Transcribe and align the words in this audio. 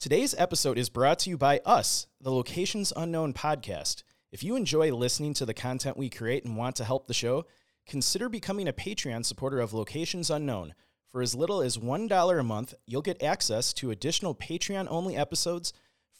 Today's 0.00 0.32
episode 0.38 0.78
is 0.78 0.88
brought 0.88 1.18
to 1.20 1.30
you 1.30 1.36
by 1.36 1.60
us, 1.66 2.06
the 2.20 2.30
Locations 2.30 2.92
Unknown 2.94 3.32
podcast. 3.32 4.04
If 4.30 4.44
you 4.44 4.54
enjoy 4.54 4.94
listening 4.94 5.34
to 5.34 5.44
the 5.44 5.52
content 5.52 5.96
we 5.96 6.08
create 6.08 6.44
and 6.44 6.56
want 6.56 6.76
to 6.76 6.84
help 6.84 7.08
the 7.08 7.14
show, 7.14 7.46
consider 7.84 8.28
becoming 8.28 8.68
a 8.68 8.72
Patreon 8.72 9.24
supporter 9.24 9.58
of 9.58 9.74
Locations 9.74 10.30
Unknown. 10.30 10.74
For 11.08 11.20
as 11.20 11.34
little 11.34 11.60
as 11.60 11.78
$1 11.78 12.38
a 12.38 12.42
month, 12.44 12.74
you'll 12.86 13.02
get 13.02 13.20
access 13.24 13.72
to 13.72 13.90
additional 13.90 14.36
Patreon 14.36 14.86
only 14.88 15.16
episodes, 15.16 15.72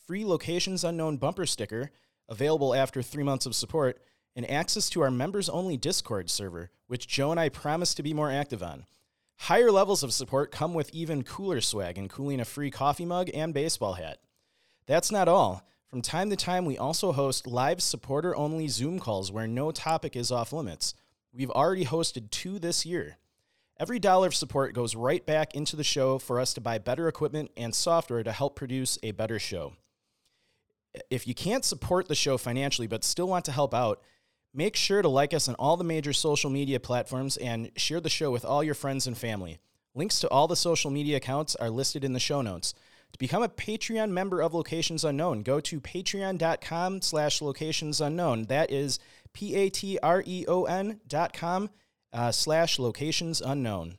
free 0.09 0.25
Locations 0.25 0.83
Unknown 0.83 1.17
bumper 1.17 1.47
sticker, 1.47 1.93
available 2.29 2.75
after 2.75 3.01
three 3.01 3.23
months 3.23 3.47
of 3.47 3.55
support, 3.55 4.03
and 4.35 4.51
access 4.51 4.91
to 4.91 5.03
our 5.03 5.11
members 5.13 5.49
only 5.49 5.77
Discord 5.77 6.31
server, 6.31 6.73
which 6.89 7.07
Joe 7.07 7.31
and 7.31 7.39
I 7.39 7.49
promise 7.49 7.95
to 7.95 8.03
be 8.03 8.13
more 8.13 8.33
active 8.33 8.61
on. 8.61 8.87
Higher 9.39 9.71
levels 9.71 10.03
of 10.03 10.13
support 10.13 10.51
come 10.51 10.75
with 10.75 10.91
even 10.91 11.23
cooler 11.23 11.61
swag, 11.61 11.97
including 11.97 12.41
a 12.41 12.45
free 12.45 12.71
coffee 12.71 13.07
mug 13.07 13.31
and 13.33 13.55
baseball 13.55 13.95
hat. 13.95 14.19
That's 14.87 15.11
not 15.11 15.29
all. 15.29 15.65
From 15.89 16.03
time 16.03 16.29
to 16.29 16.37
time, 16.37 16.67
we 16.67 16.77
also 16.77 17.13
host 17.13 17.47
live 17.47 17.81
supporter 17.81 18.37
only 18.37 18.69
Zoom 18.69 18.99
calls 18.99 19.33
where 19.33 19.47
no 19.47 19.71
topic 19.71 20.17
is 20.17 20.31
off 20.31 20.53
limits. 20.53 20.95
We've 21.33 21.51
already 21.51 21.87
hosted 21.87 22.31
two 22.31 22.59
this 22.59 22.85
year. 22.85 23.17
Every 23.81 23.99
dollar 23.99 24.27
of 24.27 24.35
support 24.35 24.75
goes 24.75 24.97
right 24.97 25.25
back 25.25 25.55
into 25.55 25.77
the 25.77 25.85
show 25.85 26.19
for 26.19 26.41
us 26.41 26.53
to 26.55 26.61
buy 26.61 26.79
better 26.79 27.07
equipment 27.07 27.53
and 27.57 27.75
software 27.75 28.25
to 28.25 28.33
help 28.33 28.57
produce 28.57 28.99
a 29.03 29.13
better 29.13 29.39
show. 29.39 29.75
If 31.11 31.29
you 31.29 31.35
can't 31.35 31.65
support 31.65 32.09
the 32.09 32.15
show 32.15 32.39
financially 32.39 32.89
but 32.89 33.05
still 33.05 33.29
want 33.29 33.45
to 33.45 33.53
help 33.53 33.73
out, 33.73 34.03
make 34.53 34.77
sure 34.77 35.03
to 35.03 35.09
like 35.09 35.35
us 35.35 35.49
on 35.49 35.55
all 35.57 35.77
the 35.77 35.85
major 35.85 36.13
social 36.13 36.51
media 36.51 36.81
platforms 36.81 37.37
and 37.37 37.71
share 37.77 38.01
the 38.01 38.09
show 38.09 38.31
with 38.31 38.45
all 38.45 38.65
your 38.65 38.75
friends 38.75 39.07
and 39.07 39.17
family. 39.17 39.59
Links 39.95 40.21
to 40.21 40.29
all 40.29 40.49
the 40.49 40.57
social 40.57 40.91
media 40.91 41.17
accounts 41.17 41.57
are 41.57 41.71
listed 41.71 42.05
in 42.05 42.13
the 42.13 42.21
show 42.21 42.43
notes. 42.43 42.75
To 43.13 43.19
become 43.19 43.43
a 43.43 43.49
Patreon 43.49 44.11
member 44.11 44.43
of 44.43 44.55
Locations 44.55 45.05
Unknown, 45.05 45.43
go 45.43 45.61
to 45.61 45.81
patreon.com 45.81 47.03
slash 47.03 47.41
locations 47.41 48.01
unknown. 48.01 48.45
That 48.45 48.71
is 48.71 48.99
P-A-T-R-E-O-N 49.33 51.01
dot 51.07 51.33
com 51.33 51.71
uh, 52.13 52.33
slash 52.33 52.79
locations 52.79 53.41
unknown. 53.41 53.99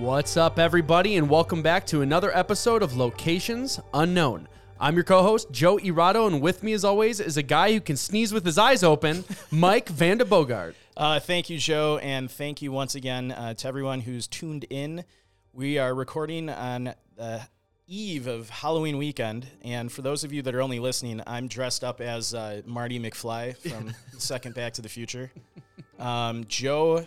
What's 0.00 0.38
up, 0.38 0.58
everybody, 0.58 1.18
and 1.18 1.28
welcome 1.28 1.60
back 1.60 1.84
to 1.88 2.00
another 2.00 2.34
episode 2.34 2.82
of 2.82 2.96
Locations 2.96 3.78
Unknown. 3.92 4.48
I'm 4.80 4.94
your 4.94 5.04
co 5.04 5.22
host, 5.22 5.50
Joe 5.50 5.76
Irado, 5.76 6.26
and 6.26 6.40
with 6.40 6.62
me, 6.62 6.72
as 6.72 6.86
always, 6.86 7.20
is 7.20 7.36
a 7.36 7.42
guy 7.42 7.74
who 7.74 7.82
can 7.82 7.98
sneeze 7.98 8.32
with 8.32 8.46
his 8.46 8.56
eyes 8.56 8.82
open, 8.82 9.24
Mike 9.50 9.90
Vanda 9.90 10.24
Bogart. 10.24 10.74
Uh, 10.96 11.20
thank 11.20 11.50
you, 11.50 11.58
Joe, 11.58 11.98
and 12.02 12.30
thank 12.30 12.62
you 12.62 12.72
once 12.72 12.94
again 12.94 13.30
uh, 13.30 13.52
to 13.52 13.68
everyone 13.68 14.00
who's 14.00 14.26
tuned 14.26 14.64
in. 14.70 15.04
We 15.52 15.76
are 15.76 15.94
recording 15.94 16.48
on 16.48 16.94
the 17.16 17.42
eve 17.86 18.26
of 18.26 18.48
Halloween 18.48 18.96
weekend, 18.96 19.48
and 19.62 19.92
for 19.92 20.00
those 20.00 20.24
of 20.24 20.32
you 20.32 20.40
that 20.42 20.54
are 20.54 20.62
only 20.62 20.80
listening, 20.80 21.20
I'm 21.26 21.46
dressed 21.46 21.84
up 21.84 22.00
as 22.00 22.32
uh, 22.32 22.62
Marty 22.64 22.98
McFly 22.98 23.54
from 23.54 23.92
Second 24.18 24.54
Back 24.54 24.72
to 24.74 24.82
the 24.82 24.88
Future. 24.88 25.30
Um, 25.98 26.46
Joe, 26.48 27.06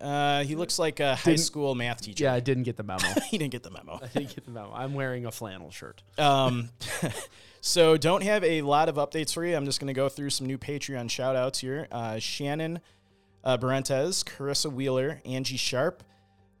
uh, 0.00 0.44
he 0.44 0.54
looks 0.54 0.78
like 0.78 1.00
a 1.00 1.14
high 1.16 1.32
Didn't- 1.32 1.40
school 1.44 1.74
math 1.74 2.02
teacher. 2.02 2.24
Yeah, 2.24 2.34
I 2.34 2.40
didn't 2.40 2.64
get 2.64 2.76
the 2.76 2.82
memo. 2.82 3.06
he 3.30 3.38
didn't 3.38 3.52
get 3.52 3.62
the 3.62 3.70
memo. 3.70 3.98
I 4.02 4.06
didn't 4.08 4.34
get 4.34 4.44
the 4.44 4.50
memo. 4.50 4.72
I'm 4.74 4.94
wearing 4.94 5.26
a 5.26 5.32
flannel 5.32 5.70
shirt. 5.70 6.02
Um, 6.18 6.70
so 7.60 7.96
don't 7.96 8.22
have 8.22 8.44
a 8.44 8.62
lot 8.62 8.88
of 8.88 8.96
updates 8.96 9.32
for 9.32 9.44
you. 9.44 9.56
I'm 9.56 9.64
just 9.64 9.80
going 9.80 9.88
to 9.88 9.94
go 9.94 10.08
through 10.08 10.30
some 10.30 10.46
new 10.46 10.58
Patreon 10.58 11.10
shout 11.10 11.36
outs 11.36 11.60
here. 11.60 11.88
Uh, 11.90 12.18
Shannon 12.18 12.80
uh, 13.44 13.56
Barentes, 13.56 14.24
Carissa 14.24 14.70
Wheeler, 14.70 15.22
Angie 15.24 15.56
Sharp, 15.56 16.02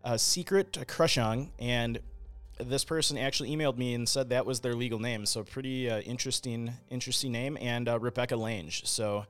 uh, 0.04 0.16
Secret 0.16 0.72
Crushong, 0.86 1.50
and 1.58 1.98
this 2.58 2.84
person 2.84 3.18
actually 3.18 3.50
emailed 3.50 3.76
me 3.76 3.92
and 3.92 4.08
said 4.08 4.30
that 4.30 4.46
was 4.46 4.60
their 4.60 4.74
legal 4.74 4.98
name. 4.98 5.26
So 5.26 5.42
pretty 5.42 5.90
uh, 5.90 6.00
interesting, 6.00 6.72
interesting 6.88 7.32
name. 7.32 7.58
And 7.60 7.88
uh, 7.88 7.98
Rebecca 7.98 8.36
Lange. 8.36 8.70
So 8.70 9.26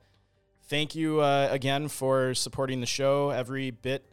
thank 0.69 0.95
you 0.95 1.21
uh, 1.21 1.49
again 1.51 1.89
for 1.89 2.35
supporting 2.35 2.81
the 2.81 2.87
show. 2.87 3.31
Every 3.31 3.71
bit 3.71 4.05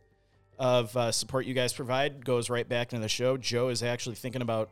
of 0.59 0.95
uh, 0.95 1.11
support 1.11 1.45
you 1.45 1.53
guys 1.53 1.73
provide 1.73 2.23
goes 2.25 2.49
right 2.49 2.67
back 2.67 2.93
into 2.93 3.01
the 3.01 3.09
show. 3.09 3.37
Joe 3.37 3.69
is 3.69 3.83
actually 3.83 4.15
thinking 4.15 4.41
about 4.41 4.69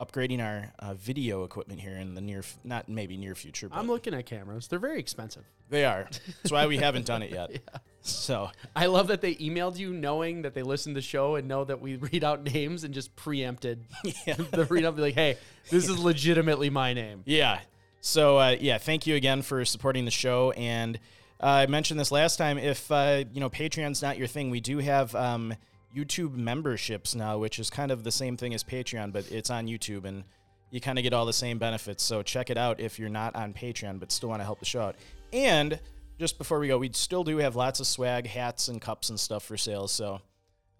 upgrading 0.00 0.42
our 0.44 0.72
uh, 0.80 0.94
video 0.94 1.44
equipment 1.44 1.80
here 1.80 1.92
in 1.96 2.14
the 2.14 2.20
near, 2.20 2.40
f- 2.40 2.58
not 2.64 2.88
maybe 2.88 3.16
near 3.16 3.34
future, 3.36 3.68
but 3.68 3.78
I'm 3.78 3.86
looking 3.86 4.14
at 4.14 4.26
cameras. 4.26 4.66
They're 4.66 4.80
very 4.80 4.98
expensive. 4.98 5.44
they 5.70 5.84
are. 5.84 6.08
That's 6.42 6.50
why 6.50 6.66
we 6.66 6.76
haven't 6.78 7.06
done 7.06 7.22
it 7.22 7.30
yet. 7.32 7.56
So 8.00 8.50
I 8.74 8.86
love 8.86 9.06
that 9.08 9.20
they 9.20 9.36
emailed 9.36 9.78
you 9.78 9.92
knowing 9.92 10.42
that 10.42 10.54
they 10.54 10.62
listened 10.64 10.96
to 10.96 10.98
the 10.98 11.06
show 11.06 11.36
and 11.36 11.46
know 11.46 11.64
that 11.64 11.80
we 11.80 11.96
read 12.12 12.24
out 12.24 12.42
names 12.42 12.82
and 12.82 12.92
just 12.92 13.14
preempted 13.14 13.84
yeah, 14.26 14.34
the 14.34 14.64
read 14.64 14.84
up, 14.84 14.96
be 14.96 15.02
like, 15.02 15.14
hey, 15.14 15.38
this 15.70 15.88
is 15.88 15.98
legitimately 15.98 16.68
my 16.68 16.92
name. 16.94 17.22
yeah. 17.24 17.60
So 18.04 18.36
uh, 18.38 18.56
yeah, 18.58 18.78
thank 18.78 19.06
you 19.06 19.14
again 19.14 19.42
for 19.42 19.64
supporting 19.64 20.04
the 20.04 20.10
show. 20.10 20.50
And 20.52 20.98
uh, 21.42 21.46
I 21.46 21.66
mentioned 21.66 21.98
this 21.98 22.12
last 22.12 22.36
time. 22.36 22.58
If 22.58 22.90
uh, 22.90 23.24
you 23.32 23.40
know 23.40 23.50
Patreon's 23.50 24.02
not 24.02 24.18
your 24.18 24.28
thing, 24.28 24.50
we 24.50 24.60
do 24.60 24.78
have 24.78 25.14
um, 25.14 25.54
YouTube 25.96 26.34
memberships 26.34 27.14
now, 27.14 27.38
which 27.38 27.58
is 27.58 27.70
kind 27.70 27.90
of 27.90 28.04
the 28.04 28.12
same 28.12 28.36
thing 28.36 28.54
as 28.54 28.64
Patreon, 28.64 29.12
but 29.12 29.30
it's 29.30 29.50
on 29.50 29.66
YouTube 29.66 30.04
and 30.04 30.24
you 30.70 30.80
kind 30.80 30.98
of 30.98 31.02
get 31.02 31.12
all 31.12 31.26
the 31.26 31.32
same 31.32 31.58
benefits. 31.58 32.02
So 32.02 32.22
check 32.22 32.48
it 32.48 32.56
out 32.56 32.80
if 32.80 32.98
you're 32.98 33.10
not 33.10 33.36
on 33.36 33.52
Patreon 33.52 34.00
but 34.00 34.10
still 34.10 34.30
want 34.30 34.40
to 34.40 34.44
help 34.44 34.58
the 34.58 34.64
show 34.64 34.82
out. 34.82 34.96
And 35.32 35.78
just 36.18 36.38
before 36.38 36.58
we 36.58 36.68
go, 36.68 36.78
we 36.78 36.90
still 36.92 37.24
do 37.24 37.38
have 37.38 37.56
lots 37.56 37.80
of 37.80 37.86
swag, 37.86 38.26
hats, 38.26 38.68
and 38.68 38.80
cups 38.80 39.10
and 39.10 39.20
stuff 39.20 39.44
for 39.44 39.56
sale. 39.56 39.88
So 39.88 40.20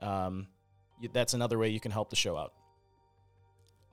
um, 0.00 0.46
that's 1.12 1.34
another 1.34 1.58
way 1.58 1.68
you 1.68 1.80
can 1.80 1.90
help 1.90 2.10
the 2.10 2.16
show 2.16 2.36
out. 2.36 2.52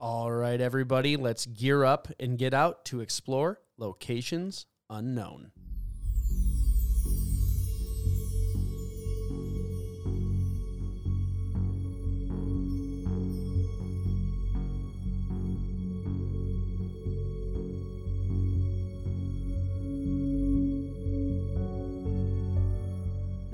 All 0.00 0.32
right, 0.32 0.60
everybody, 0.60 1.16
let's 1.16 1.44
gear 1.44 1.84
up 1.84 2.08
and 2.18 2.38
get 2.38 2.54
out 2.54 2.86
to 2.86 3.00
explore 3.00 3.60
locations 3.76 4.64
unknown. 4.88 5.52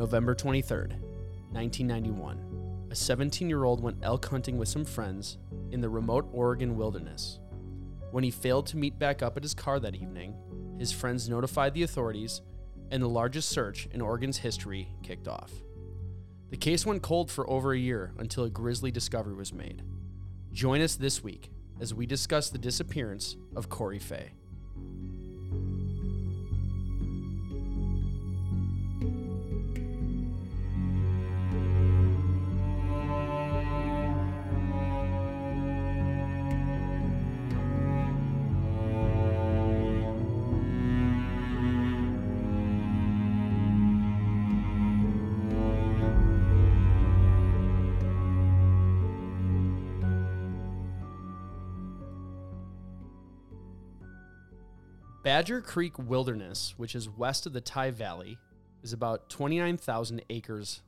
November 0.06 0.36
23rd, 0.36 1.00
1991. 1.50 2.86
A 2.92 2.94
17 2.94 3.48
year 3.48 3.64
old 3.64 3.82
went 3.82 3.98
elk 4.04 4.24
hunting 4.26 4.56
with 4.56 4.68
some 4.68 4.84
friends 4.84 5.36
in 5.72 5.80
the 5.80 5.88
remote 5.88 6.28
Oregon 6.32 6.76
wilderness. 6.76 7.40
When 8.12 8.22
he 8.22 8.30
failed 8.30 8.68
to 8.68 8.76
meet 8.76 9.00
back 9.00 9.20
up 9.20 9.36
at 9.36 9.42
his 9.42 9.52
car 9.52 9.80
that 9.80 9.96
evening, 9.96 10.36
his 10.78 10.92
friends 10.92 11.28
notified 11.28 11.74
the 11.74 11.82
authorities, 11.82 12.40
and 12.92 13.02
the 13.02 13.08
largest 13.08 13.48
search 13.48 13.88
in 13.90 14.00
Oregon's 14.00 14.36
history 14.36 14.86
kicked 15.02 15.26
off. 15.26 15.50
The 16.50 16.56
case 16.56 16.86
went 16.86 17.02
cold 17.02 17.28
for 17.28 17.50
over 17.50 17.72
a 17.72 17.78
year 17.78 18.12
until 18.16 18.44
a 18.44 18.48
grisly 18.48 18.92
discovery 18.92 19.34
was 19.34 19.52
made. 19.52 19.82
Join 20.52 20.82
us 20.82 20.94
this 20.94 21.24
week 21.24 21.50
as 21.80 21.92
we 21.92 22.06
discuss 22.06 22.48
the 22.48 22.58
disappearance 22.58 23.34
of 23.56 23.68
Corey 23.68 23.98
Fay. 23.98 24.30
Badger 55.26 55.60
Creek 55.60 55.98
Wilderness, 55.98 56.74
which 56.76 56.94
is 56.94 57.08
west 57.08 57.46
of 57.46 57.52
the 57.52 57.60
Tygh 57.60 57.90
Valley, 57.94 58.38
is 58.84 58.92
about 58.92 59.28
29,000 59.28 60.22
acres 60.30 60.82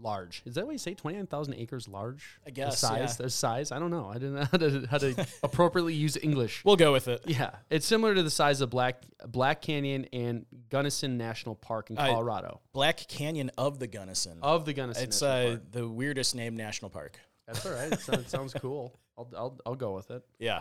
large. 0.00 0.42
Is 0.46 0.54
that 0.54 0.64
what 0.64 0.70
you 0.70 0.78
say? 0.78 0.94
29,000 0.94 1.54
acres 1.54 1.88
large? 1.88 2.38
I 2.46 2.50
guess, 2.50 2.80
The 2.80 2.86
size? 2.86 3.16
yeah. 3.18 3.24
The 3.24 3.30
size? 3.30 3.72
I 3.72 3.80
don't 3.80 3.90
know. 3.90 4.06
I 4.08 4.12
didn't 4.14 4.34
know 4.34 4.44
how 4.44 4.58
to, 4.58 4.86
how 4.88 4.98
to 4.98 5.26
appropriately 5.42 5.94
use 5.94 6.16
English. 6.16 6.64
We'll 6.64 6.76
go 6.76 6.92
with 6.92 7.08
it. 7.08 7.22
Yeah, 7.26 7.50
it's 7.68 7.84
similar 7.84 8.14
to 8.14 8.22
the 8.22 8.30
size 8.30 8.60
of 8.60 8.70
Black 8.70 9.02
Black 9.26 9.60
Canyon 9.60 10.06
and 10.12 10.46
Gunnison 10.68 11.18
National 11.18 11.56
Park 11.56 11.90
in 11.90 11.96
Colorado. 11.96 12.60
Black 12.72 13.08
Canyon 13.08 13.50
of 13.58 13.80
the 13.80 13.88
Gunnison. 13.88 14.38
of 14.40 14.66
the 14.66 14.72
Gunnison 14.72 15.02
it's 15.02 15.20
uh, 15.20 15.56
the 15.72 15.88
weirdest 15.88 16.36
named 16.36 16.56
national 16.56 16.90
park. 16.92 17.18
That's 17.48 17.66
all 17.66 17.72
right. 17.72 17.90
It 17.92 17.98
sounds, 17.98 18.20
it 18.20 18.30
sounds 18.30 18.54
cool. 18.54 18.96
I'll, 19.18 19.28
I'll, 19.36 19.60
I'll 19.66 19.74
go 19.74 19.96
with 19.96 20.12
it. 20.12 20.22
Yeah. 20.38 20.60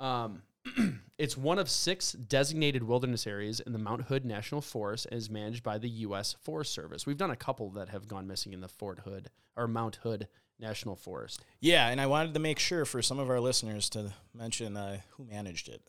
Um, 0.00 0.40
it's 1.18 1.36
one 1.36 1.58
of 1.58 1.68
six 1.68 2.12
designated 2.12 2.82
wilderness 2.82 3.26
areas 3.26 3.60
in 3.60 3.72
the 3.72 3.78
Mount 3.78 4.02
Hood 4.02 4.24
National 4.24 4.60
Forest 4.60 5.06
and 5.06 5.18
is 5.18 5.30
managed 5.30 5.62
by 5.62 5.78
the 5.78 5.88
U.S. 5.88 6.36
Forest 6.40 6.72
Service. 6.72 7.06
We've 7.06 7.16
done 7.16 7.30
a 7.30 7.36
couple 7.36 7.70
that 7.70 7.88
have 7.88 8.08
gone 8.08 8.26
missing 8.26 8.52
in 8.52 8.60
the 8.60 8.68
Fort 8.68 9.00
Hood 9.00 9.30
or 9.56 9.66
Mount 9.66 9.96
Hood 9.96 10.28
National 10.58 10.96
Forest. 10.96 11.44
Yeah, 11.60 11.88
and 11.88 12.00
I 12.00 12.06
wanted 12.06 12.34
to 12.34 12.40
make 12.40 12.58
sure 12.58 12.84
for 12.84 13.02
some 13.02 13.18
of 13.18 13.28
our 13.28 13.40
listeners 13.40 13.88
to 13.90 14.12
mention 14.34 14.76
uh, 14.76 14.98
who 15.10 15.24
managed 15.24 15.68
it. 15.68 15.82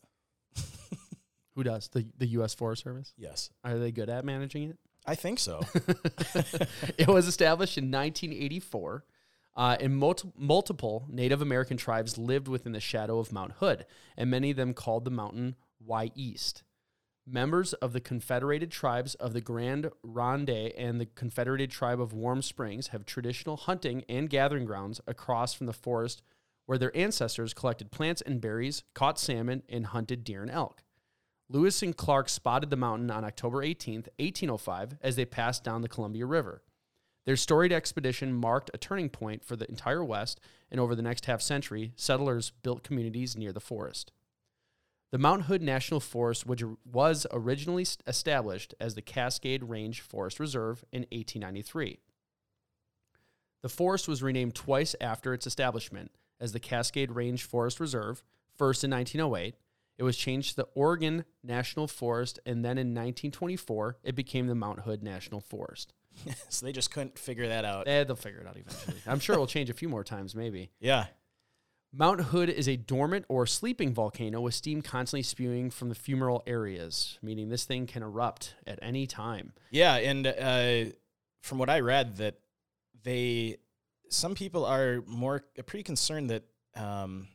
Who 1.56 1.64
does 1.64 1.88
the 1.90 2.06
the 2.18 2.28
U.S. 2.28 2.56
Forest 2.56 2.84
Service? 2.84 3.14
Yes. 3.18 3.52
Are 3.64 3.78
they 3.78 3.92
good 3.92 4.10
at 4.10 4.26
managing 4.26 4.70
it? 4.70 4.78
I 5.06 5.16
think 5.16 5.40
so. 5.40 5.62
it 6.98 7.08
was 7.08 7.28
established 7.28 7.78
in 7.78 7.92
1984, 7.92 9.04
uh, 9.56 9.78
and 9.80 9.96
multi- 9.96 10.32
multiple 10.38 11.06
Native 11.10 11.42
American 11.42 11.78
tribes 11.78 12.18
lived 12.18 12.48
within 12.48 12.72
the 12.72 12.80
shadow 12.80 13.20
of 13.20 13.32
Mount 13.32 13.54
Hood, 13.54 13.86
and 14.18 14.30
many 14.30 14.52
of 14.52 14.58
them 14.58 14.74
called 14.74 15.06
the 15.06 15.12
mountain 15.12 15.56
Wy'east. 15.86 16.64
Members 17.26 17.74
of 17.74 17.94
the 17.94 18.02
Confederated 18.02 18.70
Tribes 18.70 19.16
of 19.16 19.32
the 19.32 19.40
Grand 19.40 19.90
Ronde 20.04 20.50
and 20.50 21.00
the 21.00 21.06
Confederated 21.06 21.72
Tribe 21.72 22.02
of 22.02 22.12
Warm 22.12 22.42
Springs 22.42 22.88
have 22.88 23.06
traditional 23.06 23.56
hunting 23.56 24.04
and 24.10 24.30
gathering 24.30 24.66
grounds 24.66 25.00
across 25.08 25.54
from 25.54 25.68
the 25.68 25.74
forest 25.74 26.22
where 26.66 26.78
their 26.78 26.96
ancestors 26.96 27.54
collected 27.54 27.92
plants 27.92 28.22
and 28.22 28.42
berries, 28.42 28.84
caught 28.94 29.20
salmon, 29.20 29.64
and 29.70 29.88
hunted 29.88 30.24
deer 30.24 30.42
and 30.42 30.52
elk. 30.52 30.84
Lewis 31.50 31.82
and 31.82 31.96
Clark 31.96 32.30
spotted 32.30 32.70
the 32.70 32.76
mountain 32.76 33.12
on 33.12 33.24
October 33.24 33.62
18, 33.62 33.96
1805, 34.18 34.98
as 35.02 35.16
they 35.16 35.26
passed 35.26 35.64
down 35.64 35.82
the 35.82 35.90
Columbia 35.90 36.26
River. 36.26 36.64
Their 37.26 37.36
storied 37.38 37.72
expedition 37.72 38.34
marked 38.34 38.72
a 38.74 38.78
turning 38.78 39.10
point 39.10 39.46
for 39.46 39.56
the 39.56 39.70
entire 39.70 40.04
West, 40.04 40.40
and 40.70 40.80
over 40.80 40.96
the 40.96 41.02
next 41.02 41.26
half 41.26 41.42
century, 41.42 41.94
settlers 41.96 42.52
built 42.64 42.84
communities 42.84 43.38
near 43.38 43.54
the 43.54 43.62
forest. 43.62 44.12
The 45.12 45.20
Mount 45.20 45.44
Hood 45.44 45.62
National 45.62 46.00
Forest, 46.00 46.48
which 46.48 46.64
was 46.92 47.28
originally 47.32 47.86
established 48.08 48.74
as 48.80 48.96
the 48.96 49.02
Cascade 49.02 49.64
Range 49.64 50.02
Forest 50.02 50.40
Reserve 50.40 50.84
in 50.92 51.02
1893. 51.12 52.00
The 53.62 53.70
forest 53.70 54.08
was 54.08 54.24
renamed 54.24 54.56
twice 54.56 54.96
after 55.00 55.34
its 55.34 55.48
establishment 55.48 56.12
as 56.40 56.52
the 56.52 56.60
Cascade 56.60 57.12
Range 57.12 57.42
Forest 57.42 57.80
Reserve, 57.80 58.24
first 58.56 58.84
in 58.84 58.92
1908. 58.92 59.56
It 60.04 60.06
was 60.06 60.18
changed 60.18 60.50
to 60.50 60.56
the 60.58 60.68
Oregon 60.76 61.24
National 61.46 61.88
Forest, 61.88 62.38
and 62.46 62.58
then 62.58 62.78
in 62.78 62.88
1924, 62.88 64.00
it 64.04 64.16
became 64.16 64.48
the 64.48 64.54
Mount 64.54 64.82
Hood 64.82 65.02
National 65.02 65.40
Forest. 65.40 65.94
so 66.50 66.66
they 66.66 66.74
just 66.74 66.92
couldn't 66.92 67.18
figure 67.18 67.48
that 67.48 67.64
out. 67.64 67.88
Eh, 67.88 68.04
they'll 68.04 68.18
figure 68.18 68.42
it 68.42 68.46
out 68.46 68.58
eventually. 68.58 68.98
I'm 69.08 69.22
sure 69.22 69.32
it'll 69.32 69.48
change 69.48 69.70
a 69.70 69.74
few 69.74 69.88
more 69.88 70.04
times, 70.04 70.36
maybe. 70.36 70.72
Yeah. 70.82 71.06
Mount 71.94 72.20
Hood 72.20 72.50
is 72.50 72.68
a 72.68 72.76
dormant 72.76 73.24
or 73.30 73.48
sleeping 73.48 73.94
volcano 73.94 74.42
with 74.42 74.54
steam 74.56 74.82
constantly 74.82 75.24
spewing 75.24 75.70
from 75.70 75.88
the 75.88 75.96
fumarole 75.96 76.42
areas, 76.46 77.18
meaning 77.22 77.48
this 77.48 77.64
thing 77.64 77.88
can 77.88 78.04
erupt 78.04 78.56
at 78.68 78.80
any 78.82 79.08
time. 79.08 79.54
Yeah, 79.72 79.96
and 79.96 80.28
uh, 80.28 80.92
from 81.40 81.60
what 81.60 81.70
I 81.70 81.80
read, 81.80 82.18
that 82.18 82.40
they 83.04 83.56
some 84.10 84.36
people 84.36 84.66
are 84.66 85.02
more 85.08 85.46
pretty 85.66 85.84
concerned 85.84 86.30
that 86.30 86.44
um, 86.76 87.30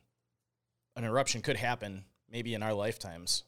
an 0.95 1.03
eruption 1.03 1.41
could 1.41 1.57
happen 1.57 2.05
maybe 2.31 2.53
in 2.53 2.63
our 2.63 2.73
lifetimes. 2.73 3.43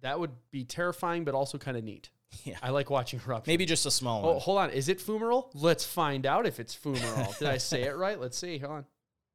That 0.00 0.18
would 0.18 0.32
be 0.50 0.64
terrifying, 0.64 1.24
but 1.24 1.34
also 1.34 1.58
kind 1.58 1.76
of 1.76 1.84
neat. 1.84 2.10
Yeah. 2.44 2.56
I 2.62 2.70
like 2.70 2.88
watching 2.88 3.20
eruptions. 3.26 3.46
Maybe 3.46 3.66
just 3.66 3.84
a 3.84 3.90
small 3.90 4.24
Oh, 4.24 4.32
one. 4.32 4.40
hold 4.40 4.58
on. 4.58 4.70
Is 4.70 4.88
it 4.88 4.98
fumarole? 5.00 5.50
Let's 5.54 5.84
find 5.84 6.24
out 6.24 6.46
if 6.46 6.58
it's 6.58 6.74
fumarole. 6.74 7.38
Did 7.38 7.46
I 7.48 7.58
say 7.58 7.82
it 7.82 7.94
right? 7.94 8.18
Let's 8.18 8.38
see. 8.38 8.56
Hold 8.58 8.72
on. 8.72 8.84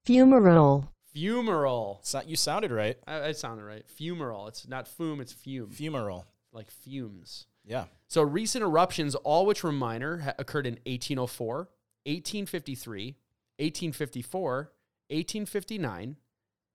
fumarole, 0.07 0.88
Fumarole. 1.15 2.00
It's 2.00 2.13
not- 2.13 2.27
you 2.27 2.36
sounded 2.36 2.71
right. 2.71 2.98
I, 3.06 3.25
I 3.27 3.31
sounded 3.33 3.63
right. 3.65 3.86
Fumarole. 3.88 4.48
It's 4.48 4.68
not 4.68 4.88
fume, 4.88 5.21
it's 5.21 5.31
fume. 5.33 5.69
Fumarole. 5.69 6.24
like 6.51 6.71
fumes. 6.71 7.45
Yeah. 7.65 7.86
So 8.07 8.24
recent 8.24 8.63
eruptions, 8.63 9.13
all 9.13 9.45
which 9.45 9.63
were 9.63 9.71
minor, 9.71 10.18
ha- 10.18 10.33
occurred 10.39 10.65
in 10.65 10.74
1804, 10.86 11.69
1853, 12.06 13.15
1854, 13.60 14.71
1859, 15.10 16.15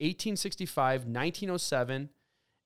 1865, 0.02 1.04
1907, 1.06 2.10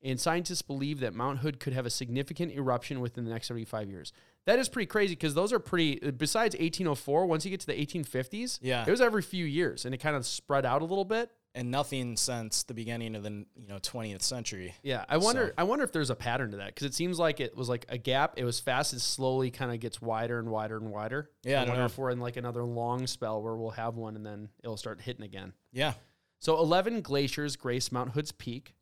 and 0.03 0.21
scientists 0.21 0.63
believe 0.63 1.01
that 1.01 1.15
Mount 1.15 1.41
Hood 1.41 1.59
could 1.59 1.73
have 1.73 1.87
a 1.87 1.91
significant 1.91 2.53
eruption 2.53 3.01
within 3.01 3.25
the 3.25 3.31
next 3.31 3.49
75 3.49 3.91
years. 3.91 4.13
That 4.45 4.59
is 4.59 4.69
pretty 4.69 4.87
crazy 4.87 5.15
because 5.15 5.35
those 5.35 5.53
are 5.53 5.59
pretty, 5.59 6.01
uh, 6.03 6.11
besides 6.13 6.55
1804, 6.55 7.27
once 7.27 7.45
you 7.45 7.51
get 7.51 7.61
to 7.61 7.67
the 7.67 7.75
1850s, 7.81 8.59
Yeah. 8.63 8.85
it 8.87 8.91
was 8.91 9.01
every 9.01 9.23
few 9.23 9.45
years 9.45 9.85
and 9.85 9.95
it 9.95 9.99
kind 9.99 10.15
of 10.15 10.25
spread 10.27 10.65
out 10.65 10.83
a 10.83 10.85
little 10.85 11.05
bit. 11.05 11.31
And 11.55 11.71
nothing 11.71 12.19
since 12.19 12.65
the 12.65 12.75
beginning 12.75 13.15
of 13.17 13.23
the 13.23 13.31
you 13.57 13.67
know 13.67 13.79
20th 13.79 14.21
century. 14.21 14.75
Yeah, 14.83 15.07
I 15.09 15.17
wonder. 15.17 15.47
So- 15.47 15.53
I 15.57 15.63
wonder 15.63 15.87
if 15.87 15.91
there's 15.93 16.11
a 16.11 16.15
pattern 16.15 16.51
to 16.51 16.59
that 16.59 16.67
because 16.67 16.87
it 16.87 16.93
seems 16.93 17.19
like 17.19 17.41
it 17.41 17.57
was 17.57 17.67
like 17.67 17.87
a 17.89 17.97
gap. 17.97 18.35
It 18.37 18.45
was 18.45 18.61
fast 18.61 18.93
and 18.93 19.01
slowly 19.01 19.51
kind 19.51 19.73
of 19.73 19.81
gets 19.81 20.03
wider 20.03 20.39
and 20.39 20.51
wider 20.51 20.77
and 20.77 20.91
wider. 20.91 21.31
Yeah, 21.45 21.61
I 21.61 21.63
I 21.63 21.65
wonder 21.69 21.81
know. 21.81 21.87
if 21.87 21.97
we're 21.97 22.11
in 22.11 22.21
like 22.21 22.37
another 22.37 22.63
long 22.63 23.07
spell 23.07 23.41
where 23.43 23.57
we'll 23.57 23.71
have 23.71 23.97
one 23.97 24.17
and 24.17 24.27
then 24.27 24.51
it'll 24.63 24.77
start 24.77 25.01
hitting 25.01 25.25
again. 25.25 25.55
Yeah. 25.73 25.95
So 26.39 26.59
11 26.59 27.01
glaciers 27.03 27.57
grace 27.57 27.91
Mount 27.91 28.11
Hood's 28.11 28.33
peak. 28.33 28.75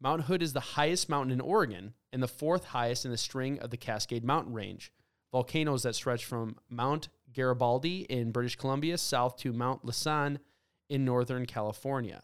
Mount 0.00 0.22
Hood 0.22 0.42
is 0.42 0.52
the 0.52 0.60
highest 0.60 1.08
mountain 1.08 1.32
in 1.32 1.40
Oregon 1.40 1.94
and 2.12 2.22
the 2.22 2.28
fourth 2.28 2.66
highest 2.66 3.04
in 3.04 3.10
the 3.10 3.18
string 3.18 3.58
of 3.58 3.70
the 3.70 3.76
Cascade 3.76 4.24
Mountain 4.24 4.54
Range. 4.54 4.92
Volcanoes 5.32 5.82
that 5.82 5.94
stretch 5.94 6.24
from 6.24 6.56
Mount 6.68 7.08
Garibaldi 7.32 8.00
in 8.02 8.32
British 8.32 8.56
Columbia 8.56 8.98
south 8.98 9.36
to 9.38 9.52
Mount 9.52 9.84
Lassen 9.84 10.38
in 10.88 11.04
northern 11.04 11.46
California. 11.46 12.22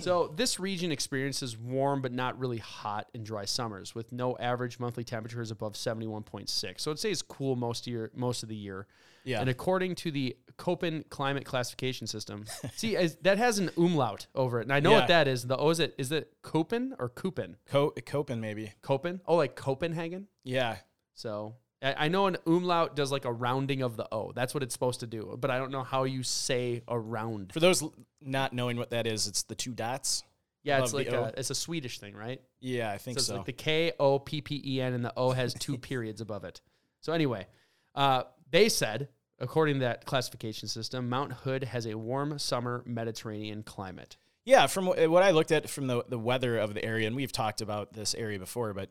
So 0.00 0.32
this 0.34 0.58
region 0.60 0.92
experiences 0.92 1.56
warm 1.56 2.02
but 2.02 2.12
not 2.12 2.38
really 2.38 2.58
hot 2.58 3.08
and 3.14 3.24
dry 3.24 3.44
summers 3.44 3.94
with 3.94 4.12
no 4.12 4.36
average 4.38 4.78
monthly 4.78 5.04
temperatures 5.04 5.50
above 5.50 5.74
71.6. 5.74 6.80
So 6.80 6.90
it 6.90 6.98
stays 6.98 7.22
cool 7.22 7.56
most 7.56 7.86
of 7.86 7.92
year 7.92 8.10
most 8.14 8.42
of 8.42 8.48
the 8.48 8.56
year. 8.56 8.86
Yeah. 9.24 9.40
And 9.40 9.50
according 9.50 9.94
to 9.96 10.10
the 10.10 10.36
Köppen 10.56 11.08
climate 11.10 11.44
classification 11.44 12.06
system, 12.06 12.44
see 12.76 12.96
as, 12.96 13.16
that 13.22 13.36
has 13.38 13.58
an 13.58 13.70
umlaut 13.76 14.26
over 14.34 14.58
it, 14.60 14.62
and 14.62 14.72
I 14.72 14.80
know 14.80 14.90
Yeah. 14.90 14.98
what 15.00 15.08
that 15.08 15.28
is. 15.28 15.44
The 15.46 15.56
oh, 15.56 15.70
is 15.70 15.80
it 15.80 15.94
is 15.98 16.12
it 16.12 16.32
Köppen 16.42 16.92
or 16.98 17.10
Köppen? 17.10 17.56
Co- 17.66 17.90
Copen 18.06 18.40
maybe. 18.40 18.72
Köppen? 18.82 19.20
Oh, 19.26 19.36
like 19.36 19.54
Copenhagen. 19.54 20.28
Yeah. 20.44 20.76
So 21.14 21.56
I, 21.80 22.08
know 22.08 22.26
an 22.26 22.36
umlaut 22.46 22.96
does 22.96 23.12
like 23.12 23.24
a 23.24 23.32
rounding 23.32 23.82
of 23.82 23.96
the 23.96 24.08
O. 24.12 24.32
That's 24.34 24.52
what 24.52 24.62
it's 24.62 24.72
supposed 24.72 25.00
to 25.00 25.06
do, 25.06 25.36
but 25.40 25.50
I 25.50 25.58
don't 25.58 25.70
know 25.70 25.84
how 25.84 26.04
you 26.04 26.22
say 26.22 26.82
a 26.88 26.98
round. 26.98 27.52
For 27.52 27.60
those 27.60 27.84
not 28.20 28.52
knowing 28.52 28.76
what 28.76 28.90
that 28.90 29.06
is, 29.06 29.28
it's 29.28 29.44
the 29.44 29.54
two 29.54 29.72
dots. 29.72 30.24
Yeah, 30.64 30.82
it's 30.82 30.92
like 30.92 31.08
a, 31.08 31.32
it's 31.36 31.50
a 31.50 31.54
Swedish 31.54 32.00
thing, 32.00 32.14
right? 32.14 32.42
Yeah, 32.60 32.90
I 32.90 32.98
think 32.98 33.16
so 33.16 33.20
it's 33.20 33.26
so. 33.28 33.36
like 33.36 33.46
the 33.46 33.52
K 33.52 33.92
O 34.00 34.18
P 34.18 34.40
P 34.40 34.60
E 34.64 34.80
N, 34.80 34.92
and 34.92 35.04
the 35.04 35.12
O 35.16 35.30
has 35.30 35.54
two 35.54 35.78
periods 35.78 36.20
above 36.20 36.44
it. 36.44 36.60
So 37.00 37.12
anyway, 37.12 37.46
uh, 37.94 38.24
they 38.50 38.68
said, 38.68 39.08
according 39.38 39.76
to 39.76 39.80
that 39.80 40.04
classification 40.04 40.68
system, 40.68 41.08
Mount 41.08 41.32
Hood 41.32 41.64
has 41.64 41.86
a 41.86 41.96
warm 41.96 42.38
summer 42.38 42.82
Mediterranean 42.86 43.62
climate. 43.62 44.16
Yeah, 44.44 44.66
from 44.66 44.86
what 44.86 45.22
I 45.22 45.30
looked 45.30 45.52
at 45.52 45.68
from 45.68 45.86
the, 45.86 46.04
the 46.08 46.18
weather 46.18 46.58
of 46.58 46.74
the 46.74 46.84
area, 46.84 47.06
and 47.06 47.14
we've 47.14 47.32
talked 47.32 47.60
about 47.60 47.92
this 47.92 48.14
area 48.14 48.38
before, 48.38 48.72
but 48.74 48.88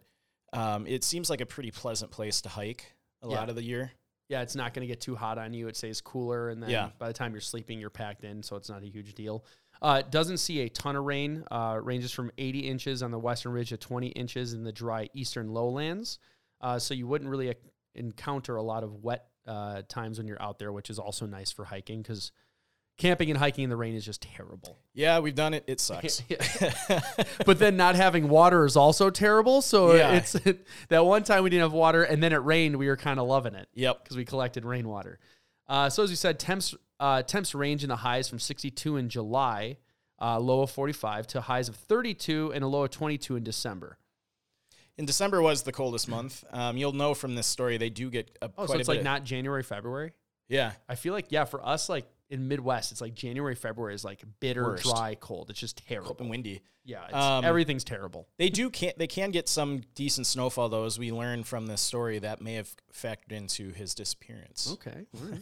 um, 0.54 0.88
it 0.88 1.04
seems 1.04 1.30
like 1.30 1.42
a 1.42 1.46
pretty 1.46 1.72
pleasant 1.72 2.12
place 2.12 2.42
to 2.42 2.50
hike 2.50 2.94
a 3.22 3.28
Yeah. 3.28 3.36
lot 3.36 3.50
of 3.50 3.56
the 3.56 3.64
year. 3.64 3.92
Yeah, 4.30 4.42
it's 4.42 4.56
not 4.56 4.74
going 4.74 4.82
to 4.82 4.88
get 4.88 5.00
too 5.00 5.16
hot 5.16 5.38
on 5.38 5.54
you. 5.54 5.68
It 5.70 5.78
stays 5.78 6.02
cooler, 6.02 6.50
and 6.50 6.62
then 6.62 6.70
Yeah. 6.70 6.90
by 6.98 7.08
the 7.08 7.14
time 7.14 7.32
you're 7.32 7.40
sleeping, 7.42 7.80
you're 7.80 7.90
packed 7.90 8.24
in, 8.26 8.44
so 8.44 8.56
it's 8.58 8.68
not 8.70 8.84
a 8.84 8.88
huge 8.88 9.14
deal. 9.14 9.46
Uh, 9.82 10.02
it 10.06 10.12
doesn't 10.12 10.38
see 10.40 10.62
a 10.62 10.70
ton 10.70 10.96
of 10.96 11.06
rain. 11.06 11.46
Uh, 11.50 11.80
ranges 11.82 12.12
from 12.12 12.32
80 12.38 12.60
inches 12.68 13.02
on 13.04 13.12
the 13.12 13.20
western 13.20 13.54
ridge 13.54 13.70
to 13.70 13.78
20 13.78 14.08
inches 14.08 14.54
in 14.54 14.64
the 14.64 14.72
dry 14.74 15.10
eastern 15.14 15.54
lowlands. 15.54 16.20
Uh, 16.60 16.78
so 16.80 16.94
you 16.94 17.08
wouldn't 17.08 17.30
really 17.30 17.50
uh, 17.52 17.54
encounter 17.96 18.56
a 18.56 18.64
lot 18.64 18.84
of 18.84 19.04
wet 19.04 19.30
uh, 19.46 19.84
times 19.88 20.18
when 20.18 20.28
you're 20.28 20.42
out 20.42 20.60
there, 20.60 20.72
which 20.74 20.90
is 20.90 21.00
also 21.00 21.26
nice 21.26 21.52
for 21.52 21.64
hiking 21.66 22.02
because 22.02 22.32
camping 22.98 23.30
and 23.30 23.38
hiking 23.38 23.64
in 23.64 23.70
the 23.70 23.76
rain 23.76 23.96
is 23.96 24.04
just 24.04 24.22
terrible. 24.22 24.78
Yeah, 24.94 25.20
we've 25.20 25.36
done 25.36 25.54
it. 25.54 25.64
It 25.68 25.80
sucks. 25.80 26.24
but 27.46 27.60
then 27.60 27.78
not 27.78 27.96
having 27.96 28.28
water 28.28 28.66
is 28.66 28.76
also 28.76 29.10
terrible. 29.10 29.62
So 29.62 29.94
Yeah. 29.94 30.14
it's 30.14 30.34
that 30.90 31.06
one 31.06 31.24
time 31.24 31.44
we 31.44 31.50
didn't 31.50 31.64
have 31.64 31.74
water 31.74 32.04
and 32.04 32.22
then 32.22 32.34
it 32.34 32.38
rained, 32.38 32.76
we 32.78 32.88
were 32.88 32.98
kind 32.98 33.20
of 33.20 33.28
loving 33.28 33.54
it 33.56 33.68
yep. 33.74 34.04
because 34.04 34.18
we 34.18 34.26
collected 34.26 34.66
rainwater. 34.66 35.20
Uh, 35.68 35.90
so 35.90 36.04
as 36.04 36.10
we 36.10 36.16
said, 36.16 36.40
temps 36.40 36.74
uh, 37.00 37.22
temps 37.22 37.54
range 37.54 37.84
in 37.84 37.90
the 37.90 37.98
highs 37.98 38.28
from 38.28 38.40
62 38.40 38.98
in 38.98 39.10
July, 39.10 39.78
uh, 40.20 40.40
low 40.40 40.62
of 40.62 40.72
45, 40.72 41.28
to 41.28 41.42
highs 41.42 41.70
of 41.70 41.76
32 41.76 42.52
and 42.56 42.64
a 42.64 42.68
low 42.68 42.84
of 42.86 42.90
22 42.90 43.36
in 43.36 43.44
December. 43.44 44.00
In 44.98 45.06
December 45.06 45.40
was 45.44 45.62
the 45.62 45.72
coldest 45.72 46.08
month. 46.08 46.44
Um, 46.52 46.76
you'll 46.76 46.94
know 46.94 47.14
from 47.14 47.36
this 47.36 47.46
story 47.46 47.78
they 47.78 47.92
do 47.92 48.10
get 48.10 48.36
a, 48.42 48.50
Oh, 48.58 48.66
so 48.66 48.74
it's 48.80 48.88
like 48.90 49.04
not 49.04 49.24
January, 49.24 49.62
February. 49.62 50.14
yeah. 50.48 50.72
I 50.90 50.96
feel 50.96 51.14
like 51.14 51.28
yeah, 51.30 51.46
for 51.46 51.64
us 51.64 51.88
like 51.90 52.08
in 52.30 52.48
Midwest, 52.48 52.92
it's 52.92 53.02
like 53.02 53.14
January, 53.14 53.56
February 53.56 53.94
is 53.94 54.04
like 54.04 54.24
bitter, 54.40 54.64
Worst. 54.64 54.84
dry, 54.84 55.16
cold. 55.16 55.50
It's 55.50 55.60
just 55.60 55.86
terrible. 55.88 56.10
Cold 56.10 56.22
and 56.22 56.30
windy. 56.30 56.62
Yeah, 56.84 57.06
it's, 57.06 57.16
Um, 57.16 57.44
everything's 57.44 57.84
terrible. 57.84 58.28
They 58.38 58.50
do 58.50 58.70
can 58.70 58.94
they 58.98 59.08
can 59.08 59.32
get 59.32 59.50
some 59.50 59.82
decent 59.96 60.28
snowfall 60.28 60.70
though, 60.70 60.86
as 60.86 60.98
we 60.98 61.12
learned 61.12 61.48
from 61.48 61.68
this 61.68 61.82
story 61.82 62.20
that 62.20 62.42
may 62.42 62.54
have 62.54 62.74
factored 62.94 63.32
into 63.32 63.72
his 63.72 63.94
disappearance. 63.94 64.72
Okay, 64.74 65.06
right. 65.22 65.42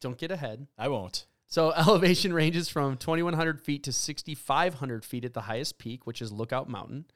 don't 0.00 0.18
get 0.18 0.30
ahead. 0.30 0.66
I 0.78 0.88
won't. 0.88 1.26
So 1.48 1.72
elevation 1.76 2.32
ranges 2.32 2.68
from 2.68 2.96
2,100 2.96 3.60
feet 3.60 3.82
to 3.84 3.92
6,500 3.92 5.04
feet 5.04 5.24
at 5.24 5.34
the 5.34 5.42
highest 5.42 5.78
peak, 5.78 6.06
which 6.06 6.22
is 6.22 6.32
Lookout 6.32 6.68
Mountain. 6.68 7.06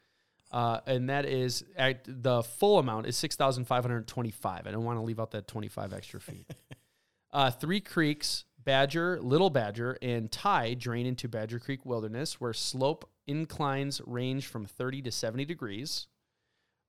Uh, 0.52 0.80
and 0.86 1.08
that 1.10 1.24
is 1.24 1.64
at 1.76 2.04
the 2.06 2.42
full 2.42 2.78
amount 2.78 3.06
is 3.06 3.16
6,525. 3.16 4.66
I 4.66 4.70
don't 4.70 4.84
want 4.84 4.98
to 4.98 5.02
leave 5.02 5.18
out 5.20 5.32
that 5.32 5.48
25 5.48 5.92
extra 5.92 6.20
feet. 6.20 6.46
uh, 7.32 7.50
three 7.50 7.80
creeks, 7.80 8.44
Badger, 8.66 9.20
Little 9.22 9.48
Badger, 9.48 9.96
and 10.02 10.30
Tygh 10.30 10.74
drain 10.78 11.06
into 11.06 11.28
Badger 11.28 11.60
Creek 11.60 11.86
Wilderness, 11.86 12.40
where 12.40 12.52
slope 12.52 13.08
inclines 13.28 14.02
range 14.04 14.46
from 14.46 14.66
30 14.66 15.02
to 15.02 15.12
70 15.12 15.44
degrees. 15.44 16.08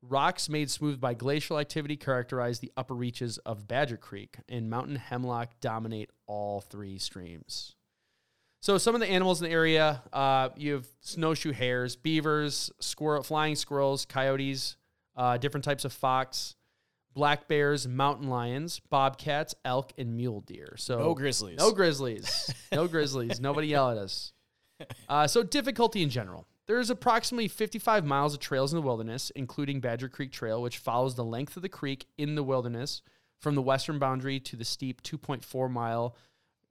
Rocks 0.01 0.49
made 0.49 0.71
smooth 0.71 0.99
by 0.99 1.13
glacial 1.13 1.59
activity 1.59 1.95
characterize 1.95 2.59
the 2.59 2.71
upper 2.75 2.95
reaches 2.95 3.37
of 3.39 3.67
Badger 3.67 3.97
Creek, 3.97 4.37
and 4.49 4.69
mountain 4.71 4.95
hemlock 4.95 5.51
dominate 5.61 6.09
all 6.25 6.61
three 6.61 6.97
streams. 6.97 7.75
So, 8.59 8.79
some 8.79 8.95
of 8.95 9.01
the 9.01 9.07
animals 9.07 9.39
in 9.39 9.47
the 9.47 9.53
area 9.53 10.01
uh, 10.11 10.49
you 10.57 10.73
have 10.73 10.87
snowshoe 11.01 11.51
hares, 11.51 11.95
beavers, 11.95 12.71
squirrel, 12.79 13.21
flying 13.21 13.55
squirrels, 13.55 14.03
coyotes, 14.05 14.77
uh, 15.15 15.37
different 15.37 15.63
types 15.63 15.85
of 15.85 15.93
fox, 15.93 16.55
black 17.17 17.47
bears, 17.47 17.87
mountain 17.87 18.29
lions, 18.29 18.79
bobcats, 18.91 19.55
elk, 19.65 19.91
and 19.97 20.15
mule 20.15 20.41
deer. 20.41 20.75
So, 20.77 20.99
No 20.99 21.15
grizzlies. 21.15 21.57
no 21.57 21.71
grizzlies. 21.71 22.53
No 22.71 22.87
grizzlies. 22.87 23.39
Nobody 23.41 23.69
yell 23.69 23.89
at 23.89 23.97
us. 23.97 24.31
Uh, 25.09 25.25
so 25.25 25.41
difficulty 25.41 26.03
in 26.03 26.09
general. 26.11 26.45
There's 26.67 26.91
approximately 26.91 27.47
55 27.47 28.05
miles 28.05 28.35
of 28.35 28.39
trails 28.39 28.71
in 28.71 28.77
the 28.79 28.85
wilderness, 28.85 29.31
including 29.35 29.79
Badger 29.79 30.07
Creek 30.07 30.31
Trail, 30.31 30.61
which 30.61 30.77
follows 30.77 31.15
the 31.15 31.23
length 31.23 31.55
of 31.55 31.63
the 31.63 31.69
creek 31.69 32.05
in 32.19 32.35
the 32.35 32.43
wilderness 32.43 33.01
from 33.39 33.55
the 33.55 33.61
western 33.63 33.97
boundary 33.97 34.39
to 34.41 34.55
the 34.55 34.63
steep 34.63 35.01
2.4 35.01 35.71
mile 35.71 36.15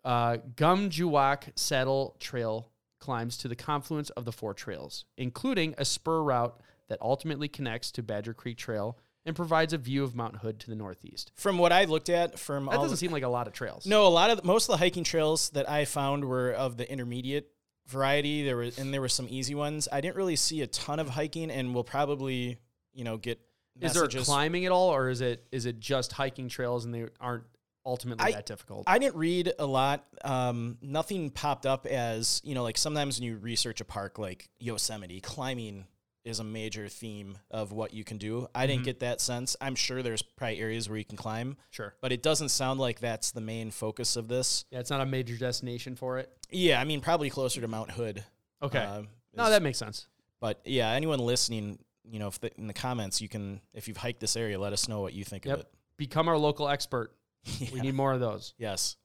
uh, 0.04 0.36
Gumjuwac 0.54 1.50
Saddle 1.56 2.14
Trail 2.20 2.68
climbs 3.00 3.36
to 3.38 3.48
the 3.48 3.56
confluence 3.56 4.10
of 4.10 4.24
the 4.24 4.30
four 4.30 4.54
trails, 4.54 5.04
including 5.16 5.74
a 5.76 5.84
spur 5.84 6.22
route 6.22 6.60
that 6.88 6.98
ultimately 7.02 7.48
connects 7.48 7.90
to 7.90 8.04
Badger 8.04 8.34
Creek 8.34 8.56
Trail 8.56 8.96
and 9.26 9.36
provides 9.36 9.72
a 9.72 9.78
view 9.78 10.04
of 10.04 10.14
Mount 10.14 10.36
Hood 10.36 10.60
to 10.60 10.70
the 10.70 10.76
northeast. 10.76 11.32
From 11.34 11.58
what 11.58 11.72
I 11.72 11.84
looked 11.84 12.08
at, 12.08 12.38
from 12.38 12.66
That 12.66 12.76
all 12.76 12.82
doesn't 12.82 12.96
seem 12.98 13.10
like 13.10 13.24
a 13.24 13.28
lot 13.28 13.46
of 13.46 13.52
trails. 13.52 13.84
no, 13.84 14.06
a 14.06 14.08
lot 14.08 14.30
of 14.30 14.44
most 14.44 14.68
of 14.68 14.72
the 14.72 14.78
hiking 14.78 15.04
trails 15.04 15.50
that 15.50 15.68
I 15.68 15.84
found 15.84 16.24
were 16.24 16.52
of 16.52 16.76
the 16.76 16.90
intermediate 16.90 17.50
variety. 17.88 18.44
There 18.44 18.56
were 18.56 18.70
and 18.78 18.94
there 18.94 19.00
were 19.00 19.08
some 19.08 19.26
easy 19.28 19.54
ones. 19.54 19.88
I 19.92 20.00
didn't 20.00 20.16
really 20.16 20.36
see 20.36 20.62
a 20.62 20.66
ton 20.66 20.98
of 21.00 21.10
hiking, 21.10 21.50
and 21.50 21.74
we'll 21.74 21.84
probably 21.84 22.58
you 22.94 23.04
know 23.04 23.16
get 23.16 23.40
Is 23.80 23.92
there 23.94 24.06
climbing 24.08 24.64
at 24.64 24.72
all, 24.72 24.90
or 24.94 25.10
is 25.10 25.20
it 25.20 25.44
is 25.52 25.66
it 25.66 25.80
just 25.80 26.12
hiking 26.12 26.48
trails 26.48 26.84
and 26.84 26.94
they 26.94 27.06
aren't 27.20 27.44
ultimately 27.84 28.24
I- 28.26 28.32
that 28.32 28.46
difficult? 28.46 28.84
I 28.86 28.98
didn't 28.98 29.16
read 29.16 29.52
a 29.58 29.66
lot. 29.66 30.04
Um, 30.24 30.78
nothing 30.80 31.30
popped 31.30 31.66
up 31.66 31.86
as 31.86 32.40
you 32.44 32.54
know, 32.54 32.62
like 32.62 32.78
sometimes 32.78 33.18
when 33.20 33.26
you 33.28 33.36
research 33.38 33.80
a 33.80 33.84
park 33.84 34.18
like 34.18 34.48
Yosemite, 34.58 35.20
climbing 35.20 35.86
is 36.26 36.40
a 36.40 36.44
major 36.44 36.88
theme 36.88 37.38
of 37.50 37.72
what 37.72 37.94
you 37.94 38.02
can 38.04 38.18
do. 38.18 38.48
I 38.54 38.66
didn't 38.66 38.82
Mhm. 38.82 38.86
get 38.86 39.00
that 39.00 39.20
sense. 39.20 39.56
I'm 39.60 39.74
sure 39.76 40.02
there's 40.02 40.22
probably 40.22 40.58
areas 40.58 40.88
where 40.88 40.98
you 40.98 41.04
can 41.04 41.16
climb, 41.16 41.56
sure. 41.70 41.94
but 42.00 42.10
it 42.12 42.22
doesn't 42.22 42.48
sound 42.50 42.80
like 42.80 42.98
that's 43.00 43.30
the 43.30 43.40
main 43.40 43.70
focus 43.70 44.16
of 44.16 44.26
this. 44.28 44.64
Yeah, 44.70 44.80
it's 44.80 44.90
not 44.90 45.00
a 45.00 45.06
major 45.06 45.36
destination 45.38 45.94
for 45.96 46.18
it. 46.18 46.30
Yeah, 46.50 46.80
I 46.80 46.84
mean 46.84 47.00
probably 47.00 47.30
closer 47.30 47.60
to 47.60 47.68
Mount 47.68 47.92
Hood. 47.92 48.24
Okay. 48.62 48.78
um, 48.80 49.08
no, 49.34 49.48
that 49.50 49.62
makes 49.62 49.78
sense. 49.78 50.08
But 50.40 50.60
yeah, 50.64 50.90
anyone 50.90 51.18
listening, 51.20 51.78
you 52.04 52.18
know, 52.18 52.28
if 52.28 52.40
the, 52.40 52.50
in 52.58 52.66
the 52.66 52.74
comments, 52.74 53.20
you 53.20 53.28
can 53.28 53.60
if 53.72 53.86
you've 53.88 53.96
hiked 53.98 54.20
this 54.20 54.36
area, 54.36 54.58
let 54.58 54.72
us 54.72 54.88
know 54.88 55.00
what 55.00 55.12
you 55.14 55.24
think 55.24 55.44
Yep. 55.44 55.54
of 55.54 55.60
it. 55.60 55.66
Become 55.96 56.28
our 56.28 56.36
local 56.38 56.68
expert. 56.68 57.12
it. 57.44 57.70
We 57.72 57.80
need 57.80 57.94
more 57.94 58.12
of 58.12 58.18
those. 58.20 58.52
yes. 58.58 58.96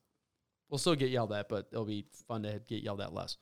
We'll 0.72 0.78
still 0.78 0.94
get 0.94 1.10
yelled 1.10 1.34
at, 1.34 1.50
but 1.50 1.66
it'll 1.70 1.84
be 1.84 2.06
fun 2.26 2.44
to 2.44 2.58
get 2.66 2.82
yelled 2.82 3.02
at 3.02 3.12
less. 3.12 3.36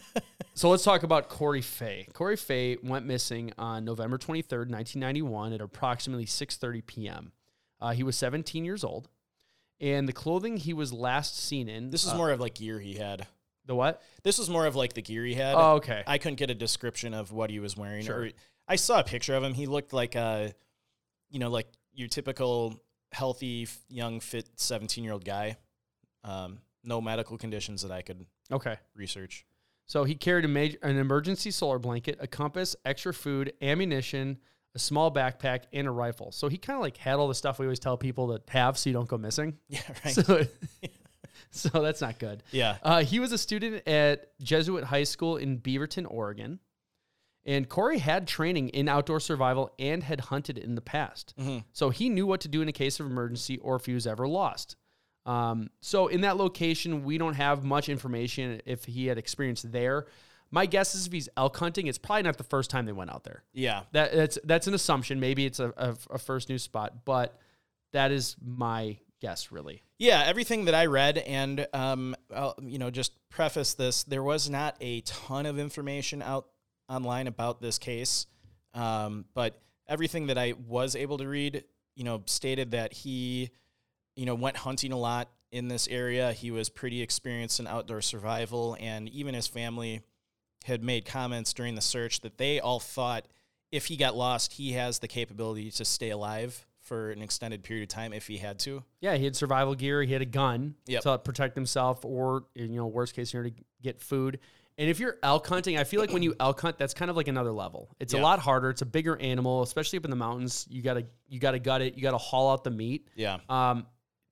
so 0.54 0.70
let's 0.70 0.82
talk 0.82 1.02
about 1.02 1.28
Corey 1.28 1.60
Fay. 1.60 2.08
Corey 2.14 2.38
Fay 2.38 2.78
went 2.82 3.04
missing 3.04 3.52
on 3.58 3.84
November 3.84 4.16
23rd, 4.16 4.70
1991 4.70 5.52
at 5.52 5.60
approximately 5.60 6.24
6:30 6.24 6.86
p.m. 6.86 7.32
Uh, 7.82 7.90
he 7.90 8.02
was 8.02 8.16
17 8.16 8.64
years 8.64 8.82
old, 8.82 9.10
and 9.78 10.08
the 10.08 10.14
clothing 10.14 10.56
he 10.56 10.72
was 10.72 10.90
last 10.90 11.38
seen 11.38 11.68
in. 11.68 11.90
This 11.90 12.04
is 12.04 12.12
uh, 12.12 12.16
more 12.16 12.30
of 12.30 12.40
like 12.40 12.54
gear 12.54 12.80
he 12.80 12.94
had. 12.94 13.26
the 13.66 13.74
what? 13.74 14.00
This 14.22 14.38
was 14.38 14.48
more 14.48 14.64
of 14.64 14.74
like 14.74 14.94
the 14.94 15.02
gear 15.02 15.22
he 15.26 15.34
had. 15.34 15.56
Oh, 15.56 15.72
okay. 15.72 16.02
I 16.06 16.16
couldn't 16.16 16.36
get 16.36 16.48
a 16.48 16.54
description 16.54 17.12
of 17.12 17.30
what 17.30 17.50
he 17.50 17.60
was 17.60 17.76
wearing. 17.76 18.06
Sure. 18.06 18.22
Or 18.22 18.30
I 18.66 18.76
saw 18.76 19.00
a 19.00 19.04
picture 19.04 19.34
of 19.34 19.44
him. 19.44 19.52
He 19.52 19.66
looked 19.66 19.92
like 19.92 20.14
a, 20.14 20.54
you 21.28 21.40
know, 21.40 21.50
like 21.50 21.66
your 21.92 22.08
typical 22.08 22.82
healthy, 23.12 23.68
young, 23.90 24.20
fit 24.20 24.48
seventeen 24.56 25.04
year 25.04 25.12
old 25.12 25.26
guy. 25.26 25.58
Um, 26.24 26.60
no 26.82 27.00
medical 27.00 27.36
conditions 27.38 27.82
that 27.82 27.90
I 27.90 28.02
could 28.02 28.26
okay. 28.50 28.76
research. 28.94 29.44
So 29.86 30.04
he 30.04 30.14
carried 30.14 30.44
a 30.44 30.48
major, 30.48 30.78
an 30.82 30.96
emergency 30.98 31.50
solar 31.50 31.78
blanket, 31.78 32.16
a 32.20 32.26
compass, 32.26 32.76
extra 32.84 33.12
food, 33.12 33.52
ammunition, 33.60 34.38
a 34.74 34.78
small 34.78 35.12
backpack, 35.12 35.64
and 35.72 35.88
a 35.88 35.90
rifle. 35.90 36.30
So 36.30 36.48
he 36.48 36.56
kind 36.58 36.76
of 36.76 36.82
like 36.82 36.96
had 36.96 37.14
all 37.14 37.26
the 37.28 37.34
stuff 37.34 37.58
we 37.58 37.66
always 37.66 37.80
tell 37.80 37.96
people 37.96 38.38
to 38.38 38.52
have 38.52 38.78
so 38.78 38.88
you 38.88 38.94
don't 38.94 39.08
go 39.08 39.18
missing. 39.18 39.58
Yeah, 39.68 39.80
right. 40.04 40.14
So, 40.14 40.46
so 41.50 41.82
that's 41.82 42.00
not 42.00 42.18
good. 42.18 42.42
yeah, 42.52 42.76
Uh, 42.82 43.02
he 43.02 43.18
was 43.18 43.32
a 43.32 43.38
student 43.38 43.86
at 43.88 44.38
Jesuit 44.40 44.84
High 44.84 45.02
School 45.04 45.36
in 45.36 45.58
Beaverton, 45.58 46.06
Oregon. 46.08 46.60
And 47.44 47.68
Corey 47.68 47.98
had 47.98 48.28
training 48.28 48.68
in 48.68 48.86
outdoor 48.88 49.18
survival 49.18 49.72
and 49.78 50.02
had 50.04 50.20
hunted 50.20 50.58
in 50.58 50.74
the 50.74 50.82
past. 50.82 51.34
Mhm. 51.38 51.64
So 51.72 51.88
he 51.90 52.08
knew 52.10 52.26
what 52.26 52.42
to 52.42 52.48
do 52.48 52.60
in 52.60 52.68
a 52.68 52.72
case 52.72 53.00
of 53.00 53.06
emergency 53.06 53.56
or 53.58 53.76
if 53.76 53.86
he 53.86 53.94
was 53.94 54.06
ever 54.06 54.28
lost. 54.28 54.76
Um, 55.26 55.70
so 55.80 56.08
in 56.08 56.22
that 56.22 56.36
location, 56.36 57.04
we 57.04 57.18
don't 57.18 57.34
have 57.34 57.64
much 57.64 57.88
information 57.88 58.60
if 58.64 58.84
he 58.84 59.06
had 59.06 59.18
experience 59.18 59.62
there. 59.62 60.06
My 60.50 60.66
guess 60.66 60.94
is 60.94 61.06
if 61.06 61.12
he's 61.12 61.28
elk 61.36 61.56
hunting, 61.56 61.86
it's 61.86 61.98
probably 61.98 62.22
not 62.22 62.36
the 62.36 62.44
first 62.44 62.70
time 62.70 62.86
they 62.86 62.92
went 62.92 63.10
out 63.10 63.24
there. 63.24 63.44
yeah. 63.52 63.82
That, 63.92 64.12
that's 64.12 64.38
that's 64.44 64.66
an 64.66 64.74
assumption. 64.74 65.20
Maybe 65.20 65.46
it's 65.46 65.60
a, 65.60 65.72
a, 65.76 65.96
a 66.10 66.18
first 66.18 66.48
new 66.48 66.58
spot, 66.58 67.04
but 67.04 67.38
that 67.92 68.10
is 68.10 68.36
my 68.44 68.98
guess, 69.20 69.52
really. 69.52 69.82
Yeah, 69.98 70.24
everything 70.26 70.64
that 70.64 70.74
I 70.74 70.86
read, 70.86 71.18
and 71.18 71.66
um, 71.72 72.16
I'll, 72.34 72.56
you 72.62 72.78
know, 72.78 72.90
just 72.90 73.12
preface 73.28 73.74
this: 73.74 74.02
there 74.04 74.22
was 74.22 74.48
not 74.50 74.76
a 74.80 75.02
ton 75.02 75.46
of 75.46 75.58
information 75.58 76.22
out 76.22 76.46
online 76.88 77.26
about 77.26 77.60
this 77.60 77.78
case, 77.78 78.26
um, 78.74 79.26
but 79.34 79.60
everything 79.88 80.28
that 80.28 80.38
I 80.38 80.54
was 80.66 80.96
able 80.96 81.18
to 81.18 81.28
read, 81.28 81.64
you 81.96 82.04
know, 82.04 82.22
stated 82.26 82.70
that 82.70 82.92
he, 82.92 83.50
you 84.20 84.26
know, 84.26 84.34
went 84.34 84.54
hunting 84.58 84.92
a 84.92 84.98
lot 84.98 85.30
in 85.50 85.68
this 85.68 85.88
area. 85.88 86.30
He 86.34 86.50
was 86.50 86.68
pretty 86.68 87.00
experienced 87.00 87.58
in 87.58 87.66
outdoor 87.66 88.02
survival, 88.02 88.76
and 88.78 89.08
even 89.08 89.32
his 89.34 89.46
family 89.46 90.02
had 90.66 90.82
made 90.82 91.06
comments 91.06 91.54
during 91.54 91.74
the 91.74 91.80
search 91.80 92.20
that 92.20 92.36
they 92.36 92.60
all 92.60 92.80
thought 92.80 93.26
if 93.72 93.86
he 93.86 93.96
got 93.96 94.14
lost, 94.14 94.52
he 94.52 94.72
has 94.72 94.98
the 94.98 95.08
capability 95.08 95.70
to 95.70 95.84
stay 95.86 96.10
alive 96.10 96.66
for 96.80 97.10
an 97.12 97.22
extended 97.22 97.62
period 97.62 97.84
of 97.84 97.88
time 97.88 98.12
if 98.12 98.26
he 98.26 98.36
had 98.36 98.58
to. 98.58 98.82
Yeah, 99.00 99.16
he 99.16 99.24
had 99.24 99.34
survival 99.36 99.74
gear. 99.74 100.02
He 100.02 100.12
had 100.12 100.20
a 100.22 100.26
gun 100.26 100.74
Yep. 100.86 101.02
to 101.04 101.18
protect 101.18 101.54
himself, 101.54 102.04
or 102.04 102.44
you 102.54 102.68
know, 102.68 102.86
worst 102.88 103.14
case 103.14 103.30
scenario, 103.30 103.50
to 103.52 103.56
get 103.82 104.02
food. 104.02 104.38
And 104.76 104.90
if 104.90 104.98
you're 105.00 105.16
elk 105.22 105.46
hunting, 105.46 105.78
I 105.78 105.84
feel 105.84 106.00
like 106.00 106.12
when 106.12 106.22
you 106.22 106.34
elk 106.40 106.60
hunt, 106.60 106.78
that's 106.78 106.92
kind 106.94 107.10
of 107.10 107.16
like 107.16 107.28
another 107.28 107.52
level. 107.52 107.90
It's 108.00 108.12
a 108.14 108.18
lot 108.18 108.38
harder. 108.38 108.68
It's 108.70 108.82
a 108.82 108.86
bigger 108.86 109.16
animal, 109.20 109.62
especially 109.62 109.98
up 109.98 110.04
in 110.04 110.10
the 110.10 110.16
mountains. 110.16 110.66
You 110.68 110.82
gotta 110.82 111.06
you 111.28 111.38
gotta 111.38 111.58
gut 111.58 111.80
it. 111.80 111.94
You 111.96 112.02
gotta 112.02 112.18
haul 112.18 112.50
out 112.52 112.64
the 112.64 112.70
meat. 112.70 113.08
Yeah. 113.14 113.38
Um, 113.48 113.86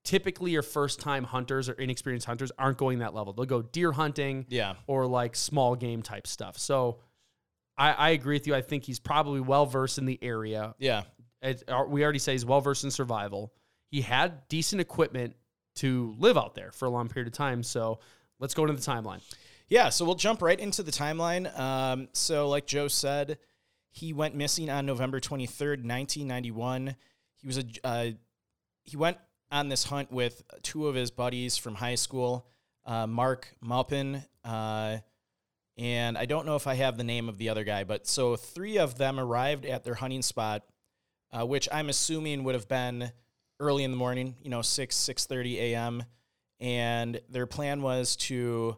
typically, 0.08 0.50
your 0.52 0.62
first 0.62 1.00
time 1.00 1.24
hunters 1.24 1.68
or 1.68 1.72
inexperienced 1.74 2.26
hunters 2.26 2.50
aren't 2.58 2.78
going 2.78 3.00
that 3.00 3.12
level. 3.14 3.32
They'll 3.34 3.44
go 3.44 3.62
deer 3.62 3.92
hunting 3.92 4.46
Yeah. 4.48 4.74
or 4.86 5.06
like 5.06 5.36
small 5.36 5.76
game 5.76 6.02
type 6.02 6.26
stuff. 6.26 6.58
So. 6.58 6.98
I, 7.80 7.92
I 7.92 8.08
agree 8.10 8.34
with 8.34 8.48
you. 8.48 8.56
I 8.56 8.60
think 8.60 8.82
he's 8.82 8.98
probably 8.98 9.38
well 9.38 9.64
versed 9.64 9.98
in 9.98 10.04
the 10.04 10.18
area. 10.20 10.74
Yeah. 10.80 11.04
It, 11.40 11.62
uh, 11.68 11.84
we 11.86 12.02
already 12.02 12.18
say 12.18 12.32
he's 12.32 12.44
well 12.44 12.60
versed 12.60 12.82
in 12.82 12.90
survival. 12.90 13.52
He 13.92 14.00
had 14.00 14.48
decent 14.48 14.80
equipment 14.80 15.36
to 15.76 16.12
live 16.18 16.36
out 16.36 16.56
there 16.56 16.72
for 16.72 16.86
a 16.86 16.90
long 16.90 17.08
period 17.08 17.28
of 17.28 17.34
time. 17.34 17.62
So 17.62 18.00
let's 18.40 18.52
go 18.52 18.64
into 18.64 18.72
the 18.74 18.80
timeline. 18.80 19.20
Yeah. 19.68 19.90
So 19.90 20.04
we'll 20.04 20.16
jump 20.16 20.42
right 20.42 20.58
into 20.58 20.82
the 20.82 20.90
timeline. 20.90 21.56
Um, 21.56 22.08
so, 22.14 22.48
like 22.48 22.66
Joe 22.66 22.88
said, 22.88 23.38
he 23.92 24.12
went 24.12 24.34
missing 24.34 24.70
on 24.70 24.84
November 24.84 25.20
23rd, 25.20 25.84
1991. 25.86 26.96
He 27.36 27.46
was 27.46 27.58
a, 27.58 27.64
uh, 27.84 28.06
he 28.82 28.96
went 28.96 29.18
on 29.50 29.68
this 29.68 29.84
hunt 29.84 30.12
with 30.12 30.42
two 30.62 30.88
of 30.88 30.94
his 30.94 31.10
buddies 31.10 31.56
from 31.56 31.74
high 31.74 31.94
school, 31.94 32.46
uh, 32.84 33.06
Mark 33.06 33.48
Maupin 33.60 34.24
uh, 34.44 34.98
and 35.78 36.18
I 36.18 36.26
don't 36.26 36.44
know 36.44 36.56
if 36.56 36.66
I 36.66 36.74
have 36.74 36.96
the 36.96 37.04
name 37.04 37.28
of 37.28 37.38
the 37.38 37.50
other 37.50 37.62
guy, 37.62 37.84
but 37.84 38.06
so 38.06 38.34
three 38.34 38.78
of 38.78 38.98
them 38.98 39.20
arrived 39.20 39.64
at 39.64 39.84
their 39.84 39.94
hunting 39.94 40.22
spot, 40.22 40.64
uh, 41.32 41.46
which 41.46 41.68
I'm 41.70 41.88
assuming 41.88 42.42
would 42.44 42.56
have 42.56 42.68
been 42.68 43.12
early 43.60 43.84
in 43.84 43.92
the 43.92 43.96
morning, 43.96 44.34
you 44.42 44.50
know, 44.50 44.60
six 44.60 44.96
six 44.96 45.24
thirty 45.26 45.60
a.m. 45.60 46.02
And 46.58 47.20
their 47.30 47.46
plan 47.46 47.80
was 47.80 48.16
to 48.16 48.76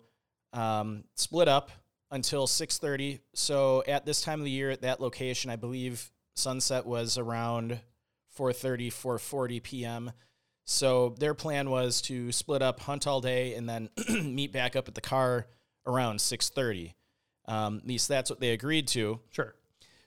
um, 0.53 1.05
split 1.15 1.49
up 1.49 1.71
until 2.11 2.47
six 2.47 2.77
thirty. 2.77 3.21
So 3.35 3.83
at 3.89 4.05
this 4.05 4.21
time 4.21 4.41
of 4.41 4.45
the 4.45 4.50
year, 4.50 4.71
at 4.71 4.83
that 4.83 5.00
location, 5.00 5.50
I 5.50 5.57
believe 5.57 6.11
sunset 6.37 6.85
was 6.87 7.19
around 7.19 7.81
4.30 8.39 8.89
4.40 8.89 9.62
p.m 9.62 10.12
so 10.71 11.15
their 11.19 11.35
plan 11.35 11.69
was 11.69 12.00
to 12.00 12.31
split 12.31 12.62
up 12.62 12.81
hunt 12.81 13.07
all 13.07 13.21
day 13.21 13.55
and 13.55 13.69
then 13.69 13.89
meet 14.09 14.53
back 14.53 14.77
up 14.77 14.87
at 14.87 14.95
the 14.95 15.00
car 15.00 15.47
around 15.87 16.19
6.30 16.19 16.93
um, 17.47 17.79
at 17.79 17.87
least 17.87 18.07
that's 18.09 18.31
what 18.31 18.41
they 18.41 18.50
agreed 18.50 18.87
to 18.89 19.19
Sure. 19.31 19.55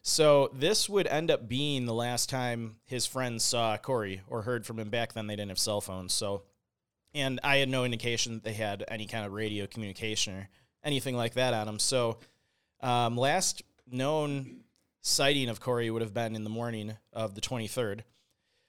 so 0.02 0.50
this 0.54 0.88
would 0.88 1.08
end 1.08 1.30
up 1.30 1.48
being 1.50 1.86
the 1.86 1.94
last 1.94 2.30
time 2.30 2.78
his 2.86 3.06
friends 3.06 3.44
saw 3.44 3.76
corey 3.78 4.22
or 4.28 4.44
heard 4.44 4.66
from 4.66 4.80
him 4.80 4.90
back 4.90 5.14
then 5.14 5.28
they 5.28 5.36
didn't 5.36 5.50
have 5.50 5.60
cell 5.60 5.82
phones 5.82 6.14
so 6.14 6.44
and 7.14 7.40
i 7.44 7.58
had 7.58 7.70
no 7.70 7.84
indication 7.84 8.36
that 8.36 8.44
they 8.44 8.54
had 8.54 8.86
any 8.88 9.06
kind 9.06 9.26
of 9.26 9.34
radio 9.34 9.68
communication 9.68 10.34
or 10.36 10.50
anything 10.84 11.16
like 11.18 11.34
that 11.34 11.54
on 11.54 11.66
them 11.66 11.80
so 11.80 12.18
um, 12.82 13.18
last 13.18 13.64
known 13.90 14.64
sighting 15.02 15.50
of 15.50 15.60
Corey 15.60 15.90
would 15.90 16.02
have 16.02 16.14
been 16.14 16.36
in 16.36 16.44
the 16.44 16.50
morning 16.50 16.96
of 17.12 17.36
the 17.36 17.42
23rd. 17.42 18.02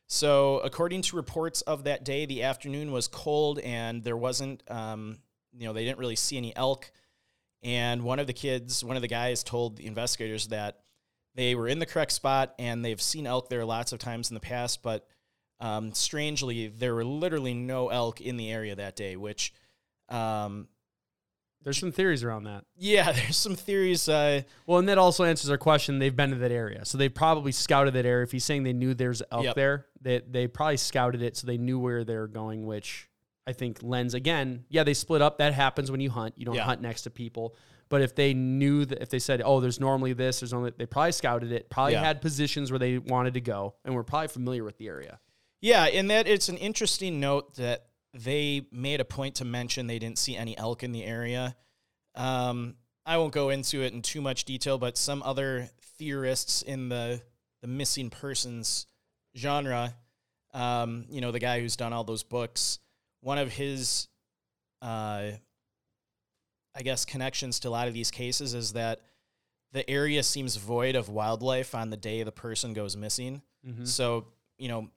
So, 0.07 0.59
according 0.61 1.03
to 1.03 1.17
reports 1.17 1.63
of 1.63 1.85
that 1.85 2.05
day, 2.05 2.27
the 2.27 2.43
afternoon 2.43 2.93
was 2.93 3.09
cold 3.09 3.59
and 3.61 4.05
there 4.05 4.17
wasn't, 4.17 4.63
um, 4.71 5.19
you 5.57 5.67
know, 5.67 5.73
they 5.73 5.85
didn't 5.85 5.99
really 5.99 6.17
see 6.17 6.37
any 6.37 6.55
elk. 6.55 6.91
And 7.63 8.03
one 8.03 8.19
of 8.19 8.27
the 8.27 8.35
kids, 8.35 8.85
one 8.85 8.97
of 8.97 9.03
the 9.03 9.09
guys 9.09 9.43
told 9.43 9.77
the 9.77 9.87
investigators 9.87 10.49
that 10.49 10.81
they 11.35 11.55
were 11.55 11.67
in 11.67 11.79
the 11.79 11.87
correct 11.87 12.13
spot 12.13 12.55
and 12.59 12.85
they've 12.85 13.01
seen 13.01 13.27
elk 13.27 13.49
there 13.49 13.65
lots 13.65 13.93
of 13.93 13.99
times 13.99 14.31
in 14.31 14.35
the 14.35 14.41
past, 14.41 14.83
but 14.83 15.07
um, 15.61 15.95
strangely, 15.95 16.69
there 16.69 16.95
were 16.95 17.05
literally 17.05 17.55
no 17.55 17.89
elk 17.89 18.21
in 18.21 18.37
the 18.37 18.51
area 18.51 18.75
that 18.75 18.97
day, 18.97 19.17
which 19.17 19.53
um, 20.09 20.69
There's 21.65 21.79
some 21.79 21.91
theories 21.93 22.23
around 22.23 22.45
that. 22.45 22.65
yeah, 22.77 23.11
there's 23.13 23.37
some 23.37 23.57
theories. 23.57 24.09
Uh, 24.09 24.43
Well, 24.67 24.79
and 24.79 24.89
that 24.89 24.99
also 24.99 25.25
answers 25.25 25.51
our 25.51 25.59
question. 25.59 25.99
They've 25.99 26.15
been 26.15 26.31
to 26.31 26.37
that 26.37 26.53
area, 26.53 26.85
so 26.85 26.99
they 26.99 27.09
probably 27.09 27.53
scouted 27.53 27.95
that 27.95 28.07
area. 28.07 28.23
If 28.25 28.33
he's 28.33 28.45
saying 28.45 28.63
they 28.65 28.73
knew 28.75 28.95
there's 28.95 29.23
elk 29.33 29.45
Yep. 29.45 29.55
there, 29.57 29.87
they 30.01 30.21
they 30.31 30.47
probably 30.47 30.77
scouted 30.77 31.23
it, 31.23 31.37
so 31.37 31.47
they 31.47 31.59
knew 31.59 31.79
where 31.79 32.05
they're 32.05 32.27
going. 32.29 32.67
Which 32.67 33.09
I 33.47 33.53
think 33.53 33.83
lends 33.83 34.15
again. 34.15 34.65
Yeah, 34.69 34.85
they 34.85 34.95
split 34.95 35.23
up. 35.23 35.39
That 35.39 35.55
happens 35.55 35.91
when 35.91 36.01
you 36.01 36.11
hunt. 36.11 36.35
You 36.37 36.45
don't 36.45 36.55
Yeah. 36.55 36.65
hunt 36.65 36.81
next 36.81 37.03
to 37.03 37.11
people. 37.11 37.57
But 37.91 38.01
if 38.01 38.15
they 38.15 38.33
knew 38.33 38.87
that, 38.87 39.03
if 39.03 39.11
they 39.11 39.19
said, 39.19 39.43
"Oh, 39.45 39.61
there's 39.61 39.79
normally 39.79 40.15
this," 40.15 40.41
there's 40.41 40.53
only 40.55 40.73
they 40.77 40.87
probably 40.87 41.13
scouted 41.13 41.53
it. 41.53 41.69
Probably 41.71 41.93
Yeah. 41.93 42.05
had 42.05 42.21
positions 42.23 42.71
where 42.73 42.79
they 42.79 42.99
wanted 42.99 43.35
to 43.35 43.41
go, 43.41 43.75
and 43.85 43.95
were 43.95 44.05
probably 44.05 44.29
familiar 44.29 44.65
with 44.65 44.79
the 44.79 44.89
area. 44.89 45.21
Yeah, 45.61 45.85
and 45.85 46.11
that 46.11 46.27
it's 46.27 46.49
an 46.49 46.57
interesting 46.59 47.21
note 47.21 47.55
that 47.57 47.87
they 48.15 48.67
made 48.71 49.01
a 49.01 49.05
point 49.05 49.37
to 49.37 49.45
mention 49.45 49.87
they 49.87 49.99
didn't 49.99 50.19
see 50.19 50.37
any 50.37 50.57
elk 50.57 50.83
in 50.83 50.93
the 50.93 51.05
area. 51.05 51.57
Um, 52.15 52.77
I 53.05 53.19
won't 53.19 53.33
go 53.33 53.51
into 53.51 53.83
it 53.83 53.93
in 53.93 54.03
too 54.03 54.21
much 54.21 54.45
detail, 54.45 54.79
but 54.79 54.97
some 54.97 55.23
other 55.23 55.69
theorists 55.99 56.63
in 56.63 56.89
the 56.89 57.21
the 57.61 57.67
missing 57.69 58.11
persons 58.11 58.87
genre, 59.37 59.95
um, 60.53 61.07
you 61.09 61.21
know, 61.21 61.33
the 61.33 61.39
guy 61.39 61.61
who's 61.61 61.77
done 61.77 61.93
all 61.93 62.05
those 62.05 62.23
books, 62.23 62.79
one 63.21 63.39
of 63.39 63.51
his, 63.51 64.07
uh, 64.83 65.31
I 66.75 66.83
guess, 66.83 67.05
connections 67.07 67.61
to 67.61 67.69
a 67.69 67.71
lot 67.71 67.89
of 67.89 67.95
these 67.95 68.11
cases 68.11 68.53
is 68.53 68.75
that 68.75 69.01
the 69.73 69.89
area 69.91 70.23
seems 70.23 70.57
void 70.57 70.95
of 70.95 71.09
wildlife 71.09 71.75
on 71.75 71.91
the 71.91 71.97
day 71.97 72.23
the 72.23 72.33
person 72.33 72.75
goes 72.75 72.97
missing. 72.97 73.41
Mm-hmm. 73.67 73.87
So, 73.87 74.27
you 74.59 74.69
know, 74.69 74.91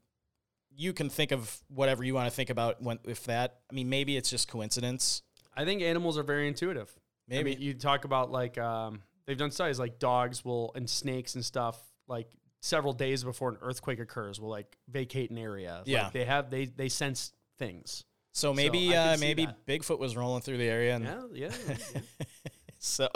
you 0.78 0.94
can 0.94 1.10
think 1.10 1.32
of 1.32 1.60
whatever 1.68 2.04
you 2.04 2.14
want 2.14 2.30
to 2.30 2.36
think 2.36 2.50
about 2.50 2.82
when 2.82 3.00
if 3.06 3.24
that. 3.26 3.58
I 3.70 3.74
mean, 3.74 3.90
maybe 3.90 4.16
it's 4.16 4.30
just 4.30 4.48
coincidence. 4.48 5.24
I 5.56 5.66
think 5.66 5.82
animals 5.82 6.18
are 6.18 6.24
very 6.24 6.48
intuitive. 6.48 6.94
Maybe. 7.28 7.52
I 7.52 7.56
mean, 7.56 7.62
you 7.62 7.74
talk 7.74 8.06
about 8.06 8.32
like 8.32 8.58
um, 8.58 9.02
they've 9.26 9.38
done 9.38 9.52
studies 9.52 9.80
like 9.80 10.00
dogs 10.00 10.46
will 10.46 10.72
and 10.76 10.90
snakes 10.90 11.36
and 11.36 11.44
stuff 11.44 11.80
like 12.08 12.28
several 12.62 12.94
days 12.94 13.24
before 13.24 13.50
an 13.50 13.58
earthquake 13.62 14.00
occurs 14.00 14.40
will 14.40 14.50
like 14.50 14.78
vacate 14.88 15.32
an 15.32 15.38
area. 15.38 15.78
Like, 15.80 15.88
Yeah. 15.88 16.10
they 16.14 16.26
have 16.26 16.50
they 16.52 16.66
they 16.66 16.90
sense 16.90 17.34
things. 17.58 18.04
So 18.34 18.54
maybe 18.54 18.90
can 18.90 19.16
uh, 19.16 19.18
maybe 19.20 19.48
that. 19.48 19.66
Bigfoot 19.66 19.98
was 19.98 20.16
rolling 20.16 20.42
through 20.44 20.58
the 20.58 20.70
area. 20.70 20.96
And 20.96 21.06
Yeah, 21.06 21.22
yeah. 21.34 21.52
yeah. 21.68 22.02
so, 22.78 23.10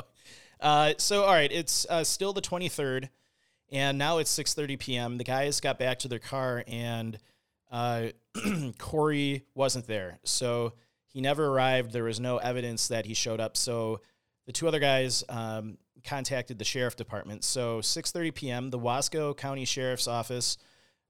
uh, 0.60 0.94
so 0.98 1.24
all 1.26 1.34
right, 1.34 1.52
it's 1.52 1.86
uh, 1.90 2.04
still 2.04 2.34
the 2.34 2.42
twenty 2.42 2.70
third, 2.70 3.10
and 3.72 4.00
now 4.00 4.18
it's 4.18 4.32
six 4.32 4.56
thirty 4.56 4.78
p.m. 4.78 5.20
The 5.20 5.24
guys 5.24 5.60
got 5.60 5.78
back 5.78 6.00
to 6.00 6.08
their 6.08 6.20
car, 6.20 6.64
and 6.68 7.20
uh, 7.72 8.08
Corey 8.78 9.46
wasn't 9.56 9.88
there, 9.88 10.20
so 10.24 10.74
he 11.08 11.22
never 11.22 11.48
arrived. 11.48 11.92
There 11.92 12.04
was 12.04 12.20
no 12.20 12.38
evidence 12.38 12.88
that 12.90 13.06
he 13.06 13.14
showed 13.14 13.40
up. 13.40 13.58
So 13.58 14.02
the 14.46 14.52
two 14.52 14.68
other 14.68 14.80
guys 14.80 15.24
um, 15.30 15.78
contacted 16.04 16.58
the 16.58 16.66
sheriff 16.66 16.96
department. 16.96 17.44
So 17.44 17.82
six 17.82 18.12
thirty 18.12 18.32
p.m. 18.32 18.70
The 18.70 18.80
Wasco 18.80 19.36
County 19.36 19.66
Sheriff's 19.66 20.08
Office 20.08 20.58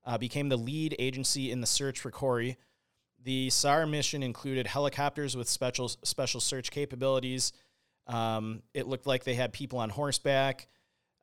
uh, 0.05 0.17
became 0.17 0.49
the 0.49 0.57
lead 0.57 0.95
agency 0.99 1.51
in 1.51 1.61
the 1.61 1.67
search 1.67 1.99
for 1.99 2.11
Corey. 2.11 2.57
The 3.23 3.49
SAR 3.51 3.85
mission 3.85 4.23
included 4.23 4.65
helicopters 4.65 5.37
with 5.37 5.47
special 5.47 5.89
special 5.89 6.39
search 6.39 6.71
capabilities. 6.71 7.53
Um, 8.07 8.63
it 8.73 8.87
looked 8.87 9.05
like 9.05 9.23
they 9.23 9.35
had 9.35 9.53
people 9.53 9.79
on 9.79 9.89
horseback. 9.89 10.67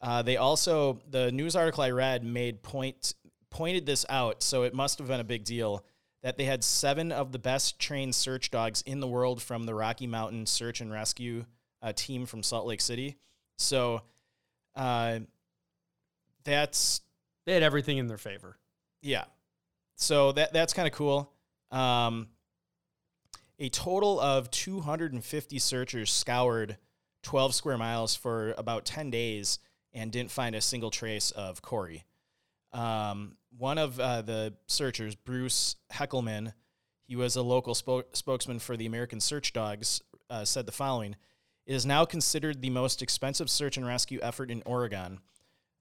Uh, 0.00 0.22
they 0.22 0.36
also 0.36 1.00
the 1.10 1.32
news 1.32 1.56
article 1.56 1.82
I 1.82 1.90
read 1.90 2.22
made 2.22 2.62
point 2.62 3.14
pointed 3.50 3.86
this 3.86 4.04
out, 4.08 4.42
so 4.42 4.62
it 4.62 4.74
must 4.74 4.98
have 4.98 5.08
been 5.08 5.20
a 5.20 5.24
big 5.24 5.44
deal 5.44 5.84
that 6.22 6.36
they 6.36 6.44
had 6.44 6.64
seven 6.64 7.12
of 7.12 7.32
the 7.32 7.38
best 7.38 7.78
trained 7.78 8.14
search 8.14 8.50
dogs 8.50 8.82
in 8.82 9.00
the 9.00 9.06
world 9.06 9.40
from 9.40 9.64
the 9.64 9.74
Rocky 9.74 10.06
Mountain 10.06 10.46
Search 10.46 10.80
and 10.80 10.90
Rescue 10.92 11.44
uh, 11.80 11.92
team 11.94 12.26
from 12.26 12.42
Salt 12.42 12.66
Lake 12.66 12.80
City. 12.80 13.16
So 13.56 14.02
uh, 14.74 15.20
that's 16.44 17.00
they 17.46 17.54
had 17.54 17.62
everything 17.62 17.98
in 17.98 18.06
their 18.06 18.18
favor. 18.18 18.58
yeah. 19.02 19.24
So 19.96 20.32
that 20.32 20.52
that's 20.52 20.72
kind 20.72 20.86
of 20.86 20.94
cool. 20.94 21.32
Um, 21.70 22.28
a 23.58 23.68
total 23.68 24.20
of 24.20 24.50
250 24.50 25.58
searchers 25.58 26.12
scoured 26.12 26.76
12 27.24 27.54
square 27.54 27.76
miles 27.76 28.14
for 28.14 28.54
about 28.56 28.84
10 28.84 29.10
days 29.10 29.58
and 29.92 30.12
didn't 30.12 30.30
find 30.30 30.54
a 30.54 30.60
single 30.60 30.90
trace 30.90 31.32
of 31.32 31.62
Corey. 31.62 32.04
Um, 32.72 33.36
one 33.56 33.78
of 33.78 33.98
uh, 33.98 34.22
the 34.22 34.54
searchers, 34.66 35.14
Bruce 35.14 35.76
Heckelman, 35.92 36.52
he 37.06 37.16
was 37.16 37.36
a 37.36 37.42
local 37.42 37.74
spo- 37.74 38.04
spokesman 38.12 38.58
for 38.58 38.76
the 38.76 38.86
American 38.86 39.20
Search 39.20 39.52
Dogs, 39.52 40.02
uh, 40.30 40.44
said 40.44 40.66
the 40.66 40.72
following 40.72 41.16
It 41.66 41.74
is 41.74 41.86
now 41.86 42.04
considered 42.04 42.60
the 42.60 42.70
most 42.70 43.00
expensive 43.02 43.48
search 43.50 43.76
and 43.76 43.86
rescue 43.86 44.18
effort 44.22 44.50
in 44.50 44.62
Oregon. 44.66 45.20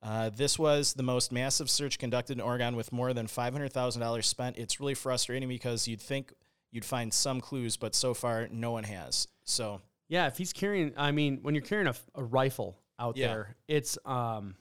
Uh, 0.01 0.29
this 0.29 0.57
was 0.59 0.93
the 0.93 1.03
most 1.03 1.31
massive 1.31 1.69
search 1.69 1.97
conducted 1.99 2.37
in 2.37 2.41
Oregon 2.41 2.75
with 2.75 2.93
more 2.93 3.13
than 3.13 3.25
$500,000 3.27 4.23
spent. 4.23 4.57
It's 4.57 4.79
really 4.79 4.93
frustrating 4.93 5.49
because 5.49 5.87
you'd 5.87 6.01
think 6.01 6.31
you'd 6.71 6.85
find 6.85 7.11
some 7.13 7.41
clues, 7.41 7.77
but 7.77 7.95
so 7.95 8.13
far 8.13 8.47
no 8.51 8.71
one 8.71 8.83
has. 8.83 9.27
So, 9.43 9.81
Yeah, 10.07 10.27
if 10.27 10.37
he's 10.37 10.53
carrying, 10.53 10.93
I 10.95 11.11
mean, 11.11 11.39
when 11.41 11.55
you're 11.55 11.63
carrying 11.63 11.87
a, 11.87 11.95
a 12.15 12.23
rifle 12.23 12.77
out 12.99 13.17
Yeah. 13.17 13.27
there, 13.27 13.55
it's 13.67 13.97
um, 14.05 14.55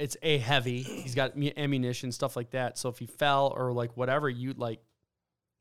it's 0.00 0.16
a 0.22 0.38
heavy. 0.38 0.82
He's 0.82 1.14
got 1.14 1.32
ammunition, 1.56 2.12
stuff 2.12 2.34
like 2.36 2.50
that. 2.50 2.78
So 2.78 2.88
if 2.88 2.98
he 2.98 3.06
fell 3.06 3.52
or 3.56 3.72
like 3.72 3.96
whatever, 3.96 4.28
you'd 4.28 4.58
like, 4.58 4.80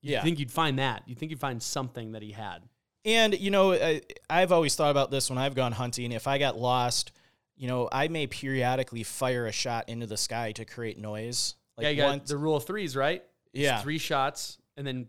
you 0.01 0.13
Yeah. 0.13 0.23
think 0.23 0.39
you'd 0.39 0.51
find 0.51 0.79
that. 0.79 1.03
You 1.07 1.15
think 1.15 1.29
you'd 1.31 1.39
find 1.39 1.61
something 1.61 2.13
that 2.13 2.21
he 2.21 2.31
had. 2.31 2.59
and 3.05 3.39
you 3.39 3.51
know, 3.51 3.73
I, 3.73 4.01
I've 4.29 4.51
always 4.51 4.75
thought 4.75 4.91
about 4.91 5.09
this 5.11 5.29
when 5.29 5.37
I've 5.37 5.55
gone 5.55 5.71
hunting. 5.71 6.11
If 6.11 6.27
I 6.27 6.37
got 6.37 6.57
lost, 6.57 7.11
you 7.55 7.67
know, 7.67 7.87
I 7.91 8.07
may 8.07 8.27
periodically 8.27 9.03
fire 9.03 9.45
a 9.45 9.51
shot 9.51 9.87
into 9.89 10.05
the 10.07 10.17
sky 10.17 10.51
to 10.53 10.65
create 10.65 10.97
noise. 10.97 11.55
Like 11.77 11.83
yeah, 11.85 11.89
you 11.91 11.97
got 11.97 12.09
once- 12.09 12.29
the 12.29 12.37
rule 12.37 12.55
of 12.57 12.65
threes, 12.65 12.95
right? 12.95 13.23
It's 13.53 13.63
Yeah. 13.63 13.81
three 13.81 13.97
shots 13.97 14.57
and 14.77 14.85
then 14.85 15.07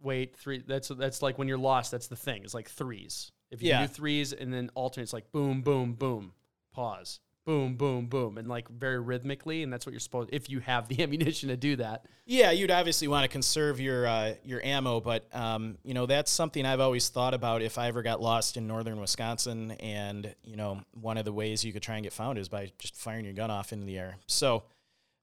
wait 0.00 0.36
three. 0.36 0.58
That's 0.66 0.88
that's 0.88 1.22
like 1.22 1.38
when 1.38 1.46
you're 1.48 1.58
lost. 1.58 1.90
That's 1.90 2.06
the 2.08 2.16
thing. 2.16 2.42
It's 2.44 2.54
like 2.54 2.68
threes. 2.70 3.32
If 3.50 3.62
you 3.62 3.68
Yeah. 3.68 3.82
do 3.82 3.88
threes 3.88 4.32
and 4.32 4.52
then 4.52 4.70
alternate, 4.74 5.04
it's 5.04 5.12
like 5.12 5.30
boom, 5.32 5.62
boom, 5.62 5.92
boom, 5.94 6.32
pause, 6.72 7.20
boom, 7.46 7.76
boom, 7.76 8.06
boom, 8.06 8.36
and 8.36 8.48
like 8.48 8.68
very 8.68 9.00
rhythmically. 9.00 9.62
And 9.62 9.72
that's 9.72 9.86
what 9.86 9.92
you're 9.92 10.00
supposed. 10.00 10.28
If 10.32 10.50
you 10.50 10.60
have 10.60 10.88
the 10.88 11.02
ammunition 11.02 11.48
to 11.48 11.56
do 11.56 11.76
that, 11.76 12.04
Yeah, 12.26 12.50
you'd 12.50 12.70
obviously 12.72 13.08
want 13.08 13.22
to 13.24 13.28
conserve 13.28 13.80
your 13.80 14.06
uh, 14.06 14.34
your 14.44 14.62
ammo, 14.62 15.00
but 15.00 15.34
um, 15.34 15.78
you 15.84 15.94
know 15.94 16.04
that's 16.06 16.30
something 16.30 16.66
I've 16.66 16.80
always 16.80 17.08
thought 17.08 17.32
about. 17.32 17.62
If 17.62 17.78
I 17.78 17.88
ever 17.88 18.02
got 18.02 18.20
lost 18.20 18.56
in 18.56 18.66
northern 18.66 19.00
Wisconsin, 19.00 19.70
and 19.80 20.34
you 20.44 20.56
know 20.56 20.82
one 21.00 21.16
of 21.16 21.24
the 21.24 21.32
ways 21.32 21.64
you 21.64 21.72
could 21.72 21.82
try 21.82 21.94
and 21.94 22.02
get 22.02 22.12
found 22.12 22.36
is 22.38 22.48
by 22.48 22.72
just 22.78 22.96
firing 22.96 23.24
your 23.24 23.34
gun 23.34 23.50
off 23.50 23.72
into 23.72 23.86
the 23.86 23.98
air. 23.98 24.16
So 24.26 24.64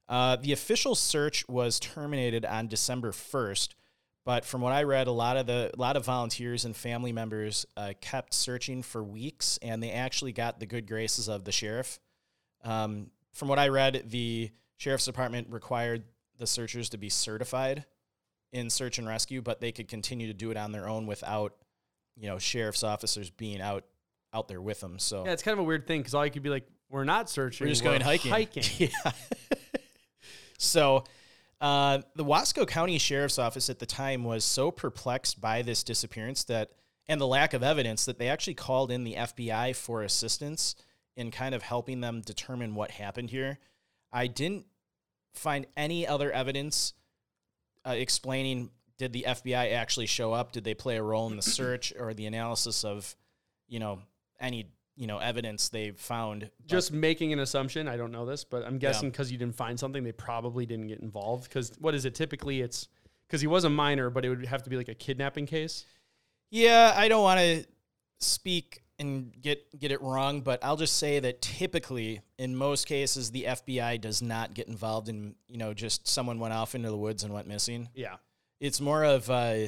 uh, 0.08 0.38
the 0.38 0.54
official 0.54 0.96
search 0.96 1.48
was 1.48 1.80
terminated 1.80 2.46
on 2.46 2.68
December 2.68 3.12
first, 3.12 3.76
But 4.26 4.46
from 4.46 4.62
what 4.62 4.72
I 4.72 4.84
read, 4.84 5.08
a 5.08 5.12
lot 5.12 5.36
of 5.36 5.46
the 5.46 5.72
a 5.74 5.80
lot 5.80 5.98
of 5.98 6.06
volunteers 6.06 6.64
and 6.64 6.76
family 6.76 7.12
members 7.12 7.66
uh, 7.76 7.94
kept 8.00 8.34
searching 8.34 8.82
for 8.82 9.04
weeks, 9.04 9.60
and 9.62 9.84
they 9.84 9.92
actually 9.92 10.32
got 10.32 10.60
the 10.60 10.66
good 10.66 10.88
graces 10.88 11.28
of 11.28 11.44
the 11.44 11.52
sheriff. 11.52 12.00
Um, 12.63 13.12
from 13.34 13.47
what 13.47 13.60
I 13.60 13.69
read, 13.69 14.06
the 14.08 14.52
sheriff's 14.78 15.06
department 15.06 15.47
required 15.49 16.04
the 16.38 16.47
searchers 16.47 16.89
to 16.89 16.97
be 16.97 17.10
certified 17.10 17.86
in 18.52 18.69
search 18.69 18.97
and 18.99 19.08
rescue, 19.08 19.41
but 19.41 19.60
they 19.60 19.71
could 19.71 19.88
continue 19.88 20.28
to 20.28 20.34
do 20.34 20.52
it 20.52 20.58
on 20.58 20.71
their 20.71 20.88
own 20.88 21.08
without, 21.08 21.56
you 22.15 22.28
know, 22.28 22.38
sheriff's 22.38 22.84
officers 22.84 23.30
being 23.30 23.62
out 23.62 23.86
out 24.34 24.47
there 24.47 24.62
with 24.62 24.80
them. 24.80 24.97
So 24.99 25.26
Yeah, 25.26 25.32
it's 25.32 25.43
kind 25.43 25.54
of 25.54 25.60
a 25.60 25.63
weird 25.63 25.86
thing 25.86 26.02
because 26.02 26.13
all 26.13 26.26
you 26.26 26.32
could 26.32 26.43
be 26.43 26.49
like, 26.49 26.67
we're 26.89 27.04
not 27.04 27.30
searching. 27.30 27.65
we're 27.65 27.69
just 27.71 27.84
going 27.84 28.02
hiking. 28.02 28.32
Hiking. 28.32 28.63
yeah. 28.78 29.12
so, 30.58 31.04
uh, 31.62 32.02
the 32.15 32.26
Wasco 32.26 32.67
County 32.67 32.97
Sheriff's 32.97 33.39
Office 33.39 33.69
at 33.69 33.80
the 33.80 33.86
time 33.86 34.23
was 34.23 34.43
so 34.43 34.69
perplexed 34.69 35.39
by 35.39 35.62
this 35.62 35.84
disappearance 35.84 36.43
that, 36.45 36.71
and 37.08 37.21
the 37.21 37.28
lack 37.28 37.54
of 37.54 37.63
evidence, 37.63 38.06
that 38.06 38.19
they 38.19 38.28
actually 38.28 38.54
called 38.54 38.91
in 38.91 39.04
the 39.04 39.15
FBI 39.15 39.76
for 39.76 40.04
assistance 40.04 40.76
in 41.15 41.32
kind 41.32 41.54
of 41.54 41.62
helping 41.62 42.02
them 42.02 42.21
determine 42.21 42.76
what 42.76 42.91
happened 42.91 43.30
here. 43.30 43.60
I 44.12 44.28
didn't 44.28 44.65
find 45.34 45.65
any 45.76 46.08
other 46.08 46.32
evidence 46.32 46.93
uh, 47.86 47.91
explaining 47.91 48.71
did 48.97 49.12
the 49.12 49.26
FBI 49.28 49.73
actually 49.73 50.06
show 50.06 50.34
up? 50.34 50.52
Did 50.52 50.63
they 50.63 50.73
play 50.73 50.97
a 50.97 51.04
role 51.04 51.28
in 51.30 51.36
the 51.36 51.41
search 51.41 51.93
or 51.97 52.13
the 52.13 52.26
analysis 52.26 52.84
of, 52.84 53.15
you 53.67 53.80
know, 53.80 53.99
any 54.39 54.67
you 54.95 55.08
know 55.08 55.17
evidence 55.17 55.69
they 55.69 55.91
found? 55.91 56.41
But- 56.41 56.67
Just 56.67 56.93
making 56.93 57.34
an 57.34 57.39
assumption. 57.39 57.88
I 57.88 57.97
don't 57.97 58.12
know 58.12 58.26
this, 58.26 58.43
but 58.43 58.63
I'm 58.65 58.78
guessing 58.78 59.10
because 59.10 59.32
you 59.32 59.38
didn't 59.38 59.56
find 59.56 59.80
something, 59.80 60.04
they 60.04 60.12
probably 60.12 60.65
didn't 60.65 60.88
get 60.88 60.99
involved. 60.99 61.45
Because 61.49 61.71
what 61.80 61.95
is 61.95 62.06
it? 62.06 62.15
Typically, 62.15 62.62
it's 62.62 62.88
because 63.28 63.41
he 63.41 63.47
was 63.47 63.63
a 63.63 63.69
minor, 63.69 64.10
but 64.10 64.23
it 64.26 64.30
would 64.30 64.45
have 64.45 64.63
to 64.63 64.69
be 64.69 64.78
like 64.78 64.89
a 64.89 64.95
kidnapping 64.95 65.47
case. 65.47 65.86
Yeah, 66.52 66.93
I 66.95 67.08
don't 67.08 67.23
want 67.23 67.39
to 67.39 67.65
speak 68.19 68.84
and 69.04 69.32
get 69.42 69.80
get 69.80 69.92
it 69.92 70.02
wrong, 70.02 70.42
but 70.42 70.63
I'll 70.63 70.78
just 70.78 70.98
say 70.98 71.20
that 71.20 71.42
typically, 71.42 72.22
in 72.38 72.56
most 72.56 72.88
cases, 72.88 73.32
the 73.32 73.44
FBI 73.44 74.02
does 74.02 74.22
not 74.22 74.54
get 74.54 74.68
involved 74.68 75.10
in 75.10 75.36
you 75.48 75.58
know 75.58 75.74
just 75.74 76.08
someone 76.08 76.39
went 76.39 76.54
off 76.54 76.76
into 76.76 76.89
the 76.89 76.98
woods 76.98 77.24
and 77.24 77.34
went 77.34 77.48
missing. 77.48 77.89
Yeah, 77.94 78.16
It's 78.60 78.82
more 78.82 79.04
of 79.04 79.30
uh, 79.30 79.68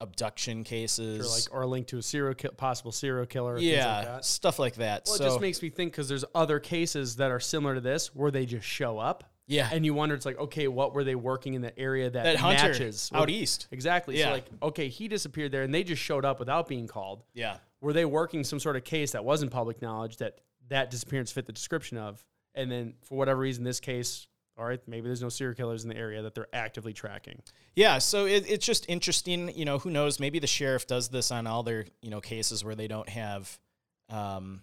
abduction 0.00 0.60
or 0.60 0.64
cases, 0.64 1.48
like 1.48 1.54
or 1.54 1.66
linked 1.66 1.90
to 1.90 1.98
a 1.98 2.02
serial 2.02 2.34
kill, 2.34 2.50
possible 2.52 2.92
serial 2.92 3.26
killer. 3.26 3.54
Or 3.54 3.58
yeah, 3.58 3.74
things 3.74 3.86
like 3.86 4.16
that. 4.16 4.24
stuff 4.24 4.58
like 4.58 4.74
that. 4.76 5.02
Well, 5.06 5.16
so 5.16 5.24
it 5.24 5.28
just 5.28 5.40
makes 5.40 5.62
me 5.62 5.70
think 5.70 5.92
because 5.92 6.08
there's 6.08 6.24
other 6.34 6.58
cases 6.58 7.16
that 7.16 7.30
are 7.30 7.40
similar 7.40 7.76
to 7.76 7.80
this 7.80 8.14
where 8.14 8.30
they 8.30 8.46
just 8.46 8.66
show 8.66 8.98
up, 8.98 9.24
yeah, 9.46 9.68
and 9.72 9.84
you 9.84 9.94
wonder, 9.94 10.14
it's 10.14 10.26
like, 10.26 10.38
okay, 10.38 10.66
what 10.66 10.92
were 10.92 11.04
they 11.04 11.14
working 11.14 11.54
in 11.54 11.62
the 11.62 11.76
area 11.78 12.10
that, 12.10 12.24
that 12.24 12.40
matches 12.40 13.10
out 13.14 13.30
east. 13.30 13.68
Exactly. 13.70 14.18
Yeah. 14.18 14.26
So 14.26 14.32
like, 14.32 14.46
okay, 14.62 14.88
he 14.88 15.06
disappeared 15.06 15.52
there, 15.52 15.62
and 15.62 15.72
they 15.72 15.84
just 15.84 16.02
showed 16.02 16.24
up 16.24 16.40
without 16.40 16.66
being 16.68 16.88
called. 16.88 17.22
Yeah, 17.32 17.58
Were 17.80 17.92
they 17.92 18.04
working 18.04 18.44
some 18.44 18.60
sort 18.60 18.76
of 18.76 18.84
case 18.84 19.12
that 19.12 19.24
wasn't 19.24 19.50
public 19.50 19.82
knowledge 19.82 20.16
that 20.18 20.40
that 20.68 20.90
disappearance 20.90 21.30
fit 21.30 21.46
the 21.46 21.52
description 21.52 21.98
of? 21.98 22.24
And 22.54 22.70
then 22.70 22.94
for 23.02 23.16
whatever 23.16 23.40
reason, 23.40 23.64
this 23.64 23.80
case, 23.80 24.28
all 24.58 24.64
right, 24.64 24.80
maybe 24.86 25.06
there's 25.06 25.22
no 25.22 25.28
serial 25.28 25.54
killers 25.54 25.84
in 25.84 25.90
the 25.90 25.96
area 25.96 26.22
that 26.22 26.34
they're 26.34 26.48
actively 26.52 26.94
tracking. 26.94 27.42
Yeah, 27.74 27.98
so 27.98 28.24
it, 28.24 28.44
it's 28.48 28.64
just 28.64 28.86
interesting. 28.88 29.52
You 29.54 29.66
know, 29.66 29.78
who 29.78 29.90
knows? 29.90 30.18
Maybe 30.18 30.38
the 30.38 30.46
sheriff 30.46 30.86
does 30.86 31.08
this 31.08 31.30
on 31.30 31.46
all 31.46 31.62
their 31.62 31.84
you 32.00 32.10
know 32.10 32.20
cases 32.20 32.64
where 32.64 32.74
they 32.74 32.88
don't 32.88 33.08
have, 33.08 33.58
um, 34.08 34.62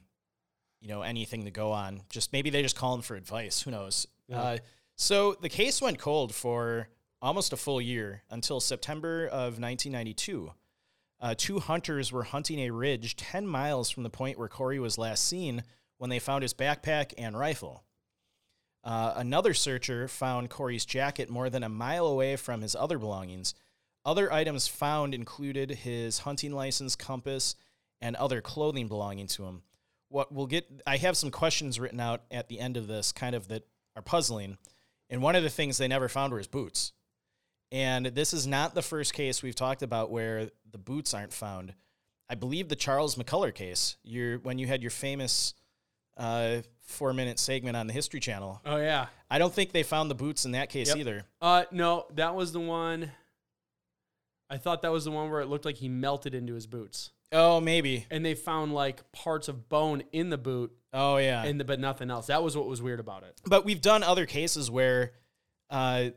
you 0.81 0.87
know, 0.87 1.03
anything 1.03 1.45
to 1.45 1.51
go 1.51 1.71
on. 1.71 2.01
Just 2.09 2.33
maybe 2.33 2.49
they 2.49 2.63
just 2.63 2.75
call 2.75 2.95
him 2.95 3.01
for 3.01 3.15
advice. 3.15 3.61
Who 3.61 3.71
knows? 3.71 4.07
Yeah. 4.27 4.41
Uh, 4.41 4.57
so 4.95 5.35
the 5.39 5.49
case 5.49 5.81
went 5.81 5.99
cold 5.99 6.33
for 6.33 6.87
almost 7.21 7.53
a 7.53 7.57
full 7.57 7.79
year 7.79 8.23
until 8.31 8.59
September 8.59 9.25
of 9.27 9.59
1992. 9.59 10.51
Uh, 11.23 11.33
two 11.37 11.59
hunters 11.59 12.11
were 12.11 12.23
hunting 12.23 12.59
a 12.59 12.69
ridge 12.69 13.15
10 13.15 13.47
miles 13.47 13.89
from 13.89 14.03
the 14.03 14.09
point 14.09 14.37
where 14.37 14.49
Corey 14.49 14.77
was 14.77 14.97
last 14.97 15.25
seen 15.25 15.63
when 15.97 16.09
they 16.09 16.19
found 16.19 16.41
his 16.41 16.53
backpack 16.53 17.13
and 17.17 17.39
rifle. 17.39 17.85
Uh, 18.83 19.13
another 19.15 19.53
searcher 19.53 20.09
found 20.09 20.49
Corey's 20.49 20.83
jacket 20.85 21.29
more 21.29 21.49
than 21.49 21.63
a 21.63 21.69
mile 21.69 22.07
away 22.07 22.35
from 22.35 22.61
his 22.61 22.75
other 22.75 22.99
belongings. 22.99 23.53
Other 24.03 24.33
items 24.33 24.67
found 24.67 25.13
included 25.13 25.71
his 25.71 26.19
hunting 26.19 26.51
license, 26.51 26.97
compass, 26.97 27.55
and 28.01 28.17
other 28.17 28.41
clothing 28.41 28.89
belonging 28.89 29.27
to 29.27 29.45
him. 29.45 29.61
What 30.09 30.33
we'll 30.33 30.45
get, 30.45 30.83
I 30.85 30.97
have 30.97 31.15
some 31.15 31.31
questions 31.31 31.79
written 31.79 32.01
out 32.01 32.23
at 32.31 32.49
the 32.49 32.59
end 32.59 32.75
of 32.75 32.87
this, 32.87 33.13
kind 33.13 33.33
of 33.33 33.47
that 33.47 33.65
are 33.95 34.01
puzzling. 34.01 34.57
And 35.09 35.21
one 35.21 35.37
of 35.37 35.43
the 35.43 35.49
things 35.49 35.77
they 35.77 35.87
never 35.87 36.09
found 36.09 36.33
were 36.33 36.39
his 36.39 36.47
boots. 36.47 36.91
And 37.73 38.05
this 38.05 38.33
is 38.33 38.45
not 38.47 38.75
the 38.75 38.81
first 38.83 39.13
case 39.13 39.41
we've 39.43 39.55
talked 39.55 39.81
about 39.81 40.11
where 40.11 40.51
the 40.71 40.77
boots 40.77 41.13
aren't 41.13 41.33
found. 41.33 41.73
I 42.29 42.35
believe 42.35 42.69
the 42.69 42.75
Charles 42.75 43.15
McCullough 43.15 43.53
case, 43.55 43.97
your, 44.03 44.37
when 44.37 44.59
you 44.59 44.67
had 44.67 44.81
your 44.83 44.91
famous 44.91 45.55
uh, 46.15 46.57
four 46.85 47.13
minute 47.13 47.39
segment 47.39 47.75
on 47.75 47.87
the 47.87 47.93
History 47.93 48.19
Channel, 48.19 48.61
Oh 48.63 48.77
yeah. 48.77 49.07
I 49.29 49.39
don't 49.39 49.51
think 49.51 49.71
they 49.71 49.81
found 49.81 50.11
the 50.11 50.15
boots 50.15 50.45
in 50.45 50.51
that 50.51 50.69
case 50.69 50.89
Yep. 50.89 50.97
either. 50.97 51.23
Uh, 51.41 51.63
no, 51.71 52.05
that 52.13 52.35
was 52.35 52.51
the 52.53 52.59
one. 52.59 53.11
I 54.49 54.57
thought 54.57 54.83
that 54.83 54.91
was 54.91 55.05
the 55.05 55.11
one 55.11 55.31
where 55.31 55.41
it 55.41 55.47
looked 55.47 55.65
like 55.65 55.77
he 55.77 55.89
melted 55.89 56.35
into 56.35 56.53
his 56.53 56.67
boots, 56.67 57.09
Oh, 57.31 57.59
maybe. 57.59 58.05
and 58.11 58.23
they 58.23 58.35
found 58.35 58.71
like 58.75 59.11
parts 59.11 59.47
of 59.47 59.67
bone 59.67 60.03
in 60.11 60.29
the 60.29 60.37
boot, 60.37 60.71
Oh, 60.93 61.17
yeah. 61.17 61.43
and 61.43 61.59
the, 61.59 61.63
but 61.65 61.79
nothing 61.79 62.11
else. 62.11 62.27
That 62.27 62.43
was 62.43 62.55
what 62.55 62.67
was 62.67 62.79
weird 62.81 62.99
about 62.99 63.23
it. 63.23 63.41
but 63.47 63.65
we've 63.65 63.81
done 63.81 64.03
other 64.03 64.27
cases 64.27 64.69
where 64.69 65.13
uh, 65.71 66.09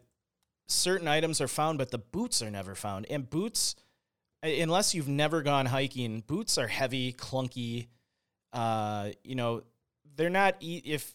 certain 0.69 1.09
items 1.09 1.41
are 1.41 1.49
found, 1.49 1.79
but 1.79 1.91
the 1.91 1.99
boots 1.99 2.43
are 2.43 2.51
never 2.51 2.75
found. 2.75 3.07
And 3.11 3.29
boots, 3.29 3.75
uh, 4.45 4.49
unless 4.49 4.95
you've 4.95 5.09
never 5.09 5.43
gone 5.43 5.67
hiking, 5.67 6.21
boots 6.27 6.59
are 6.59 6.69
heavy, 6.69 7.13
clunky. 7.13 7.87
Uh, 8.53 9.11
you 9.25 9.35
know, 9.35 9.63
they're 10.17 10.31
not 10.31 10.57
e- 10.61 10.83
if 10.85 11.15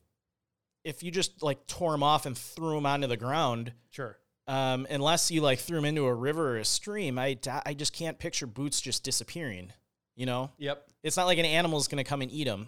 if 0.84 1.04
you 1.04 1.12
just 1.12 1.44
like 1.44 1.68
tore 1.68 1.92
them 1.92 2.04
off 2.04 2.26
and 2.26 2.38
threw 2.38 2.76
them 2.76 2.86
onto 2.86 3.08
the 3.08 3.18
ground. 3.18 3.74
Sure. 3.92 4.18
Um, 4.48 4.88
unless 4.90 5.30
you 5.32 5.42
like 5.42 5.60
threw 5.60 5.78
them 5.78 5.86
into 5.86 6.06
a 6.06 6.14
river 6.14 6.56
or 6.56 6.58
a 6.58 6.66
stream, 6.66 7.18
I 7.20 7.38
I 7.66 7.74
just 7.74 7.94
can't 7.94 8.18
picture 8.20 8.48
boots 8.48 8.82
just 8.82 9.04
disappearing. 9.04 9.72
You 10.16 10.26
know, 10.26 10.52
Yep. 10.58 10.86
it's 11.04 11.18
not 11.18 11.26
like 11.26 11.38
an 11.38 11.46
animal's 11.46 11.88
going 11.88 12.04
to 12.04 12.08
come 12.10 12.22
and 12.22 12.32
eat 12.32 12.46
them. 12.46 12.68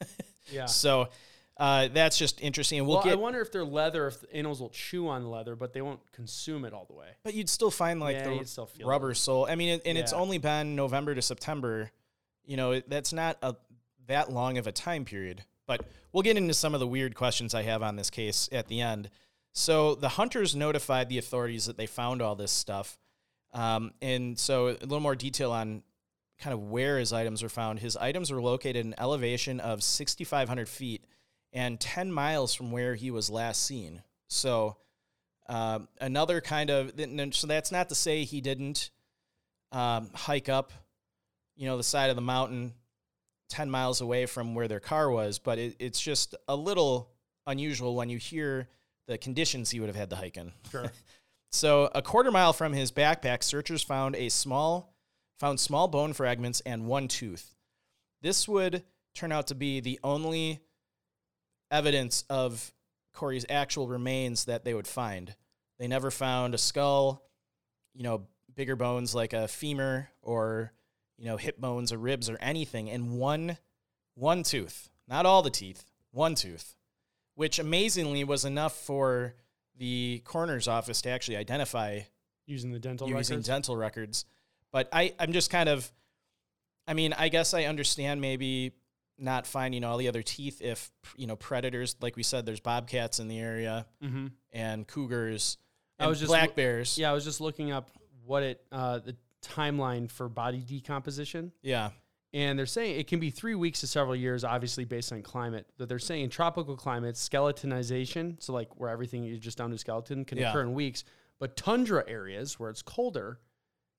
Yeah. 0.52 0.66
So 0.66 1.08
uh, 1.60 1.88
that's 1.92 2.16
just 2.16 2.40
interesting. 2.40 2.78
And 2.78 2.88
we'll, 2.88 3.02
well, 3.04 3.10
I 3.10 3.14
wonder 3.16 3.40
if 3.40 3.52
they're 3.52 3.64
leather, 3.64 4.06
if 4.06 4.20
the 4.22 4.34
animals 4.34 4.60
will 4.60 4.70
chew 4.70 5.08
on 5.08 5.22
the 5.22 5.28
leather, 5.28 5.54
but 5.54 5.74
they 5.74 5.82
won't 5.82 6.00
consume 6.10 6.64
it 6.64 6.72
all 6.72 6.86
the 6.86 6.94
way. 6.94 7.08
but 7.22 7.34
you'd 7.34 7.50
still 7.50 7.70
find 7.70 8.00
like 8.00 8.16
Yeah, 8.16 8.24
the 8.30 8.34
you'd 8.36 8.48
still 8.48 8.64
feel 8.66 8.88
rubber 8.88 9.10
it. 9.10 9.16
sole. 9.16 9.46
I 9.48 9.54
mean, 9.56 9.68
it, 9.74 9.82
and 9.84 9.98
it's 9.98 10.14
only 10.14 10.38
been 10.38 10.74
November 10.74 11.14
to 11.14 11.20
September. 11.20 11.90
You 12.46 12.56
know, 12.56 12.72
it, 12.72 12.88
that's 12.88 13.12
not 13.12 13.36
a 13.42 13.54
that 14.06 14.32
long 14.32 14.56
of 14.56 14.66
a 14.66 14.72
time 14.72 15.04
period. 15.04 15.44
But 15.66 15.82
we'll 16.12 16.22
get 16.22 16.36
into 16.36 16.54
some 16.54 16.72
of 16.74 16.80
the 16.80 16.86
weird 16.86 17.14
questions 17.14 17.54
I 17.54 17.62
have 17.62 17.82
on 17.82 17.94
this 17.94 18.10
case 18.10 18.48
at 18.50 18.66
the 18.66 18.80
end. 18.80 19.10
So 19.52 19.94
the 19.94 20.08
hunters 20.08 20.56
notified 20.56 21.08
the 21.08 21.18
authorities 21.18 21.66
that 21.66 21.76
they 21.76 21.86
found 21.86 22.22
all 22.22 22.34
this 22.34 22.50
stuff, 22.50 22.98
um, 23.52 23.92
and 24.00 24.38
so 24.38 24.68
a 24.68 24.72
little 24.80 25.00
more 25.00 25.14
detail 25.14 25.52
on 25.52 25.82
kind 26.40 26.54
of 26.54 26.62
where 26.70 26.98
his 26.98 27.12
items 27.12 27.42
were 27.42 27.48
found. 27.50 27.80
His 27.80 27.96
items 27.96 28.32
were 28.32 28.40
located 28.40 28.76
in 28.76 28.86
an 28.88 28.94
elevation 28.98 29.60
of 29.60 29.82
6,500 29.82 30.68
feet 30.68 31.04
and 31.52 31.80
10 31.80 32.12
miles 32.12 32.54
from 32.54 32.70
where 32.70 32.94
he 32.94 33.10
was 33.10 33.30
last 33.30 33.64
seen. 33.64 34.02
So 34.28 34.76
um, 35.48 35.88
another 36.00 36.40
kind 36.40 36.70
of 36.70 36.92
so 37.34 37.46
that's 37.46 37.72
not 37.72 37.88
to 37.88 37.94
say 37.94 38.24
he 38.24 38.40
didn't 38.40 38.90
um, 39.72 40.10
hike 40.14 40.48
up, 40.48 40.72
you 41.56 41.66
know, 41.66 41.76
the 41.76 41.82
side 41.82 42.10
of 42.10 42.16
the 42.16 42.22
mountain 42.22 42.74
10 43.48 43.70
miles 43.70 44.00
away 44.00 44.26
from 44.26 44.54
where 44.54 44.68
their 44.68 44.80
car 44.80 45.10
was, 45.10 45.38
but 45.38 45.58
it, 45.58 45.76
it's 45.78 46.00
just 46.00 46.34
a 46.48 46.54
little 46.54 47.10
unusual 47.46 47.96
when 47.96 48.08
you 48.08 48.18
hear 48.18 48.68
the 49.08 49.18
conditions 49.18 49.70
he 49.70 49.80
would 49.80 49.88
have 49.88 49.96
had 49.96 50.10
to 50.10 50.16
hike 50.16 50.36
in. 50.36 50.52
Sure. 50.70 50.90
So, 51.52 51.90
a 51.96 52.00
quarter 52.00 52.30
mile 52.30 52.52
from 52.52 52.72
his 52.72 52.92
backpack, 52.92 53.42
searchers 53.42 53.82
found 53.82 54.14
a 54.14 54.28
small 54.28 54.94
found 55.40 55.58
small 55.58 55.88
bone 55.88 56.12
fragments 56.12 56.60
and 56.60 56.86
one 56.86 57.08
tooth. 57.08 57.56
This 58.22 58.46
would 58.46 58.84
turn 59.14 59.32
out 59.32 59.48
to 59.48 59.54
be 59.54 59.80
the 59.80 59.98
only 60.04 60.60
evidence 61.70 62.24
of 62.28 62.72
Corey's 63.12 63.46
actual 63.48 63.88
remains 63.88 64.44
that 64.46 64.64
they 64.64 64.74
would 64.74 64.86
find. 64.86 65.34
They 65.78 65.88
never 65.88 66.10
found 66.10 66.54
a 66.54 66.58
skull, 66.58 67.22
you 67.94 68.02
know, 68.02 68.26
bigger 68.54 68.76
bones 68.76 69.14
like 69.14 69.32
a 69.32 69.48
femur 69.48 70.08
or 70.22 70.72
you 71.16 71.26
know 71.26 71.36
hip 71.36 71.60
bones 71.60 71.92
or 71.92 71.98
ribs 71.98 72.28
or 72.28 72.38
anything, 72.40 72.90
and 72.90 73.18
one 73.18 73.58
one 74.14 74.42
tooth, 74.42 74.88
not 75.08 75.26
all 75.26 75.42
the 75.42 75.50
teeth, 75.50 75.84
one 76.10 76.34
tooth, 76.34 76.76
which 77.34 77.58
amazingly 77.58 78.24
was 78.24 78.44
enough 78.44 78.76
for 78.76 79.34
the 79.78 80.22
coroner's 80.24 80.68
office 80.68 81.00
to 81.02 81.08
actually 81.10 81.36
identify 81.36 82.00
Using 82.46 82.72
the 82.72 82.80
dental 82.80 83.08
using 83.08 83.36
records. 83.36 83.46
dental 83.46 83.76
records. 83.76 84.24
But 84.72 84.88
I, 84.92 85.14
I'm 85.18 85.32
just 85.32 85.50
kind 85.50 85.68
of, 85.68 85.90
I 86.86 86.94
mean, 86.94 87.12
I 87.12 87.28
guess 87.28 87.54
I 87.54 87.64
understand 87.64 88.20
maybe 88.20 88.72
not 89.20 89.46
finding 89.46 89.84
all 89.84 89.98
the 89.98 90.08
other 90.08 90.22
teeth 90.22 90.62
if, 90.62 90.90
you 91.16 91.26
know, 91.26 91.36
predators, 91.36 91.96
like 92.00 92.16
we 92.16 92.22
said, 92.22 92.46
there's 92.46 92.60
bobcats 92.60 93.20
in 93.20 93.28
the 93.28 93.38
area 93.38 93.86
mm-hmm. 94.02 94.28
and 94.52 94.86
cougars 94.86 95.58
I 95.98 96.04
and 96.04 96.10
was 96.10 96.18
just 96.18 96.30
black 96.30 96.54
bears. 96.56 96.96
Yeah, 96.98 97.10
I 97.10 97.12
was 97.12 97.24
just 97.24 97.40
looking 97.40 97.70
up 97.70 97.90
what 98.24 98.42
it 98.42 98.62
uh, 98.72 99.00
the 99.00 99.16
timeline 99.42 100.10
for 100.10 100.28
body 100.28 100.60
decomposition, 100.60 101.52
Yeah. 101.62 101.90
and 102.32 102.58
they're 102.58 102.66
saying 102.66 102.98
it 102.98 103.06
can 103.06 103.20
be 103.20 103.30
three 103.30 103.54
weeks 103.54 103.80
to 103.80 103.86
several 103.86 104.16
years, 104.16 104.44
obviously 104.44 104.84
based 104.84 105.12
on 105.12 105.22
climate. 105.22 105.66
But 105.78 105.88
they're 105.88 105.98
saying 105.98 106.24
in 106.24 106.30
tropical 106.30 106.76
climates, 106.76 107.26
skeletonization, 107.26 108.42
so 108.42 108.52
like 108.52 108.78
where 108.78 108.90
everything 108.90 109.26
is 109.26 109.38
just 109.38 109.58
down 109.58 109.70
to 109.70 109.78
skeleton, 109.78 110.24
can 110.24 110.38
Yeah. 110.38 110.50
occur 110.50 110.62
in 110.62 110.74
weeks. 110.74 111.04
But 111.38 111.56
tundra 111.56 112.04
areas 112.06 112.58
where 112.58 112.70
it's 112.70 112.82
colder 112.82 113.40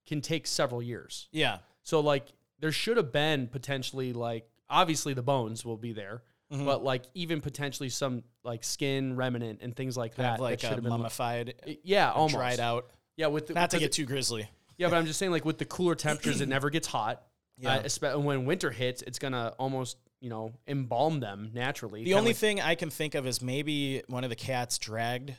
can 0.06 0.22
take 0.22 0.48
several 0.48 0.82
years. 0.82 1.28
Yeah. 1.32 1.60
So 1.84 2.00
like 2.00 2.34
there 2.60 2.72
should 2.72 2.98
have 2.98 3.12
been 3.12 3.48
potentially 3.48 4.14
like 4.14 4.48
obviously 4.72 5.14
the 5.14 5.22
bones 5.22 5.64
will 5.66 5.78
be 5.78 5.94
there, 5.94 6.24
Mhm. 6.52 6.66
but 6.66 6.84
like 6.84 7.04
even 7.14 7.42
potentially 7.42 7.90
some 7.90 8.24
like 8.44 8.64
skin 8.64 9.16
remnant 9.16 9.60
and 9.62 9.76
things 9.76 9.96
like 9.98 10.16
Kind 10.16 10.26
that. 10.26 10.40
like 10.42 10.60
that 10.62 10.66
a 10.66 10.70
should 10.70 10.76
have 10.76 10.84
been 10.84 10.90
mummified, 10.92 11.80
yeah, 11.84 12.12
almost 12.12 12.34
dried 12.36 12.60
out. 12.60 12.90
Yeah, 13.18 13.28
with 13.28 13.48
the, 13.48 13.54
Not 13.54 13.70
to 13.72 13.80
get 13.80 13.92
too 13.92 14.06
grisly. 14.06 14.50
yeah, 14.78 14.90
but 14.90 14.96
I'm 14.96 15.06
just 15.06 15.20
saying, 15.20 15.32
like 15.32 15.46
with 15.46 15.58
the 15.60 15.66
cooler 15.66 15.94
temperatures, 15.96 16.42
it 16.42 16.50
never 16.50 16.70
gets 16.70 16.88
hot. 16.88 17.24
Yeah. 17.58 17.76
Uh, 17.76 17.84
espe- 17.84 18.24
when 18.24 18.46
winter 18.46 18.72
hits, 18.72 19.02
it's 19.04 19.20
gonna 19.20 19.54
almost 19.60 19.98
you 20.22 20.30
know 20.30 20.54
embalm 20.68 21.20
them 21.20 21.52
naturally. 21.54 22.04
The 22.04 22.14
only 22.16 22.30
like- 22.32 22.38
thing 22.38 22.62
I 22.62 22.76
can 22.76 22.90
think 22.90 23.14
of 23.16 23.28
is 23.28 23.42
maybe 23.42 24.02
one 24.08 24.24
of 24.24 24.30
the 24.30 24.36
cats 24.36 24.78
dragged 24.80 25.36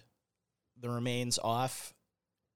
the 0.78 0.90
remains 0.90 1.38
off 1.38 1.94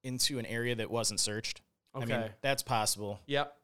into 0.03 0.39
an 0.39 0.47
area 0.47 0.75
that 0.77 0.91
wasn't 0.91 1.19
searched. 1.21 1.63
okay, 1.95 2.13
I 2.15 2.19
mean, 2.23 2.31
that's 2.43 2.63
possible. 2.63 3.21
yep, 3.27 3.57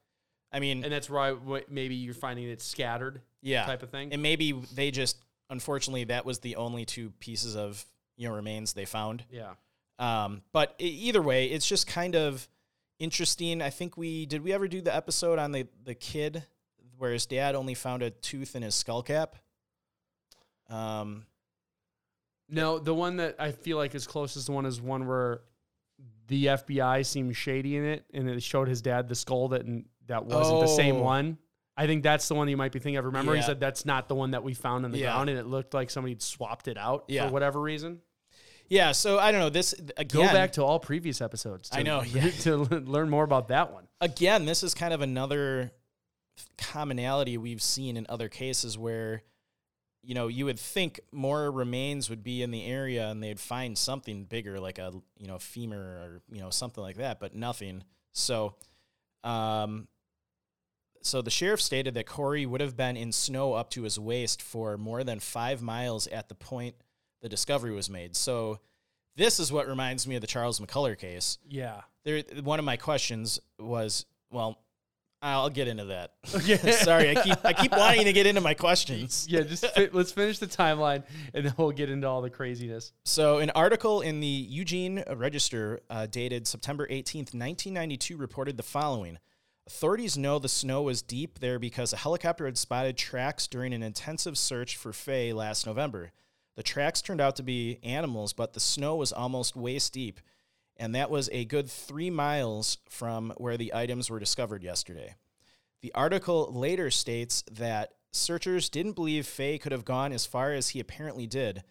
I 0.53 0.61
mean, 0.61 0.85
and 0.85 0.93
that's 0.93 1.09
why 1.09 1.33
wh- 1.33 1.69
maybe 1.71 1.95
you're 1.95 2.15
finding 2.15 2.49
it 2.49 2.61
scattered 2.61 3.23
yeah. 3.41 3.65
type 3.65 3.83
of 3.83 3.91
thing. 3.91 4.13
And 4.13 4.23
maybe 4.23 4.53
they 4.75 4.91
just, 4.91 5.17
unfortunately, 5.51 6.05
that 6.05 6.27
was 6.27 6.41
the 6.41 6.57
only 6.57 6.85
two 6.85 7.11
pieces 7.21 7.57
of, 7.57 7.85
you 8.17 8.29
know, 8.29 8.35
remains 8.35 8.75
they 8.75 8.85
found. 8.85 9.25
yeah, 9.31 9.55
Um, 9.99 10.43
but 10.53 10.75
either 10.79 11.23
way, 11.23 11.47
it's 11.47 11.67
just 11.67 11.87
kind 11.87 12.15
of 12.15 12.47
interesting. 12.99 13.63
I 13.63 13.71
think 13.71 13.97
we, 13.97 14.27
did 14.27 14.45
we 14.45 14.53
ever 14.53 14.69
do 14.69 14.83
the 14.83 14.95
episode 14.95 15.39
on 15.39 15.53
the, 15.53 15.67
the 15.85 15.95
kid 15.95 16.45
where 16.99 17.13
his 17.13 17.25
dad 17.25 17.55
only 17.55 17.75
found 17.75 18.03
a 18.03 18.11
tooth 18.11 18.55
in 18.55 18.63
his 18.63 18.75
skull 18.75 19.03
cap? 19.03 19.37
Um, 20.69 21.27
no, 22.49 22.79
the 22.79 22.95
one 22.95 23.17
that 23.17 23.37
I 23.39 23.53
feel 23.53 23.79
like 23.79 23.95
is 23.95 24.07
closest 24.07 24.51
one 24.51 24.67
is 24.67 24.81
one 24.81 25.07
where 25.07 25.41
the 26.29 26.47
FBI 26.47 27.05
seemed 27.05 27.37
shady 27.37 27.77
in 27.77 27.85
it, 27.85 28.05
and 28.13 28.29
it 28.29 28.43
showed 28.43 28.69
his 28.69 28.83
dad 28.83 29.09
the 29.09 29.15
skull 29.15 29.49
that 29.49 29.65
and 29.65 29.87
that 30.07 30.25
wasn't 30.27 30.61
the 30.61 30.67
same 30.67 30.97
Oh. 30.97 31.03
one. 31.03 31.39
I 31.77 31.87
think 31.87 32.03
that's 32.03 32.29
the 32.29 32.35
one 32.35 32.49
you 32.49 32.57
might 32.57 32.73
be 32.73 32.79
thinking 32.79 32.99
of. 32.99 33.05
Remember, 33.07 33.33
he 33.33 33.41
Yeah. 33.41 33.47
said 33.47 33.61
that's 33.61 33.85
not 33.87 34.07
the 34.09 34.15
one 34.15 34.33
that 34.33 34.43
we 34.45 34.53
found 34.55 34.85
in 34.85 34.91
the 34.93 34.99
Yeah. 34.99 35.13
ground, 35.13 35.31
and 35.31 35.39
it 35.39 35.47
looked 35.47 35.73
like 35.75 35.89
somebody 35.91 36.13
had 36.13 36.23
swapped 36.23 36.69
it 36.69 36.77
out 36.77 37.05
Yeah. 37.09 37.27
for 37.27 37.33
whatever 37.33 37.61
reason. 37.61 38.03
yeah, 38.69 38.93
so 38.93 39.19
I 39.19 39.33
don't 39.33 39.41
know. 39.41 39.51
This, 39.51 39.73
again, 39.99 40.07
Go 40.09 40.23
back 40.33 40.53
to 40.53 40.65
all 40.65 40.79
previous 40.81 41.21
episodes. 41.21 41.69
To, 41.71 41.79
I 41.79 41.83
know, 41.83 42.03
yeah. 42.05 42.31
to 42.43 42.57
le- 42.59 42.79
learn 42.81 43.11
more 43.11 43.25
about 43.25 43.49
that 43.49 43.71
one. 43.73 43.87
again, 44.01 44.45
this 44.47 44.63
is 44.63 44.75
kind 44.75 44.93
of 44.95 45.01
another 45.03 45.73
commonality 46.59 47.37
we've 47.39 47.63
seen 47.63 47.97
in 47.97 48.07
other 48.09 48.29
cases 48.29 48.79
where, 48.79 49.23
you 50.03 50.15
know, 50.15 50.29
you 50.29 50.45
would 50.47 50.59
think 50.59 51.01
more 51.13 51.51
remains 51.51 52.09
would 52.11 52.23
be 52.23 52.43
in 52.43 52.51
the 52.51 52.65
area 52.65 53.09
and 53.09 53.23
they'd 53.23 53.39
find 53.41 53.77
something 53.77 54.25
bigger, 54.25 54.59
like 54.59 54.79
a, 54.79 54.93
you 55.19 55.27
know, 55.27 55.39
femur 55.39 55.79
or, 55.79 56.23
you 56.35 56.41
know, 56.41 56.51
something 56.51 56.83
like 56.83 56.97
that, 56.97 57.21
but 57.21 57.35
nothing. 57.35 57.85
So, 58.13 58.57
um, 59.25 59.87
so 61.05 61.23
the 61.23 61.31
sheriff 61.31 61.61
stated 61.61 61.95
that 61.95 62.07
Corey 62.07 62.47
would 62.47 62.61
have 62.61 62.77
been 62.77 62.97
in 62.97 63.13
snow 63.13 63.55
up 63.55 63.71
to 63.71 63.83
his 63.83 63.99
waist 63.99 64.41
for 64.43 64.77
more 64.79 65.05
than 65.05 65.21
five 65.21 65.61
miles 65.63 66.07
at 66.09 66.29
the 66.29 66.35
point 66.35 66.75
the 67.21 67.29
discovery 67.29 67.71
was 67.73 67.89
made. 67.89 68.17
So, 68.17 68.59
this 69.15 69.39
is 69.39 69.53
what 69.53 69.69
reminds 69.69 70.07
me 70.09 70.15
of 70.17 70.21
the 70.23 70.27
Charles 70.27 70.59
McCullough 70.59 70.99
case 70.99 71.39
Yeah. 71.49 71.83
there 72.05 72.23
one 72.43 72.59
of 72.59 72.65
my 72.65 72.77
questions 72.79 73.39
was 73.59 74.07
well 74.31 74.59
i'll 75.21 75.51
get 75.51 75.69
into 75.69 75.85
that 75.85 76.15
Okay. 76.35 76.57
sorry 76.73 77.17
i 77.17 77.23
keep 77.23 77.45
i 77.45 77.53
keep 77.53 77.71
wanting 77.71 78.07
to 78.07 78.13
get 78.15 78.27
into 78.27 78.41
my 78.41 78.55
questions 78.55 79.27
Yeah, 79.31 79.43
just 79.43 79.65
fi- 79.67 79.91
let's 79.93 80.11
finish 80.11 80.39
the 80.41 80.47
timeline 80.49 81.05
and 81.35 81.45
then 81.47 81.55
we'll 81.59 81.71
get 81.71 81.91
into 81.91 82.09
all 82.09 82.23
the 82.23 82.31
craziness. 82.31 82.93
so 83.05 83.39
an 83.39 83.51
article 83.51 84.01
in 84.01 84.19
the 84.21 84.27
eugene 84.27 85.05
register 85.15 85.81
uh, 85.91 86.07
dated 86.07 86.47
september 86.49 86.89
18th 86.89 87.35
1992 87.35 88.17
reported 88.17 88.57
the 88.57 88.63
following 88.65 89.19
authorities 89.67 90.19
know 90.19 90.39
the 90.39 90.49
snow 90.49 90.83
was 90.83 91.03
deep 91.03 91.39
there 91.39 91.59
because 91.59 91.93
a 91.93 91.99
helicopter 91.99 92.47
had 92.47 92.59
spotted 92.59 92.97
tracks 92.97 93.47
during 93.47 93.73
an 93.73 93.83
intensive 93.83 94.37
search 94.37 94.77
for 94.77 94.93
Fay 94.93 95.33
last 95.33 95.67
november 95.67 96.11
the 96.57 96.63
tracks 96.63 97.01
turned 97.01 97.21
out 97.21 97.37
to 97.37 97.43
be 97.43 97.79
animals 97.83 98.33
but 98.33 98.53
the 98.53 98.61
snow 98.61 98.97
was 98.97 99.13
almost 99.13 99.57
waist 99.57 99.93
deep 99.93 100.21
and 100.77 100.95
that 100.95 101.11
was 101.11 101.29
a 101.33 101.45
good 101.45 101.71
three 101.71 102.11
miles 102.11 102.79
from 102.89 103.33
where 103.37 103.57
the 103.57 103.75
items 103.75 104.11
were 104.11 104.19
discovered 104.19 104.63
yesterday. 104.63 105.15
The 105.81 105.93
article 105.95 106.53
later 106.53 106.91
states 106.91 107.45
that 107.53 107.93
searchers 108.13 108.69
didn't 108.69 108.95
believe 108.95 109.27
Fay 109.27 109.59
could 109.59 109.73
have 109.73 109.85
gone 109.85 110.13
as 110.13 110.27
far 110.27 110.53
as 110.53 110.71
he 110.71 110.81
apparently 110.81 111.27
did. 111.27 111.63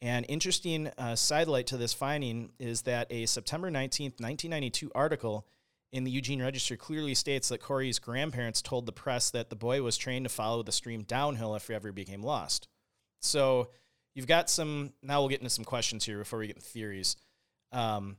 An 0.00 0.24
interesting 0.24 0.90
uh, 0.98 1.14
sidelight 1.14 1.68
to 1.68 1.76
this 1.76 1.92
finding 1.92 2.50
is 2.58 2.82
that 2.82 3.06
a 3.10 3.26
September 3.26 3.70
19, 3.70 4.06
1992 4.18 4.90
article 4.94 5.46
in 5.92 6.04
the 6.04 6.10
Eugene 6.10 6.40
Register 6.40 6.76
clearly 6.76 7.14
states 7.14 7.48
that 7.48 7.60
Corey's 7.60 7.98
grandparents 7.98 8.62
told 8.62 8.86
the 8.86 8.92
press 8.92 9.30
that 9.30 9.50
the 9.50 9.56
boy 9.56 9.82
was 9.82 9.96
trained 9.98 10.24
to 10.24 10.30
follow 10.30 10.62
the 10.62 10.72
stream 10.72 11.02
downhill 11.02 11.54
if 11.54 11.68
he 11.68 11.74
ever 11.74 11.92
became 11.92 12.22
lost. 12.22 12.66
So 13.20 13.68
you've 14.14 14.26
got 14.26 14.48
some, 14.48 14.92
now 15.02 15.20
we'll 15.20 15.28
get 15.28 15.40
into 15.40 15.50
some 15.50 15.64
questions 15.64 16.04
here 16.04 16.18
before 16.18 16.38
we 16.38 16.46
get 16.46 16.56
into 16.56 16.68
theories. 16.68 17.16
Um, 17.72 18.16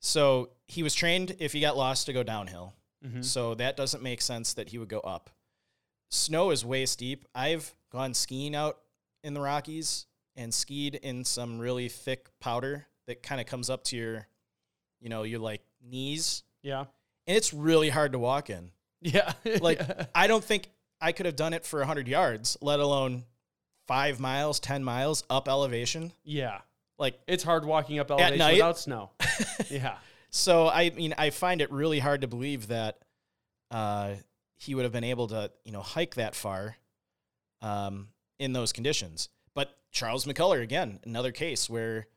so 0.00 0.50
he 0.68 0.82
was 0.84 0.94
trained 0.94 1.34
if 1.40 1.52
he 1.52 1.60
got 1.60 1.76
lost 1.76 2.06
to 2.06 2.12
go 2.12 2.22
downhill. 2.22 2.72
Mhm. 3.04 3.24
So 3.24 3.54
that 3.56 3.76
doesn't 3.76 4.02
make 4.02 4.22
sense 4.22 4.54
that 4.54 4.68
he 4.68 4.78
would 4.78 4.88
go 4.88 5.00
up. 5.00 5.30
Snow 6.10 6.50
is 6.50 6.64
waist 6.64 7.00
deep. 7.00 7.26
I've 7.34 7.74
gone 7.90 8.14
skiing 8.14 8.54
out 8.54 8.78
in 9.24 9.34
the 9.34 9.40
Rockies 9.40 10.06
and 10.36 10.54
skied 10.54 10.94
in 10.94 11.24
some 11.24 11.58
really 11.58 11.88
thick 11.88 12.28
powder 12.38 12.86
that 13.06 13.22
kind 13.22 13.40
of 13.40 13.46
comes 13.46 13.68
up 13.68 13.82
to 13.84 13.96
your, 13.96 14.28
you 15.00 15.08
know, 15.08 15.24
your 15.24 15.40
like 15.40 15.62
knees. 15.82 16.44
Yeah. 16.62 16.86
And 17.28 17.36
it's 17.36 17.52
really 17.54 17.90
hard 17.90 18.12
to 18.12 18.18
walk 18.18 18.50
in. 18.50 18.70
Yeah. 19.00 19.32
Like, 19.60 19.80
I 20.14 20.26
don't 20.26 20.42
think 20.42 20.68
I 21.00 21.12
could 21.12 21.26
have 21.26 21.36
done 21.36 21.52
it 21.52 21.64
for 21.64 21.78
100 21.78 22.08
yards, 22.08 22.56
let 22.60 22.80
alone 22.80 23.24
five 23.86 24.18
miles, 24.18 24.58
10 24.58 24.82
miles 24.82 25.22
up 25.30 25.46
elevation. 25.48 26.12
yeah. 26.24 26.58
Like, 26.98 27.16
It's 27.28 27.44
hard 27.44 27.64
walking 27.64 28.00
up 28.00 28.10
elevation 28.10 28.38
night? 28.38 28.54
without 28.54 28.76
snow. 28.78 29.10
yeah. 29.70 29.98
So 30.30 30.68
I 30.68 30.90
mean, 30.90 31.14
I 31.16 31.30
find 31.30 31.60
it 31.62 31.70
really 31.70 32.00
hard 32.00 32.22
to 32.22 32.26
believe 32.26 32.68
that 32.68 32.98
uh, 33.70 34.14
he 34.56 34.74
would 34.74 34.82
have 34.82 34.92
been 34.92 35.04
able 35.04 35.28
to, 35.28 35.50
you 35.64 35.70
know, 35.72 35.80
hike 35.80 36.16
that 36.16 36.34
far 36.34 36.76
um, 37.62 38.08
in 38.38 38.52
those 38.52 38.72
conditions. 38.72 39.28
But 39.54 39.76
Charles 39.92 40.24
McCullough 40.24 40.62
again, 40.62 40.98
another 41.04 41.30
case 41.32 41.70
where 41.70 42.08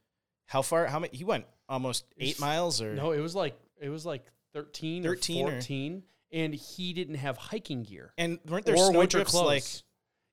how 0.47 0.61
far? 0.61 0.87
How 0.87 0.99
many? 0.99 1.15
He 1.15 1.23
went 1.23 1.45
almost 1.69 2.05
eight 2.17 2.39
miles, 2.39 2.81
or 2.81 2.93
No, 2.95 3.11
it 3.11 3.19
was 3.21 3.35
like 3.35 3.57
it 3.79 3.89
was 3.89 4.05
like 4.05 4.25
13, 4.53 5.03
13 5.03 5.45
or 5.45 5.49
or- 5.49 5.51
14 5.53 6.03
and 6.33 6.53
he 6.53 6.93
didn't 6.93 7.15
have 7.15 7.35
hiking 7.37 7.83
gear 7.83 8.13
and 8.17 8.39
weren't 8.47 8.65
there 8.65 8.75
or 8.77 8.91
winter 8.93 9.23
clothes. 9.25 9.45
like 9.45 9.63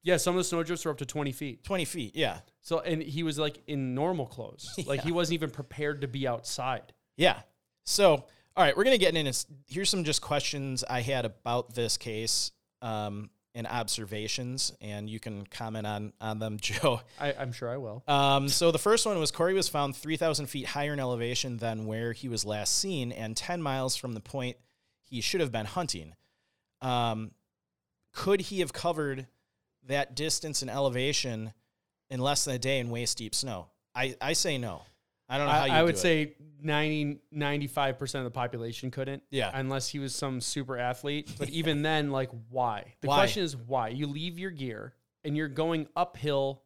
yeah, 0.05 0.17
some 0.17 0.35
of 0.35 0.39
the 0.39 0.45
snow 0.45 0.63
drifts 0.63 0.85
were 0.85 0.93
up 0.93 0.99
to 0.99 1.05
20 1.07 1.33
feet. 1.33 1.65
twenty 1.65 1.85
feet? 1.85 2.15
Yeah, 2.15 2.39
So 2.61 2.79
and 2.81 3.03
he 3.03 3.25
was 3.25 3.37
like 3.39 3.59
in 3.67 3.95
normal 3.95 4.27
clothes. 4.27 4.69
Like 4.87 5.03
he 5.03 5.11
wasn't 5.13 5.35
even 5.35 5.51
prepared 5.51 6.01
to 6.03 6.09
be 6.09 6.27
outside. 6.29 6.93
yeah. 7.17 7.41
So 7.85 8.13
all 8.57 8.65
right, 8.65 8.77
we're 8.77 8.85
gonna 8.85 8.99
get 8.99 9.15
into. 9.17 9.47
Here's 9.69 9.89
some 9.91 10.05
just 10.05 10.21
questions 10.21 10.83
I 10.89 11.01
had 11.01 11.25
about 11.25 11.75
this 11.75 11.97
case. 11.97 12.51
Um, 12.83 13.31
and 13.59 13.67
observations, 13.67 14.73
and 14.81 15.11
you 15.11 15.19
can 15.19 15.45
comment 15.45 15.85
on 15.85 16.13
on 16.21 16.39
them, 16.39 16.59
Joe. 16.63 17.01
I, 17.21 17.35
I'm 17.39 17.53
sure 17.53 17.69
I 17.69 17.77
will. 17.77 18.05
Um, 18.07 18.49
so 18.49 18.71
the 18.71 18.79
first 18.79 19.05
one 19.05 19.19
was 19.19 19.33
Corey 19.33 19.53
was 19.53 19.69
found 19.69 19.97
3,000 19.97 20.47
feet 20.47 20.67
higher 20.67 20.93
in 20.93 21.01
elevation 21.01 21.57
than 21.57 21.85
where 21.85 22.13
he 22.13 22.29
was 22.29 22.45
last 22.45 22.79
seen 22.79 23.11
and 23.11 23.37
10 23.37 23.61
miles 23.61 23.97
from 23.97 24.15
the 24.15 24.21
point 24.21 24.57
he 25.03 25.21
should 25.21 25.41
have 25.41 25.51
been 25.51 25.67
hunting. 25.67 26.15
Um, 26.81 27.33
could 28.13 28.43
he 28.43 28.61
have 28.61 28.73
covered 28.73 29.27
that 29.89 30.15
distance 30.15 30.63
in 30.63 30.69
elevation 30.69 31.53
in 32.09 32.21
less 32.21 32.45
than 32.45 32.55
a 32.55 32.59
day 32.61 32.79
in 32.79 32.91
waist 32.91 33.19
deep 33.19 33.35
snow? 33.35 33.67
I, 33.93 34.15
I 34.21 34.35
say 34.35 34.57
no. 34.57 34.83
I 35.29 35.39
don't 35.39 35.47
know 35.47 35.53
how 35.53 35.65
you 35.67 35.73
I, 35.73 35.79
I 35.79 35.83
would 35.83 35.95
do 35.95 35.99
it. 35.99 36.01
say 36.01 36.35
90, 36.63 37.21
95% 37.35 38.15
of 38.17 38.25
the 38.25 38.31
population 38.31 38.91
couldn't. 38.91 39.23
Yeah. 39.31 39.51
Unless 39.53 39.89
he 39.91 39.99
was 39.99 40.15
some 40.15 40.41
super 40.41 40.77
athlete. 40.79 41.31
But 41.39 41.51
even 41.51 41.83
then, 41.83 42.11
like, 42.11 42.31
why? 42.51 42.95
The 43.01 43.09
Why? 43.09 43.17
question 43.17 43.43
is 43.45 43.57
why? 43.57 43.89
You 43.89 44.07
leave 44.07 44.39
your 44.39 44.51
gear 44.51 44.95
and 45.25 45.37
you're 45.37 45.49
going 45.49 45.87
uphill 45.95 46.63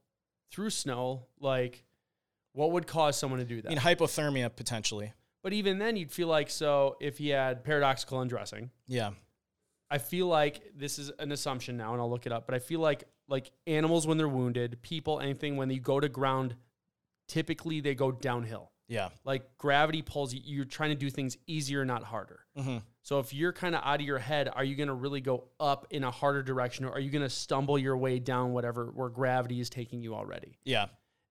through 0.50 0.70
snow. 0.70 1.26
Like, 1.40 1.84
what 2.52 2.72
would 2.72 2.86
cause 2.86 3.16
someone 3.16 3.40
to 3.40 3.44
do 3.46 3.60
that? 3.62 3.68
I 3.68 3.70
mean, 3.70 3.78
hypothermia 3.78 4.54
potentially. 4.54 5.12
but 5.42 5.52
even 5.52 5.78
then, 5.78 5.96
you'd 5.96 6.12
feel 6.12 6.28
like, 6.28 6.48
so 6.50 6.96
if 7.00 7.18
he 7.18 7.30
had 7.30 7.64
paradoxical 7.64 8.20
undressing, 8.20 8.70
Yeah. 8.86 9.10
I 9.90 9.98
feel 9.98 10.26
like 10.26 10.62
this 10.74 10.98
is 10.98 11.10
an 11.18 11.32
assumption 11.32 11.76
now, 11.76 11.92
and 11.92 12.00
I'll 12.00 12.08
look 12.08 12.24
it 12.24 12.32
up. 12.32 12.46
But 12.46 12.54
I 12.54 12.60
feel 12.60 12.80
like 12.80 13.04
like 13.28 13.50
animals 13.66 14.06
when 14.06 14.16
they're 14.16 14.26
wounded, 14.28 14.80
people, 14.82 15.20
anything 15.20 15.56
when 15.58 15.68
you 15.68 15.80
go 15.80 16.00
to 16.00 16.08
ground, 16.08 16.54
typically 17.32 17.80
they 17.80 17.94
go 17.94 18.12
downhill. 18.12 18.70
Yeah. 18.88 19.08
Like 19.24 19.56
gravity 19.56 20.02
pulls 20.02 20.34
you, 20.34 20.40
you're 20.44 20.66
trying 20.66 20.90
to 20.90 20.96
do 20.96 21.08
things 21.08 21.38
easier, 21.46 21.82
not 21.82 22.02
harder. 22.02 22.40
Mm-hmm. 22.58 22.78
So 23.00 23.20
if 23.20 23.32
you're 23.32 23.54
kind 23.54 23.74
of 23.74 23.80
out 23.82 24.00
of 24.00 24.06
your 24.06 24.18
head, 24.18 24.50
are 24.54 24.62
you 24.62 24.76
going 24.76 24.88
to 24.88 24.94
really 24.94 25.22
go 25.22 25.44
up 25.58 25.86
in 25.88 26.04
a 26.04 26.10
harder 26.10 26.42
direction 26.42 26.84
or 26.84 26.92
are 26.92 27.00
you 27.00 27.10
going 27.10 27.22
to 27.22 27.30
stumble 27.30 27.78
your 27.78 27.96
way 27.96 28.18
down 28.18 28.52
whatever 28.52 28.90
where 28.94 29.08
gravity 29.08 29.60
is 29.60 29.70
taking 29.70 30.02
you 30.02 30.14
already? 30.14 30.58
Yeah. 30.64 30.86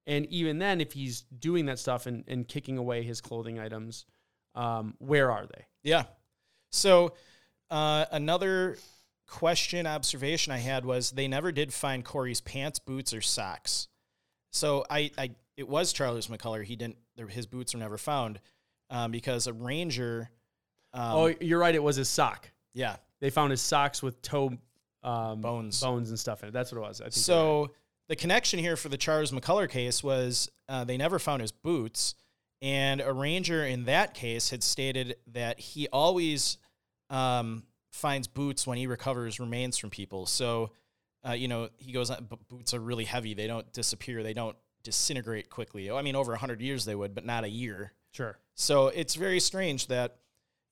And 0.08 0.26
even 0.26 0.58
then, 0.58 0.80
if 0.80 0.92
he's 0.92 1.20
doing 1.20 1.66
that 1.66 1.78
stuff 1.78 2.06
and, 2.06 2.24
and 2.26 2.48
kicking 2.48 2.78
away 2.78 3.04
his 3.04 3.20
clothing 3.20 3.60
items, 3.60 4.06
um, 4.56 4.94
where 4.98 5.30
are 5.30 5.46
they? 5.46 5.66
Yeah. 5.84 6.02
So 6.70 7.14
uh, 7.70 8.06
another 8.10 8.76
question 9.28 9.86
observation 9.86 10.52
I 10.52 10.58
had 10.58 10.84
was 10.84 11.12
they 11.12 11.28
never 11.28 11.52
did 11.52 11.72
find 11.72 12.04
Corey's 12.04 12.40
pants, 12.40 12.80
boots, 12.80 13.14
or 13.14 13.20
socks. 13.20 13.86
So 14.52 14.84
I, 14.88 15.10
I 15.18 15.30
it 15.56 15.68
was 15.68 15.92
Charles 15.92 16.28
McCullough. 16.28 16.64
He 16.64 16.76
didn't. 16.76 16.96
His 17.28 17.46
boots 17.46 17.74
were 17.74 17.80
never 17.80 17.98
found 17.98 18.40
um, 18.90 19.10
because 19.10 19.46
a 19.46 19.52
ranger. 19.52 20.30
Um, 20.94 21.14
oh, 21.14 21.34
you're 21.40 21.58
right. 21.58 21.74
It 21.74 21.82
was 21.82 21.96
his 21.96 22.08
sock. 22.08 22.50
yeah. 22.74 22.96
They 23.20 23.30
found 23.30 23.52
his 23.52 23.60
socks 23.60 24.02
with 24.02 24.20
toe 24.20 24.58
um, 25.04 25.40
Bones. 25.40 25.80
bones 25.80 26.10
and 26.10 26.18
stuff 26.18 26.42
in 26.42 26.48
it. 26.48 26.52
That's 26.52 26.72
what 26.72 26.78
it 26.78 26.82
was. 26.82 27.00
I 27.00 27.04
think 27.04 27.14
you're 27.28 27.36
right. 27.36 27.68
So 27.68 27.70
the 28.08 28.16
connection 28.16 28.58
here 28.58 28.76
for 28.76 28.88
the 28.88 28.96
Charles 28.96 29.30
McCullough 29.30 29.70
case 29.70 30.02
was 30.02 30.50
uh, 30.68 30.82
they 30.84 30.96
never 30.96 31.20
found 31.20 31.40
his 31.40 31.52
boots, 31.52 32.16
and 32.60 33.00
a 33.00 33.12
ranger 33.12 33.64
in 33.64 33.84
that 33.84 34.12
case 34.14 34.50
had 34.50 34.62
stated 34.64 35.16
that 35.28 35.60
he 35.60 35.86
always 35.92 36.58
um, 37.10 37.62
finds 37.92 38.26
boots 38.26 38.66
when 38.66 38.76
he 38.76 38.88
recovers 38.88 39.38
remains 39.38 39.78
from 39.78 39.90
people. 39.90 40.26
So, 40.26 40.70
uh, 41.28 41.32
you 41.32 41.48
know, 41.48 41.68
he 41.76 41.92
goes, 41.92 42.10
boots 42.48 42.74
are 42.74 42.80
really 42.80 43.04
heavy. 43.04 43.34
They 43.34 43.46
don't 43.46 43.70
disappear. 43.72 44.22
They 44.22 44.32
don't 44.34 44.56
disintegrate 44.82 45.48
quickly. 45.50 45.90
I 45.90 46.02
mean, 46.02 46.16
over 46.16 46.32
a 46.32 46.38
hundred 46.38 46.60
years 46.60 46.84
they 46.84 46.94
would, 46.94 47.14
but 47.14 47.24
not 47.24 47.44
a 47.44 47.48
year. 47.48 47.92
sure. 48.10 48.38
So 48.54 48.88
it's 48.88 49.14
very 49.14 49.40
strange 49.40 49.86
that, 49.86 50.16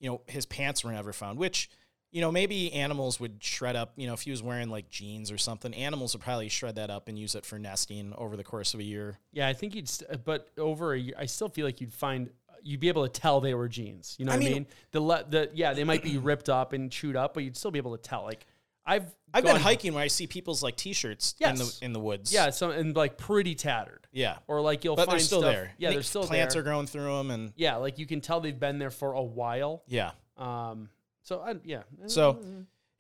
you 0.01 0.11
know, 0.11 0.21
his 0.27 0.45
pants 0.47 0.85
were 0.85 0.93
never 0.93 1.13
found, 1.13 1.39
which, 1.39 1.71
you 2.11 2.21
know, 2.21 2.31
maybe 2.33 2.73
animals 2.73 3.21
would 3.21 3.43
shred 3.43 3.77
up, 3.77 3.93
you 3.97 4.07
know, 4.07 4.13
if 4.15 4.23
he 4.23 4.31
was 4.31 4.43
wearing 4.43 4.69
like 4.69 4.91
jeans 4.91 5.31
or 5.31 5.39
something, 5.39 5.73
animals 5.75 6.15
would 6.15 6.23
probably 6.23 6.49
shred 6.49 6.75
that 6.75 6.91
up 6.91 7.09
and 7.09 7.19
use 7.19 7.35
it 7.35 7.47
for 7.47 7.59
nesting 7.59 8.13
over 8.19 8.37
the 8.37 8.45
course 8.45 8.75
of 8.75 8.81
a 8.81 8.83
year. 8.83 9.19
Yeah, 9.33 9.47
I 9.49 9.53
think 9.55 9.75
you'd, 9.75 9.89
st- 9.89 10.25
but 10.25 10.49
over 10.59 10.93
a 10.93 10.99
year, 10.99 11.15
I 11.17 11.27
still 11.27 11.49
feel 11.49 11.65
like 11.65 11.81
you'd 11.81 11.93
find, 11.93 12.31
you'd 12.63 12.81
be 12.81 12.89
able 12.89 13.07
to 13.09 13.21
tell 13.21 13.41
they 13.41 13.55
were 13.55 13.69
jeans. 13.69 14.17
You 14.19 14.25
know 14.27 14.33
I 14.33 14.37
what 14.37 14.43
I 14.43 14.45
mean- 14.45 14.55
mean? 14.55 14.67
The, 14.91 15.01
le- 15.01 15.25
the, 15.29 15.51
yeah, 15.55 15.73
they 15.73 15.85
might 15.85 16.03
be 16.03 16.19
ripped 16.19 16.49
up 16.49 16.73
and 16.73 16.91
chewed 16.91 17.15
up, 17.17 17.33
but 17.35 17.45
you'd 17.45 17.57
still 17.57 17.71
be 17.71 17.79
able 17.79 17.97
to 17.97 18.03
tell. 18.03 18.25
Like, 18.25 18.45
I've, 18.85 19.07
I've 19.35 19.45
gone- 19.45 19.55
been 19.55 19.63
hiking 19.63 19.95
where 19.95 20.03
I 20.03 20.09
see 20.09 20.27
people's 20.27 20.63
like 20.63 20.77
t-shirts 20.77 21.35
in 21.41 21.55
the 21.57 21.79
in 21.83 21.93
the 21.93 22.01
woods. 22.01 22.33
Yeah, 22.33 22.51
so, 22.51 22.71
and 22.71 22.95
like 22.97 23.17
pretty 23.19 23.55
tattered. 23.55 24.07
Yeah. 24.13 24.39
Or 24.49 24.61
like 24.61 24.85
you'll 24.85 24.97
But 24.97 25.07
find 25.07 25.19
they're 25.19 25.25
still 25.25 25.41
stuff- 25.41 25.53
there. 25.55 25.73
Yeah, 25.79 25.89
They- 25.91 25.95
they're 25.97 26.03
still 26.03 26.25
plants 26.27 26.55
there. 26.55 26.63
are 26.63 26.65
growing 26.65 26.87
through 26.87 27.17
them 27.17 27.31
and 27.31 27.53
yeah, 27.57 27.77
like 27.77 27.99
you 27.99 28.07
can 28.07 28.21
tell 28.21 28.41
they've 28.41 28.59
been 28.59 28.79
there 28.79 28.91
for 28.91 29.13
a 29.13 29.23
while. 29.23 29.83
yeah. 29.87 30.13
Um, 30.37 30.89
so 31.23 31.41
I, 31.41 31.55
yeah. 31.65 31.83
So 32.07 32.41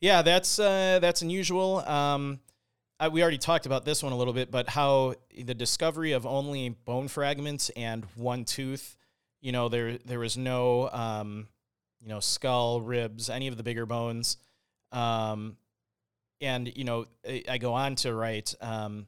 yeah, 0.00 0.22
that's 0.22 0.58
uh, 0.58 0.98
that's 1.00 1.22
unusual. 1.22 1.78
Um, 1.80 2.40
I, 3.00 3.08
we 3.08 3.22
already 3.22 3.38
talked 3.38 3.64
about 3.64 3.86
this 3.86 4.02
one 4.02 4.12
a 4.12 4.16
little 4.16 4.34
bit, 4.34 4.50
but 4.50 4.68
how 4.68 5.14
the 5.34 5.54
discovery 5.54 6.12
of 6.12 6.26
only 6.26 6.68
bone 6.68 7.08
fragments 7.08 7.70
and 7.70 8.04
one 8.14 8.44
tooth, 8.44 8.94
you 9.40 9.52
know, 9.52 9.68
there 9.70 9.96
there 10.04 10.18
was 10.18 10.36
no, 10.36 10.90
um, 10.90 11.48
you 12.02 12.08
know, 12.08 12.20
skull, 12.20 12.82
ribs, 12.82 13.30
any 13.30 13.48
of 13.48 13.56
the 13.56 13.62
bigger 13.62 13.86
bones, 13.86 14.36
um, 14.92 15.56
and 16.40 16.74
you 16.76 16.84
know, 16.84 17.06
I, 17.48 17.58
go 17.58 17.74
on 17.74 17.96
to 17.96 18.14
write, 18.14 18.54
um, 18.60 19.06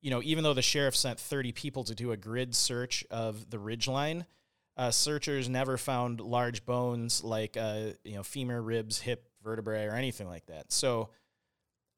you 0.00 0.10
know, 0.10 0.20
even 0.22 0.44
though 0.44 0.54
the 0.54 0.62
sheriff 0.62 0.96
sent 0.96 1.18
thirty 1.18 1.52
people 1.52 1.84
to 1.84 1.94
do 1.94 2.12
a 2.12 2.16
grid 2.16 2.54
search 2.54 3.04
of 3.10 3.50
the 3.50 3.58
ridgeline. 3.58 4.26
Uh, 4.74 4.90
searchers 4.90 5.50
never 5.50 5.76
found 5.76 6.18
large 6.18 6.64
bones 6.64 7.22
like 7.22 7.58
uh, 7.58 7.90
you 8.04 8.14
know 8.14 8.22
femur, 8.22 8.62
ribs, 8.62 8.98
hip, 8.98 9.28
vertebrae, 9.44 9.84
or 9.84 9.94
anything 9.94 10.26
like 10.26 10.46
that. 10.46 10.72
So 10.72 11.10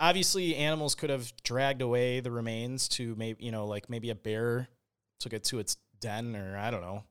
obviously, 0.01 0.57
animals 0.57 0.97
could 0.97 1.11
have 1.11 1.33
dragged 1.45 1.83
away 1.83 2.19
the 2.19 2.33
remains 2.33 2.89
to 2.89 3.15
maybe 3.17 3.45
you 3.45 3.53
know 3.53 3.67
like 3.67 3.89
maybe 3.89 4.11
a 4.11 4.15
bear 4.17 4.69
took 5.21 5.33
it 5.33 5.45
to 5.45 5.59
its 5.61 5.77
den, 6.01 6.37
or 6.37 6.57
I 6.57 6.71
don't 6.71 6.83
know. 6.83 7.05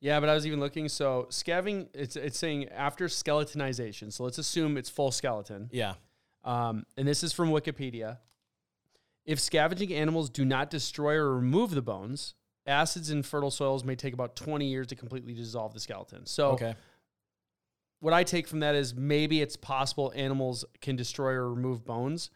Yeah, 0.00 0.18
but 0.18 0.28
I 0.28 0.34
was 0.34 0.46
even 0.46 0.58
looking. 0.58 0.88
So 0.88 1.26
scavenging, 1.30 1.88
it's 1.94 2.16
it's 2.16 2.38
saying 2.38 2.68
after 2.70 3.06
skeletonization. 3.06 4.12
So 4.12 4.24
let's 4.24 4.38
assume 4.38 4.76
it's 4.76 4.90
full 4.90 5.12
skeleton. 5.12 5.68
Yeah, 5.72 5.94
Um, 6.44 6.84
and 6.96 7.06
this 7.06 7.22
is 7.22 7.32
from 7.32 7.50
Wikipedia. 7.50 8.18
If 9.24 9.38
scavenging 9.38 9.92
animals 9.92 10.28
do 10.30 10.44
not 10.44 10.70
destroy 10.70 11.14
or 11.14 11.36
remove 11.36 11.70
the 11.70 11.82
bones, 11.82 12.34
acids 12.66 13.10
in 13.10 13.22
fertile 13.22 13.50
soils 13.50 13.84
may 13.84 13.94
take 13.94 14.14
about 14.14 14.34
20 14.36 14.66
years 14.66 14.88
to 14.88 14.96
completely 14.96 15.32
dissolve 15.32 15.72
the 15.74 15.80
skeleton. 15.80 16.26
So 16.26 16.50
okay, 16.50 16.74
what 18.00 18.12
I 18.12 18.24
take 18.24 18.48
from 18.48 18.60
that 18.60 18.74
is 18.74 18.94
maybe 18.94 19.40
it's 19.40 19.56
possible 19.56 20.12
animals 20.16 20.64
can 20.80 20.96
destroy 20.96 21.32
or 21.32 21.54
remove 21.54 21.84
bones, 21.84 22.30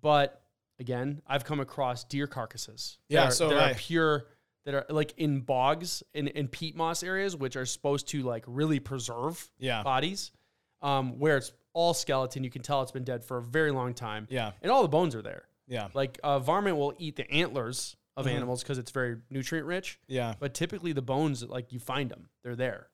but 0.00 0.42
again, 0.80 1.22
I've 1.28 1.44
come 1.44 1.60
across 1.60 2.02
deer 2.04 2.26
carcasses. 2.26 2.98
that 3.08 3.14
Yeah, 3.14 3.28
are- 3.28 3.30
so 3.30 3.48
that 3.50 3.60
have 3.68 3.70
are 3.76 3.78
pure 3.78 4.26
that 4.64 4.74
are 4.74 4.86
like 4.88 5.14
in 5.16 5.40
bogs 5.40 6.02
in, 6.14 6.28
in 6.28 6.48
peat 6.48 6.76
moss 6.76 7.02
areas, 7.02 7.36
which 7.36 7.56
are 7.56 7.66
supposed 7.66 8.08
to 8.08 8.22
like 8.22 8.44
really 8.46 8.80
preserve 8.80 9.48
yeah, 9.58 9.82
bodies, 9.82 10.32
um, 10.82 11.18
where 11.18 11.36
it's 11.36 11.52
all 11.72 11.94
skeleton. 11.94 12.44
You 12.44 12.50
can 12.50 12.62
tell 12.62 12.82
it's 12.82 12.92
been 12.92 13.04
dead 13.04 13.24
for 13.24 13.38
a 13.38 13.42
very 13.42 13.70
long 13.70 13.94
time, 13.94 14.26
yeah, 14.30 14.52
and 14.62 14.70
all 14.70 14.82
the 14.82 14.88
bones 14.88 15.14
are 15.14 15.22
there. 15.22 15.44
yeah, 15.66 15.88
Like 15.94 16.18
uh, 16.22 16.38
varmint 16.38 16.76
will 16.76 16.92
eat 16.98 17.16
the 17.16 17.30
antlers 17.30 17.96
of 18.16 18.26
Mhm. 18.26 18.32
animals 18.32 18.62
because 18.62 18.76
it's 18.78 18.90
very 18.90 19.16
nutrient 19.30 19.66
rich, 19.66 19.98
yeah. 20.06 20.34
but 20.38 20.52
typically 20.54 20.92
the 20.92 21.00
bones, 21.02 21.42
like 21.44 21.72
you 21.72 21.80
find 21.80 22.10
them, 22.10 22.28
they're 22.42 22.56
there. 22.56 22.88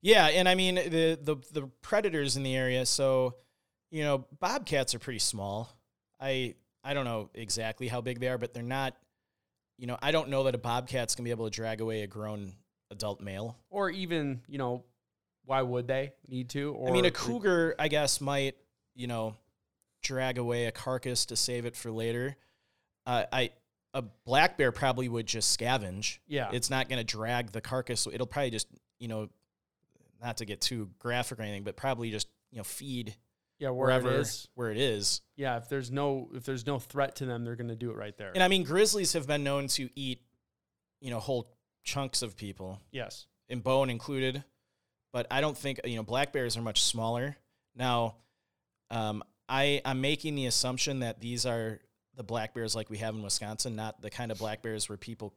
Yeah, 0.00 0.26
and 0.28 0.48
I 0.48 0.54
mean 0.54 0.74
the 0.76 1.18
the 1.20 1.36
the 1.52 1.66
predators 1.82 2.36
in 2.36 2.42
the 2.42 2.54
area. 2.56 2.84
So, 2.86 3.36
you 3.90 4.02
know, 4.04 4.26
bobcats 4.38 4.94
are 4.94 4.98
pretty 4.98 5.18
small. 5.18 5.70
I 6.20 6.54
I 6.82 6.94
don't 6.94 7.04
know 7.06 7.30
exactly 7.34 7.88
how 7.88 8.00
big 8.00 8.20
they 8.20 8.28
are, 8.28 8.38
but 8.38 8.52
they're 8.54 8.62
not. 8.62 8.96
You 9.76 9.86
know, 9.86 9.98
I 10.00 10.12
don't 10.12 10.28
know 10.28 10.44
that 10.44 10.54
a 10.54 10.58
bobcat's 10.58 11.14
gonna 11.14 11.24
be 11.24 11.30
able 11.30 11.46
to 11.46 11.50
drag 11.50 11.80
away 11.80 12.02
a 12.02 12.06
grown 12.06 12.52
adult 12.90 13.20
male. 13.20 13.58
or 13.70 13.90
even 13.90 14.42
you 14.46 14.56
know 14.58 14.84
why 15.46 15.62
would 15.62 15.86
they 15.86 16.12
need 16.28 16.48
to 16.50 16.72
or 16.72 16.88
I 16.88 16.92
mean, 16.92 17.04
a 17.04 17.10
cougar, 17.10 17.74
I 17.78 17.88
guess, 17.88 18.20
might 18.20 18.56
you 18.94 19.06
know 19.06 19.36
drag 20.02 20.38
away 20.38 20.66
a 20.66 20.72
carcass 20.72 21.26
to 21.26 21.36
save 21.36 21.64
it 21.66 21.76
for 21.76 21.90
later. 21.90 22.36
Uh, 23.06 23.24
I 23.32 23.50
a 23.92 24.02
black 24.24 24.56
bear 24.58 24.72
probably 24.72 25.08
would 25.08 25.26
just 25.26 25.58
scavenge. 25.58 26.18
yeah 26.26 26.50
It's 26.52 26.68
not 26.70 26.88
going 26.88 26.98
to 26.98 27.04
drag 27.04 27.52
the 27.52 27.60
carcass. 27.60 28.06
It'll 28.12 28.26
probably 28.26 28.50
just 28.50 28.66
you 28.98 29.08
know, 29.08 29.28
not 30.22 30.38
to 30.38 30.44
get 30.44 30.60
too 30.60 30.90
graphic 30.98 31.38
or 31.38 31.42
anything, 31.42 31.64
but 31.64 31.76
probably 31.76 32.10
just 32.10 32.28
you 32.50 32.58
know 32.58 32.64
feed 32.64 33.14
yeah 33.58 33.68
where 33.70 33.86
wherever 33.86 34.10
it 34.10 34.20
is 34.20 34.48
where 34.54 34.70
it 34.72 34.76
is. 34.78 35.20
yeah 35.36 35.56
if 35.56 35.68
there's 35.68 35.88
no 35.90 36.28
if 36.34 36.44
there's 36.44 36.66
no 36.66 36.80
threat 36.80 37.14
to 37.16 37.24
them 37.24 37.44
they're 37.44 37.54
gonna 37.54 37.76
do 37.76 37.90
it 37.90 37.96
right 37.96 38.16
there 38.18 38.32
And 38.34 38.42
I 38.42 38.48
mean, 38.48 38.64
grizzlies 38.64 39.12
have 39.12 39.28
been 39.28 39.44
known 39.44 39.68
to 39.68 39.88
eat 39.94 40.20
you 41.00 41.10
know 41.10 41.20
whole 41.20 41.48
chunks 41.84 42.22
of 42.22 42.36
people, 42.36 42.80
yes 42.90 43.26
and 43.48 43.62
bone 43.62 43.90
included. 43.90 44.42
But 45.14 45.28
I 45.30 45.40
don't 45.40 45.56
think 45.56 45.80
you 45.84 45.94
know 45.96 46.02
black 46.02 46.32
bears 46.32 46.56
are 46.58 46.60
much 46.62 46.82
smaller. 46.82 47.36
Now, 47.76 48.16
um, 48.90 49.22
I 49.48 49.80
I'm 49.84 50.00
making 50.00 50.34
the 50.34 50.46
assumption 50.46 50.98
that 51.00 51.20
these 51.20 51.46
are 51.46 51.78
the 52.16 52.24
black 52.24 52.52
bears 52.52 52.74
like 52.74 52.90
we 52.90 52.98
have 52.98 53.14
in 53.14 53.22
Wisconsin, 53.22 53.76
not 53.76 54.02
the 54.02 54.10
kind 54.10 54.30
of 54.32 54.38
black 54.38 54.60
bears 54.60 54.88
where 54.88 54.98
people 54.98 55.32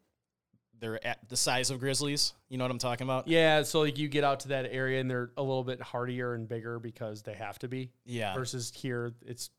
they're 0.79 1.03
at 1.05 1.29
the 1.29 1.37
size 1.37 1.69
of 1.69 1.79
grizzlies. 1.79 2.33
You 2.49 2.57
know 2.57 2.63
what 2.63 2.71
I'm 2.71 2.77
talking 2.79 3.05
about? 3.05 3.27
yeah 3.27 3.61
so 3.63 3.81
like 3.81 3.97
you 3.99 4.07
get 4.07 4.23
out 4.23 4.41
to 4.41 4.47
that 4.49 4.67
area 4.71 4.99
and 4.99 5.09
they're 5.09 5.31
a 5.37 5.41
little 5.43 5.63
bit 5.63 5.81
hardier 5.81 6.33
and 6.33 6.47
bigger 6.47 6.77
because 6.79 7.21
they 7.23 7.33
have 7.33 7.57
to 7.59 7.67
be 7.67 7.89
Yeah. 8.05 8.33
versus 8.35 8.71
here 8.75 9.13
it's 9.25 9.49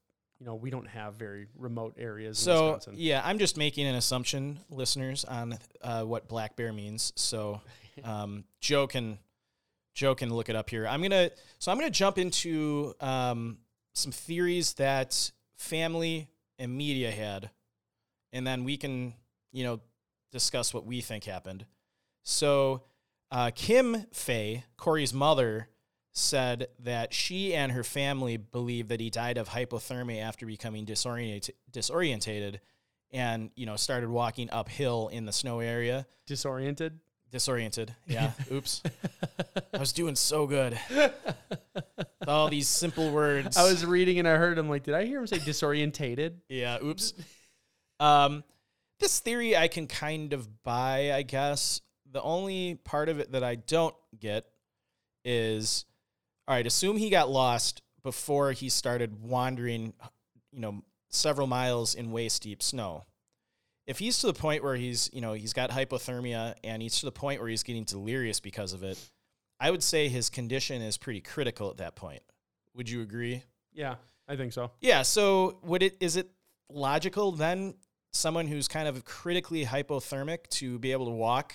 you 0.40 0.46
know 0.46 0.54
we 0.56 0.70
don't 0.70 0.86
have 0.86 1.14
very 1.14 1.46
remote 1.56 1.94
areas 1.98 2.38
in 2.38 2.44
So 2.44 2.66
Wisconsin. 2.74 2.94
yeah, 2.96 3.20
I'm 3.24 3.38
just 3.40 3.56
making 3.56 3.86
an 3.86 3.94
assumption, 3.96 4.58
listeners, 4.70 5.24
on 5.24 5.58
uh, 5.82 6.02
what 6.04 6.28
black 6.28 6.54
bear 6.56 6.72
means. 6.72 7.12
So 7.16 7.60
um, 8.04 8.44
Joe 8.60 8.86
can 8.86 9.18
Joe 9.98 10.14
can 10.14 10.32
look 10.32 10.48
it 10.48 10.54
up 10.54 10.70
here. 10.70 10.86
I'm 10.86 11.02
gonna 11.02 11.32
so 11.58 11.72
I'm 11.72 11.76
gonna 11.76 11.90
jump 11.90 12.18
into 12.18 12.94
um, 13.00 13.58
some 13.94 14.12
theories 14.12 14.74
that 14.74 15.32
family 15.56 16.30
and 16.56 16.72
media 16.72 17.10
had, 17.10 17.50
and 18.32 18.46
then 18.46 18.62
we 18.62 18.76
can 18.76 19.14
you 19.50 19.64
know 19.64 19.80
discuss 20.30 20.72
what 20.72 20.86
we 20.86 21.00
think 21.00 21.24
happened. 21.24 21.66
So 22.22 22.84
uh, 23.32 23.50
Kim 23.52 24.06
Fay, 24.12 24.62
Corey's 24.76 25.12
mother, 25.12 25.68
said 26.12 26.68
that 26.78 27.12
she 27.12 27.52
and 27.52 27.72
her 27.72 27.82
family 27.82 28.36
believe 28.36 28.86
that 28.88 29.00
he 29.00 29.10
died 29.10 29.36
of 29.36 29.48
hypothermia 29.48 30.22
after 30.22 30.46
becoming 30.46 30.84
disoriented, 30.84 31.56
disorientated 31.72 32.60
and 33.10 33.50
you 33.56 33.66
know 33.66 33.74
started 33.74 34.08
walking 34.08 34.48
uphill 34.50 35.08
in 35.08 35.24
the 35.24 35.32
snow 35.32 35.58
area 35.58 36.06
disoriented 36.24 37.00
disoriented. 37.30 37.94
Yeah. 38.06 38.32
Oops. 38.50 38.82
I 39.74 39.78
was 39.78 39.92
doing 39.92 40.16
so 40.16 40.46
good. 40.46 40.78
All 42.26 42.48
these 42.48 42.68
simple 42.68 43.10
words. 43.10 43.56
I 43.56 43.64
was 43.64 43.84
reading 43.84 44.18
and 44.18 44.26
I 44.26 44.36
heard 44.36 44.58
him 44.58 44.68
like 44.68 44.84
did 44.84 44.94
I 44.94 45.04
hear 45.04 45.20
him 45.20 45.26
say 45.26 45.38
disorientated? 45.38 46.34
Yeah 46.48 46.78
oops. 46.82 47.12
Um 48.00 48.44
this 49.00 49.20
theory 49.20 49.56
i 49.56 49.68
can 49.68 49.86
kind 49.86 50.32
of 50.32 50.62
buy 50.62 51.12
i 51.12 51.22
guess. 51.22 51.80
The 52.10 52.22
only 52.22 52.76
part 52.84 53.08
of 53.08 53.20
it 53.20 53.32
that 53.32 53.44
I 53.44 53.56
don't 53.56 53.94
get 54.18 54.46
is 55.24 55.84
all 56.46 56.54
right, 56.54 56.66
assume 56.66 56.96
he 56.96 57.10
got 57.10 57.28
lost 57.28 57.82
before 58.02 58.52
he 58.52 58.70
started 58.70 59.22
wandering, 59.22 59.92
you 60.50 60.60
know, 60.60 60.82
several 61.10 61.46
miles 61.46 61.94
in 61.94 62.10
waist 62.10 62.42
deep 62.42 62.62
snow. 62.62 63.04
If 63.88 63.98
he's 63.98 64.18
to 64.18 64.26
the 64.26 64.34
point 64.34 64.62
where 64.62 64.76
he's, 64.76 65.08
you 65.14 65.22
know, 65.22 65.32
he's 65.32 65.54
got 65.54 65.70
hypothermia 65.70 66.54
and 66.62 66.82
he's 66.82 67.00
to 67.00 67.06
the 67.06 67.10
point 67.10 67.40
where 67.40 67.48
he's 67.48 67.62
getting 67.62 67.84
delirious 67.84 68.38
because 68.38 68.74
of 68.74 68.82
it, 68.84 68.98
I 69.58 69.70
would 69.70 69.82
say 69.82 70.08
his 70.08 70.28
condition 70.28 70.82
is 70.82 70.98
pretty 70.98 71.22
critical 71.22 71.70
at 71.70 71.78
that 71.78 71.96
point. 71.96 72.22
Would 72.74 72.90
you 72.90 73.00
agree? 73.00 73.42
Yeah, 73.72 73.94
I 74.28 74.36
think 74.36 74.52
so. 74.52 74.72
Yeah. 74.80 75.02
So 75.02 75.58
would 75.62 75.82
it 75.82 75.96
is 76.00 76.16
it 76.16 76.28
logical 76.70 77.32
then 77.32 77.74
someone 78.12 78.46
who's 78.46 78.68
kind 78.68 78.88
of 78.88 79.06
critically 79.06 79.64
hypothermic 79.64 80.48
to 80.48 80.78
be 80.78 80.92
able 80.92 81.06
to 81.06 81.12
walk 81.12 81.54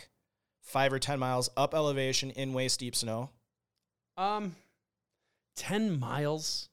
five 0.60 0.92
or 0.92 0.98
ten 0.98 1.20
miles 1.20 1.50
up 1.56 1.76
elevation 1.76 2.32
in 2.32 2.54
waist 2.54 2.80
deep 2.80 2.96
snow? 2.96 3.30
Um, 4.18 4.56
ten 5.56 6.00
miles. 6.00 6.70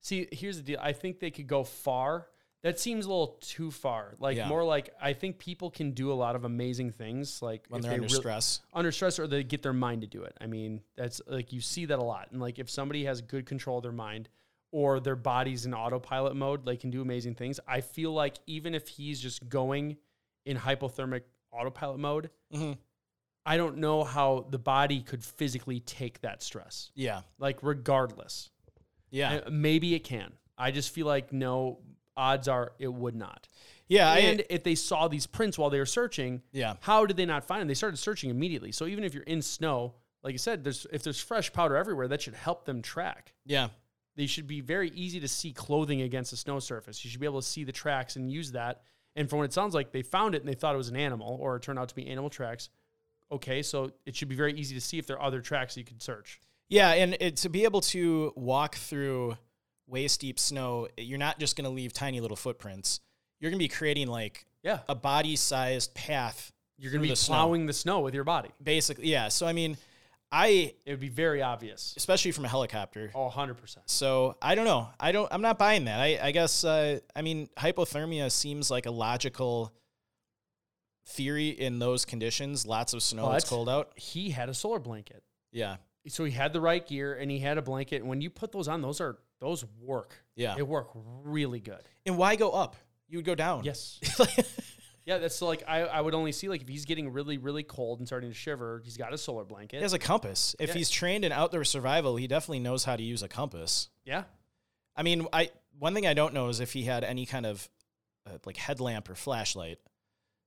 See, 0.00 0.28
here's 0.32 0.56
the 0.56 0.62
deal. 0.62 0.78
I 0.82 0.92
think 0.92 1.20
they 1.20 1.30
could 1.30 1.46
go 1.46 1.62
far. 1.62 2.26
That 2.64 2.80
seems 2.80 3.04
a 3.04 3.08
little 3.10 3.36
too 3.40 3.70
far. 3.70 4.16
Like 4.18 4.36
Yeah. 4.38 4.48
more 4.48 4.64
like 4.64 4.90
I 5.00 5.12
think 5.12 5.38
people 5.38 5.70
can 5.70 5.92
do 5.92 6.10
a 6.10 6.14
lot 6.14 6.34
of 6.34 6.44
amazing 6.44 6.90
things. 6.92 7.40
Like 7.42 7.66
When 7.68 7.82
they're 7.82 7.90
they 7.90 7.94
under 7.98 8.08
real- 8.08 8.20
stress. 8.20 8.62
under 8.72 8.90
stress, 8.90 9.18
or 9.18 9.26
they 9.26 9.44
get 9.44 9.62
their 9.62 9.72
mind 9.74 10.00
to 10.00 10.06
do 10.08 10.22
it. 10.24 10.36
I 10.40 10.46
mean, 10.46 10.80
that's 10.96 11.20
like 11.26 11.52
you 11.52 11.60
see 11.60 11.84
that 11.84 11.98
a 11.98 12.02
lot. 12.02 12.32
And 12.32 12.40
like 12.40 12.58
if 12.58 12.68
somebody 12.70 13.04
has 13.04 13.20
good 13.20 13.44
control 13.46 13.76
of 13.78 13.82
their 13.82 13.92
mind, 13.92 14.28
or 14.72 14.98
their 14.98 15.14
body's 15.14 15.66
in 15.66 15.74
autopilot 15.74 16.34
mode, 16.34 16.64
they 16.66 16.76
can 16.76 16.90
do 16.90 17.00
amazing 17.02 17.34
things. 17.36 17.60
I 17.68 17.80
feel 17.82 18.12
like 18.12 18.38
even 18.46 18.74
if 18.74 18.88
he's 18.88 19.20
just 19.20 19.48
going 19.48 19.98
in 20.46 20.56
hypothermic 20.56 21.22
autopilot 21.52 22.00
mode, 22.00 22.30
Mhm. 22.52 22.76
I 23.46 23.56
don't 23.58 23.76
know 23.76 24.04
how 24.04 24.46
the 24.50 24.58
body 24.58 25.02
could 25.02 25.22
physically 25.22 25.80
take 25.80 26.22
that 26.22 26.42
stress. 26.42 26.90
Yeah. 26.94 27.22
Like 27.38 27.62
regardless. 27.62 28.50
Yeah. 29.10 29.42
Maybe 29.50 29.94
it 29.94 30.00
can. 30.00 30.32
I 30.56 30.70
just 30.70 30.90
feel 30.90 31.06
like 31.06 31.30
no 31.32 31.78
odds 32.16 32.48
are 32.48 32.72
it 32.78 32.92
would 32.92 33.14
not. 33.14 33.48
yeah. 33.88 34.10
I, 34.10 34.18
and 34.18 34.44
if 34.50 34.62
they 34.62 34.74
saw 34.74 35.08
these 35.08 35.26
prints 35.26 35.58
while 35.58 35.70
they 35.70 35.78
were 35.78 35.86
searching, 35.86 36.42
yeah. 36.52 36.74
how 36.80 37.06
did 37.06 37.16
they 37.16 37.26
not 37.26 37.44
find 37.44 37.60
them? 37.60 37.68
They 37.68 37.74
started 37.74 37.96
searching 37.96 38.30
immediately. 38.30 38.72
So 38.72 38.86
even 38.86 39.04
if 39.04 39.14
you're 39.14 39.24
in 39.24 39.42
snow, 39.42 39.94
like 40.22 40.32
you 40.32 40.38
said, 40.38 40.64
there's 40.64 40.86
if 40.92 41.02
there's 41.02 41.20
fresh 41.20 41.52
powder 41.52 41.76
everywhere, 41.76 42.08
that 42.08 42.22
should 42.22 42.34
help 42.34 42.64
them 42.64 42.82
track. 42.82 43.34
Yeah. 43.44 43.68
They 44.16 44.26
should 44.26 44.46
be 44.46 44.60
very 44.60 44.90
easy 44.90 45.20
to 45.20 45.28
see 45.28 45.52
clothing 45.52 46.02
against 46.02 46.32
a 46.32 46.36
snow 46.36 46.60
surface. 46.60 47.04
You 47.04 47.10
should 47.10 47.20
be 47.20 47.26
able 47.26 47.40
to 47.40 47.46
see 47.46 47.64
the 47.64 47.72
tracks 47.72 48.16
and 48.16 48.30
use 48.30 48.52
that. 48.52 48.82
And 49.16 49.28
from 49.28 49.38
what 49.38 49.44
it 49.44 49.52
sounds 49.52 49.74
like, 49.74 49.92
they 49.92 50.02
found 50.02 50.34
it 50.34 50.42
and 50.42 50.48
they 50.48 50.54
thought 50.54 50.74
it 50.74 50.78
was 50.78 50.88
an 50.88 50.96
animal, 50.96 51.36
or 51.40 51.56
it 51.56 51.62
turned 51.62 51.78
out 51.78 51.88
to 51.88 51.94
be 51.94 52.06
animal 52.08 52.30
tracks. 52.30 52.68
Okay, 53.30 53.62
so 53.62 53.90
it 54.06 54.14
should 54.14 54.28
be 54.28 54.34
very 54.34 54.52
easy 54.54 54.74
to 54.74 54.80
see 54.80 54.98
if 54.98 55.06
there 55.06 55.16
are 55.18 55.26
other 55.26 55.40
tracks 55.40 55.76
you 55.76 55.84
could 55.84 56.02
search. 56.02 56.40
Yeah, 56.68 56.92
and 56.92 57.16
it, 57.20 57.36
to 57.38 57.48
be 57.48 57.64
able 57.64 57.80
to 57.82 58.32
walk 58.36 58.76
through 58.76 59.36
waist 59.86 60.20
deep 60.20 60.38
snow, 60.38 60.88
you're 60.96 61.18
not 61.18 61.38
just 61.38 61.56
going 61.56 61.64
to 61.64 61.70
leave 61.70 61.92
tiny 61.92 62.20
little 62.20 62.36
footprints. 62.36 63.00
You're 63.40 63.50
going 63.50 63.58
to 63.58 63.64
be 63.64 63.68
creating 63.68 64.08
like 64.08 64.46
Yeah, 64.62 64.78
a 64.88 64.94
body 64.94 65.36
sized 65.36 65.94
path. 65.94 66.52
you're 66.78 66.90
going 66.92 67.00
to 67.02 67.06
be 67.06 67.10
the 67.10 67.16
snow. 67.16 67.34
plowing 67.34 67.66
the 67.66 67.72
snow 67.72 68.00
with 68.00 68.14
your 68.14 68.24
body. 68.24 68.50
Basically, 68.62 69.08
yeah. 69.08 69.28
So, 69.28 69.46
I 69.46 69.52
mean, 69.52 69.76
I, 70.32 70.72
It 70.86 70.90
would 70.92 71.00
be 71.00 71.08
very 71.10 71.42
obvious. 71.42 71.94
especially 71.96 72.32
from 72.32 72.44
a 72.44 72.48
helicopter. 72.48 73.10
Oh, 73.14 73.28
100%. 73.30 73.76
So 73.86 74.36
I 74.42 74.54
don't 74.54 74.64
know. 74.64 74.88
I 74.98 75.12
don't. 75.12 75.28
I'm 75.32 75.42
not 75.42 75.58
buying 75.58 75.84
that. 75.84 76.00
I, 76.00 76.18
I 76.20 76.30
guess. 76.32 76.64
Uh, 76.64 76.98
I 77.14 77.22
mean, 77.22 77.48
hypothermia 77.58 78.30
seems 78.32 78.70
like 78.70 78.86
a 78.86 78.90
logical 78.90 79.72
theory 81.06 81.48
in 81.50 81.78
those 81.78 82.04
conditions. 82.04 82.66
Lots 82.66 82.94
of 82.94 83.02
snow. 83.02 83.30
it's 83.32 83.48
cold 83.48 83.68
out. 83.68 83.92
He 83.96 84.30
had 84.30 84.48
a 84.48 84.54
solar 84.54 84.78
blanket. 84.78 85.22
Yeah. 85.52 85.76
So 86.08 86.24
he 86.24 86.32
had 86.32 86.52
the 86.52 86.60
right 86.60 86.86
gear 86.86 87.14
and 87.14 87.30
he 87.30 87.38
had 87.38 87.56
a 87.58 87.62
blanket. 87.62 87.96
And 88.00 88.08
when 88.08 88.20
you 88.20 88.30
put 88.30 88.52
those 88.52 88.68
on, 88.68 88.82
those 88.82 89.00
are 89.00 89.18
those 89.40 89.64
work. 89.80 90.14
Yeah. 90.36 90.54
They 90.54 90.62
work 90.62 90.90
really 90.94 91.60
good. 91.60 91.82
And 92.06 92.16
why 92.16 92.36
go 92.36 92.50
up? 92.50 92.76
You 93.08 93.18
would 93.18 93.24
go 93.26 93.34
down. 93.34 93.64
Yes. 93.64 94.00
Yeah, 95.06 95.18
that's 95.18 95.42
like 95.42 95.62
I, 95.68 95.80
I 95.82 96.00
would 96.00 96.14
only 96.14 96.32
see 96.32 96.48
like 96.48 96.62
if 96.62 96.68
he's 96.68 96.86
getting 96.86 97.12
really, 97.12 97.36
really 97.36 97.62
cold 97.62 97.98
and 97.98 98.08
starting 98.08 98.30
to 98.30 98.34
shiver, 98.34 98.80
he's 98.82 98.96
got 98.96 99.12
a 99.12 99.18
solar 99.18 99.44
blanket. 99.44 99.76
He 99.76 99.82
has 99.82 99.92
a 99.92 99.98
compass. 99.98 100.56
If 100.58 100.70
Yeah. 100.70 100.76
he's 100.76 100.88
trained 100.88 101.26
in 101.26 101.30
outdoor 101.32 101.64
survival, 101.64 102.16
he 102.16 102.26
definitely 102.26 102.60
knows 102.60 102.84
how 102.84 102.96
to 102.96 103.02
use 103.02 103.22
a 103.22 103.28
compass. 103.28 103.90
yeah. 104.06 104.24
I 104.96 105.02
mean, 105.02 105.26
I 105.30 105.50
one 105.78 105.92
thing 105.92 106.06
I 106.06 106.14
don't 106.14 106.32
know 106.32 106.48
is 106.48 106.60
if 106.60 106.72
he 106.72 106.84
had 106.84 107.04
any 107.04 107.26
kind 107.26 107.44
of 107.44 107.68
uh, 108.26 108.38
like 108.46 108.56
headlamp 108.56 109.10
or 109.10 109.14
flashlight. 109.14 109.78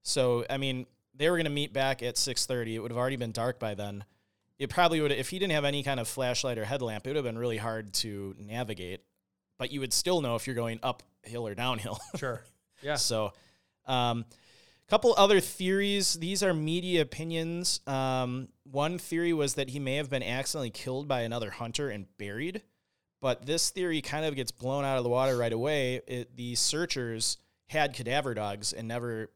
So, 0.04 0.44
I 0.50 0.58
mean, 0.58 0.88
they 1.14 1.30
were 1.30 1.36
going 1.36 1.46
to 1.46 1.52
meet 1.52 1.72
back 1.72 2.02
at 2.02 2.16
6:30. 2.16 2.74
It 2.74 2.80
would 2.80 2.90
have 2.90 2.98
already 2.98 3.18
been 3.18 3.34
dark 3.34 3.60
by 3.60 3.76
then. 3.76 4.06
It 4.60 4.70
probably 4.70 5.02
would 5.02 5.12
have 5.12 5.20
if 5.20 5.30
he 5.30 5.40
didn't 5.40 5.54
have 5.54 5.66
any 5.66 5.84
kind 5.84 6.00
of 6.00 6.08
flashlight 6.08 6.58
or 6.58 6.66
headlamp, 6.66 7.06
it 7.06 7.12
would 7.12 7.16
have 7.16 7.26
been 7.26 7.38
really 7.38 7.58
hard 7.58 7.94
to 7.96 8.36
navigate. 8.40 9.02
But 9.58 9.72
you 9.72 9.80
would 9.80 9.94
still 9.94 10.22
know 10.22 10.36
if 10.36 10.48
you're 10.48 10.56
going 10.56 10.80
uphill 10.84 11.48
or 11.48 11.56
downhill. 11.56 12.00
Sure. 12.18 12.44
Yeah. 12.84 12.96
So, 12.96 13.34
um, 13.86 14.26
couple 14.88 15.14
other 15.18 15.40
theories. 15.40 16.14
These 16.14 16.44
are 16.44 16.54
media 16.54 17.02
opinions. 17.02 17.82
Um, 17.88 18.50
one 18.64 18.98
theory 18.98 19.34
was 19.34 19.56
that 19.56 19.70
he 19.70 19.80
may 19.80 19.96
have 19.96 20.10
been 20.10 20.24
accidentally 20.24 20.70
killed 20.70 21.08
by 21.08 21.22
another 21.22 21.52
hunter 21.52 21.90
and 21.90 22.06
buried, 22.18 22.62
but 23.22 23.46
this 23.46 23.70
theory 23.70 24.02
kind 24.02 24.26
of 24.26 24.36
gets 24.36 24.52
blown 24.52 24.86
out 24.86 24.98
of 24.98 25.04
the 25.04 25.10
water 25.10 25.36
right 25.38 25.54
away. 25.54 26.02
It, 26.08 26.36
the 26.36 26.56
searchers 26.56 27.38
had 27.68 27.94
cadaver 27.94 28.34
dogs 28.34 28.74
and 28.74 28.88
never 28.88 29.30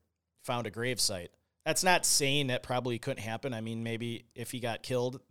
found 0.44 0.68
a 0.68 0.72
grave 0.72 1.00
site. 1.00 1.32
That's 1.66 1.84
not 1.84 2.06
saying 2.06 2.48
that 2.48 2.64
probably 2.64 2.98
couldn't 3.00 3.24
happen. 3.24 3.54
I 3.54 3.62
mean, 3.62 3.84
maybe 3.84 4.26
if 4.36 4.52
he 4.52 4.60
got 4.60 4.82
killed, 4.84 5.22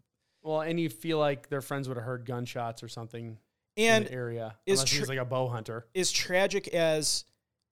Well, 0.43 0.61
and 0.61 0.79
you 0.79 0.89
feel 0.89 1.19
like 1.19 1.49
their 1.49 1.61
friends 1.61 1.89
would 1.89 1.97
have 1.97 2.07
heard 2.07 2.25
gunshots 2.25 2.83
or 2.83 2.89
something 2.89 3.39
in 3.77 3.93
and 3.93 4.07
the 4.07 4.13
area. 4.13 4.57
is 4.67 4.79
unless 4.81 4.91
he 4.91 4.97
tr- 4.99 5.03
was 5.03 5.09
like 5.09 5.19
a 5.19 5.25
bow 5.25 5.49
hunter. 5.49 5.87
as 5.95 6.11
tragic 6.13 6.69
as 6.69 7.25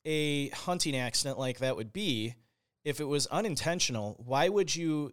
a 0.04 0.48
hunting 0.50 0.96
accident 0.96 1.38
like 1.38 1.59
that 1.59 1.76
would 1.76 1.92
be, 1.92 2.34
if 2.84 3.00
it 3.00 3.04
was 3.04 3.26
unintentional, 3.28 4.16
why 4.24 4.48
would 4.48 4.74
you 4.74 5.12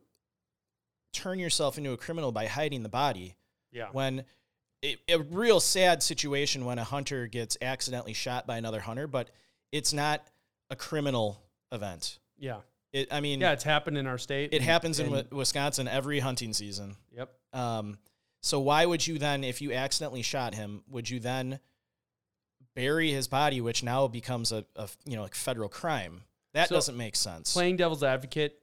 turn 1.13 1.39
yourself 1.39 1.77
into 1.77 1.91
a 1.91 1.97
criminal 1.97 2.31
by 2.31 2.45
hiding 2.47 2.83
the 2.83 2.89
body 2.89 3.35
Yeah. 3.71 3.89
when 3.91 4.25
it, 4.81 4.99
a 5.07 5.19
real 5.19 5.59
sad 5.59 6.03
situation 6.03 6.65
when 6.65 6.77
a 6.77 6.83
hunter 6.83 7.27
gets 7.27 7.57
accidentally 7.61 8.13
shot 8.13 8.45
by 8.45 8.57
another 8.57 8.81
hunter, 8.81 9.07
but 9.07 9.29
it's 9.71 9.93
not 9.93 10.25
a 10.69 10.75
criminal 10.75 11.41
event. 11.71 12.19
Yeah. 12.37 12.61
It, 12.93 13.09
I 13.11 13.19
mean, 13.19 13.41
Yeah, 13.41 13.51
it's 13.51 13.63
happened 13.63 13.97
in 13.97 14.07
our 14.07 14.17
state. 14.17 14.53
it 14.53 14.57
and- 14.57 14.65
happens 14.65 14.99
in 14.99 15.25
Wisconsin 15.31 15.87
every 15.87 16.19
hunting 16.19 16.53
season. 16.53 16.95
Yep. 17.15 17.29
Um, 17.53 17.97
so 18.41 18.59
why 18.59 18.85
would 18.85 19.05
you 19.05 19.17
then, 19.17 19.43
if 19.43 19.61
you 19.61 19.73
accidentally 19.73 20.21
shot 20.21 20.53
him, 20.55 20.83
would 20.89 21.09
you 21.09 21.19
then 21.19 21.59
bury 22.75 23.11
his 23.11 23.27
body, 23.27 23.59
which 23.61 23.83
now 23.83 24.07
becomes 24.07 24.51
a, 24.51 24.65
a 24.75 24.87
you 25.05 25.15
know 25.15 25.23
like 25.23 25.35
federal 25.35 25.67
crime? 25.69 26.21
That 26.53 26.69
So, 26.69 26.75
doesn't 26.75 26.95
make 26.95 27.15
sense. 27.15 27.51
Playing 27.53 27.75
devil's 27.77 28.03
advocate, 28.03 28.57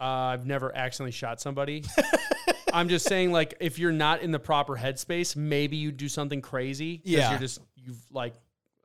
uh, 0.00 0.04
I've 0.04 0.46
never 0.46 0.74
accidentally 0.74 1.12
shot 1.12 1.40
somebody. 1.40 1.84
I'm 2.72 2.88
just 2.88 3.06
saying, 3.06 3.30
like, 3.30 3.54
if 3.60 3.78
you're 3.78 3.92
not 3.92 4.20
in 4.22 4.30
the 4.32 4.38
proper 4.38 4.74
headspace, 4.76 5.36
maybe 5.36 5.76
you 5.76 5.92
do 5.92 6.08
something 6.08 6.40
crazy. 6.40 7.00
Yeah. 7.04 7.30
You're 7.30 7.38
just, 7.40 7.60
you've 7.76 8.02
like, 8.10 8.34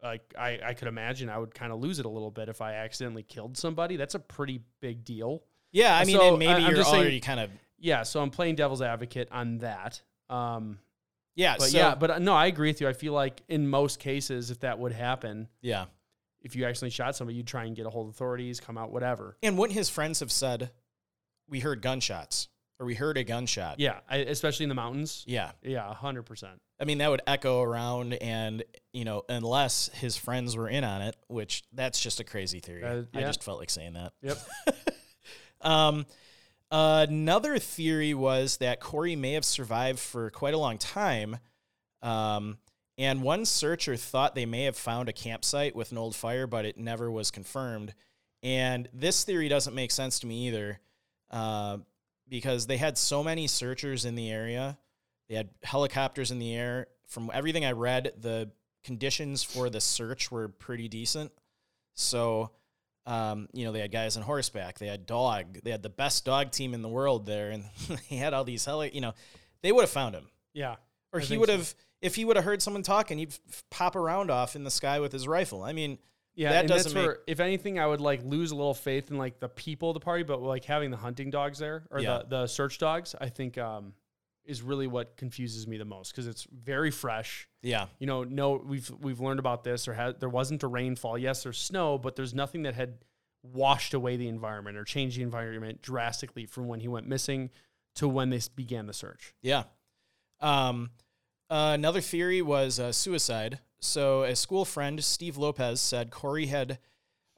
like 0.03 0.33
I, 0.37 0.59
I 0.63 0.73
could 0.73 0.87
imagine 0.87 1.29
I 1.29 1.37
would 1.37 1.53
kind 1.53 1.71
of 1.71 1.79
lose 1.79 1.99
it 1.99 2.05
a 2.05 2.09
little 2.09 2.31
bit 2.31 2.49
if 2.49 2.61
I 2.61 2.73
accidentally 2.75 3.23
killed 3.23 3.57
somebody. 3.57 3.95
That's 3.95 4.15
a 4.15 4.19
pretty 4.19 4.61
big 4.81 5.03
deal. 5.03 5.43
yeah, 5.71 5.95
I 5.97 6.05
mean, 6.05 6.17
So, 6.17 6.29
and 6.29 6.39
maybe 6.39 6.51
I- 6.53 6.67
you're 6.67 6.75
just 6.77 6.89
saying- 6.89 7.01
already 7.01 7.19
kind 7.19 7.39
of 7.39 7.51
Yeah. 7.77 8.03
So 8.03 8.21
I'm 8.21 8.29
playing 8.31 8.55
devil's 8.55 8.81
advocate 8.81 9.29
on 9.31 9.59
that. 9.59 10.01
Um, 10.29 10.79
yeah, 11.35 11.55
but 11.57 11.69
so, 11.69 11.77
yeah, 11.77 11.95
but 11.95 12.11
uh, 12.11 12.19
no, 12.19 12.33
I 12.33 12.47
agree 12.47 12.69
with 12.69 12.81
you. 12.81 12.87
I 12.87 12.93
feel 12.93 13.13
like 13.13 13.41
in 13.47 13.67
most 13.67 13.99
cases, 13.99 14.51
if 14.51 14.59
that 14.59 14.77
would 14.79 14.91
happen, 14.91 15.47
yeah. 15.61 15.85
if 16.41 16.55
you 16.55 16.65
accidentally 16.65 16.89
shot 16.91 17.15
somebody, 17.15 17.37
you'd 17.37 17.47
try 17.47 17.63
and 17.65 17.75
get 17.75 17.85
a 17.85 17.89
hold 17.89 18.07
of 18.07 18.15
authorities, 18.15 18.59
come 18.59 18.77
out, 18.77 18.91
whatever. 18.91 19.37
And 19.41 19.57
wouldn't 19.57 19.77
his 19.77 19.89
friends 19.89 20.19
have 20.19 20.31
said, 20.31 20.71
"We 21.47 21.61
heard 21.61 21.81
gunshots" 21.81 22.49
or 22.79 22.85
"We 22.85 22.95
heard 22.95 23.17
a 23.17 23.23
gunshot"? 23.23 23.79
Yeah, 23.79 23.99
I, 24.09 24.17
especially 24.17 24.63
in 24.63 24.69
the 24.69 24.75
mountains. 24.75 25.23
Yeah. 25.27 25.51
Yeah, 25.61 25.93
hundred 25.93 26.23
percent. 26.23 26.61
I 26.79 26.85
mean, 26.85 26.99
that 26.99 27.09
would 27.09 27.21
echo 27.27 27.61
around, 27.61 28.13
and 28.13 28.63
you 28.93 29.05
know, 29.05 29.23
unless 29.27 29.89
his 29.93 30.15
friends 30.15 30.55
were 30.55 30.69
in 30.69 30.83
on 30.83 31.01
it, 31.01 31.15
which 31.27 31.63
that's 31.73 31.99
just 31.99 32.19
a 32.19 32.23
crazy 32.23 32.59
theory. 32.59 32.83
Uh, 32.83 33.03
I 33.13 33.21
just 33.21 33.43
felt 33.43 33.59
like 33.59 33.69
saying 33.69 33.93
that. 33.93 34.13
Yep. 34.21 34.37
Um, 35.61 36.05
another 36.71 37.59
theory 37.59 38.13
was 38.13 38.57
that 38.57 38.79
Corey 38.79 39.15
may 39.15 39.33
have 39.33 39.45
survived 39.45 39.99
for 39.99 40.29
quite 40.29 40.53
a 40.53 40.57
long 40.57 40.77
time. 40.77 41.37
Um, 42.01 42.59
and 42.97 43.21
one 43.21 43.45
searcher 43.45 43.95
thought 43.95 44.35
they 44.35 44.45
may 44.45 44.65
have 44.65 44.75
found 44.77 45.09
a 45.09 45.13
campsite 45.13 45.75
with 45.75 45.91
an 45.91 45.97
old 45.97 46.15
fire, 46.15 46.47
but 46.47 46.65
it 46.65 46.77
never 46.77 47.09
was 47.09 47.31
confirmed. 47.31 47.93
And 48.43 48.87
this 48.93 49.23
theory 49.23 49.49
doesn't 49.49 49.73
make 49.73 49.91
sense 49.91 50.19
to 50.19 50.27
me 50.27 50.47
either, 50.47 50.79
uh, 51.31 51.77
because 52.29 52.67
they 52.67 52.77
had 52.77 52.97
so 52.97 53.23
many 53.23 53.47
searchers 53.47 54.05
in 54.05 54.15
the 54.15 54.29
area. 54.31 54.77
They 55.27 55.35
had 55.35 55.49
helicopters 55.63 56.31
in 56.31 56.39
the 56.39 56.55
air. 56.55 56.87
From 57.07 57.29
everything 57.33 57.65
I 57.65 57.71
read, 57.71 58.13
the 58.19 58.51
conditions 58.83 59.43
for 59.43 59.69
the 59.69 59.81
search 59.81 60.31
were 60.31 60.47
pretty 60.47 60.87
decent. 60.87 61.31
So 61.95 62.51
Um, 63.05 63.47
you 63.53 63.65
know, 63.65 63.71
they 63.71 63.79
had 63.79 63.91
guys 63.91 64.17
on 64.17 64.23
horseback, 64.23 64.77
they 64.77 64.85
had 64.85 65.07
dog, 65.07 65.59
they 65.63 65.71
had 65.71 65.81
the 65.81 65.89
best 65.89 66.25
dog 66.25 66.51
team 66.51 66.75
in 66.75 66.83
the 66.83 66.89
world 66.89 67.25
there, 67.25 67.49
and 67.49 67.63
he 68.07 68.17
had 68.17 68.33
all 68.35 68.43
these 68.43 68.63
heli. 68.65 68.91
You 68.93 69.01
know, 69.01 69.13
they 69.63 69.71
would 69.71 69.81
have 69.81 69.89
found 69.89 70.13
him, 70.13 70.29
Yeah. 70.53 70.75
or 71.11 71.19
I 71.19 71.23
he 71.23 71.37
would 71.37 71.49
so. 71.49 71.57
have 71.57 71.73
if 72.01 72.15
he 72.15 72.23
would 72.23 72.35
have 72.35 72.45
heard 72.45 72.61
someone 72.61 72.83
talking, 72.83 73.17
he'd 73.17 73.33
f- 73.49 73.63
pop 73.71 73.95
around 73.95 74.29
off 74.29 74.55
in 74.55 74.63
the 74.63 74.69
sky 74.69 74.99
with 74.99 75.11
his 75.11 75.27
rifle. 75.27 75.63
I 75.63 75.73
mean, 75.73 75.97
Yeah, 76.39 76.53
That 76.53 76.67
doesn't 76.67 76.93
make- 76.93 77.05
where, 77.05 77.19
if 77.27 77.39
anything, 77.41 77.79
I 77.79 77.85
would 77.85 77.99
like 77.99 78.23
lose 78.23 78.51
a 78.51 78.55
little 78.55 78.73
faith 78.73 79.11
in 79.11 79.17
like 79.17 79.39
the 79.41 79.49
people 79.49 79.89
of 79.89 79.93
the 79.95 79.99
party, 79.99 80.23
but 80.23 80.41
like 80.41 80.63
having 80.63 80.89
the 80.89 80.95
hunting 80.97 81.29
dogs 81.31 81.59
there 81.59 81.83
or 81.91 81.99
Yeah. 81.99 82.19
the 82.19 82.25
the 82.43 82.47
search 82.47 82.77
dogs, 82.77 83.13
I 83.19 83.27
think 83.27 83.57
um, 83.57 83.93
is 84.45 84.61
really 84.61 84.87
what 84.87 85.17
confuses 85.17 85.67
me 85.67 85.77
the 85.77 85.83
most 85.85 86.11
because 86.11 86.27
it's 86.27 86.47
very 86.51 86.91
fresh. 86.91 87.47
yeah, 87.61 87.87
You 87.99 88.07
know, 88.07 88.23
no, 88.23 88.53
we've 88.55 88.89
we've 89.01 89.19
learned 89.19 89.39
about 89.39 89.65
this 89.65 89.85
or 89.87 89.93
had 89.93 90.21
there 90.21 90.29
wasn't 90.29 90.63
a 90.63 90.67
rainfall. 90.67 91.17
Yes, 91.17 91.43
there's 91.43 91.57
snow, 91.59 91.97
but 91.97 92.15
there's 92.15 92.33
nothing 92.33 92.61
that 92.63 92.73
had 92.73 92.99
washed 93.43 93.93
away 93.93 94.15
the 94.15 94.27
environment 94.29 94.77
or 94.77 94.85
changed 94.85 95.17
the 95.17 95.23
environment 95.23 95.81
drastically 95.81 96.45
from 96.45 96.67
when 96.69 96.79
he 96.79 96.87
went 96.87 97.05
missing 97.05 97.49
to 97.95 98.07
when 98.07 98.29
they 98.29 98.39
began 98.55 98.85
the 98.87 98.93
search. 98.93 99.33
Yeah. 99.41 99.63
Um, 100.39 100.91
uh, 101.49 101.71
another 101.73 102.01
theory 102.01 102.41
was 102.41 102.79
uh, 102.79 102.91
suicide. 102.91 103.59
So, 103.79 104.23
a 104.23 104.35
school 104.35 104.65
friend, 104.65 105.03
Steve 105.03 105.37
Lopez, 105.37 105.79
said 105.79 106.11
Corey 106.11 106.47
had 106.47 106.79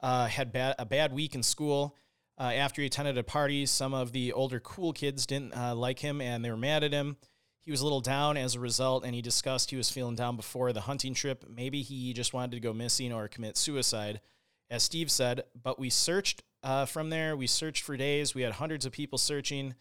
uh, 0.00 0.26
had 0.26 0.52
bad, 0.52 0.74
a 0.78 0.84
bad 0.84 1.12
week 1.12 1.34
in 1.34 1.42
school. 1.42 1.96
Uh, 2.38 2.52
after 2.54 2.82
he 2.82 2.86
attended 2.86 3.16
a 3.16 3.22
party, 3.22 3.66
some 3.66 3.94
of 3.94 4.12
the 4.12 4.32
older 4.32 4.58
cool 4.58 4.92
kids 4.92 5.26
didn't 5.26 5.56
uh, 5.56 5.74
like 5.74 6.00
him 6.00 6.20
and 6.20 6.44
they 6.44 6.50
were 6.50 6.56
mad 6.56 6.82
at 6.82 6.92
him. 6.92 7.16
He 7.64 7.70
was 7.70 7.80
a 7.80 7.84
little 7.84 8.00
down 8.00 8.36
as 8.36 8.56
a 8.56 8.60
result, 8.60 9.04
and 9.04 9.14
he 9.14 9.22
discussed 9.22 9.70
he 9.70 9.76
was 9.76 9.88
feeling 9.88 10.16
down 10.16 10.34
before 10.34 10.72
the 10.72 10.80
hunting 10.80 11.14
trip. 11.14 11.44
Maybe 11.48 11.82
he 11.82 12.12
just 12.12 12.34
wanted 12.34 12.52
to 12.52 12.60
go 12.60 12.72
missing 12.72 13.12
or 13.12 13.28
commit 13.28 13.56
suicide, 13.56 14.20
as 14.68 14.82
Steve 14.82 15.12
said. 15.12 15.44
But 15.62 15.78
we 15.78 15.88
searched 15.88 16.42
uh, 16.64 16.86
from 16.86 17.10
there. 17.10 17.36
We 17.36 17.46
searched 17.46 17.84
for 17.84 17.96
days. 17.96 18.34
We 18.34 18.42
had 18.42 18.54
hundreds 18.54 18.84
of 18.84 18.90
people 18.92 19.16
searching. 19.16 19.76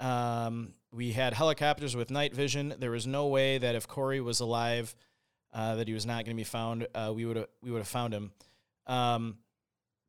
Um, 0.00 0.74
we 0.92 1.12
had 1.12 1.34
helicopters 1.34 1.94
with 1.96 2.10
night 2.10 2.34
vision. 2.34 2.74
There 2.78 2.90
was 2.90 3.06
no 3.06 3.26
way 3.26 3.58
that 3.58 3.74
if 3.74 3.86
Corey 3.88 4.20
was 4.20 4.40
alive, 4.40 4.94
uh, 5.52 5.76
that 5.76 5.88
he 5.88 5.94
was 5.94 6.06
not 6.06 6.24
going 6.24 6.36
to 6.36 6.40
be 6.40 6.44
found. 6.44 6.86
Uh, 6.94 7.12
we 7.14 7.24
would 7.24 7.36
have 7.36 7.48
we 7.62 7.70
would 7.70 7.78
have 7.78 7.88
found 7.88 8.14
him. 8.14 8.32
Um, 8.86 9.38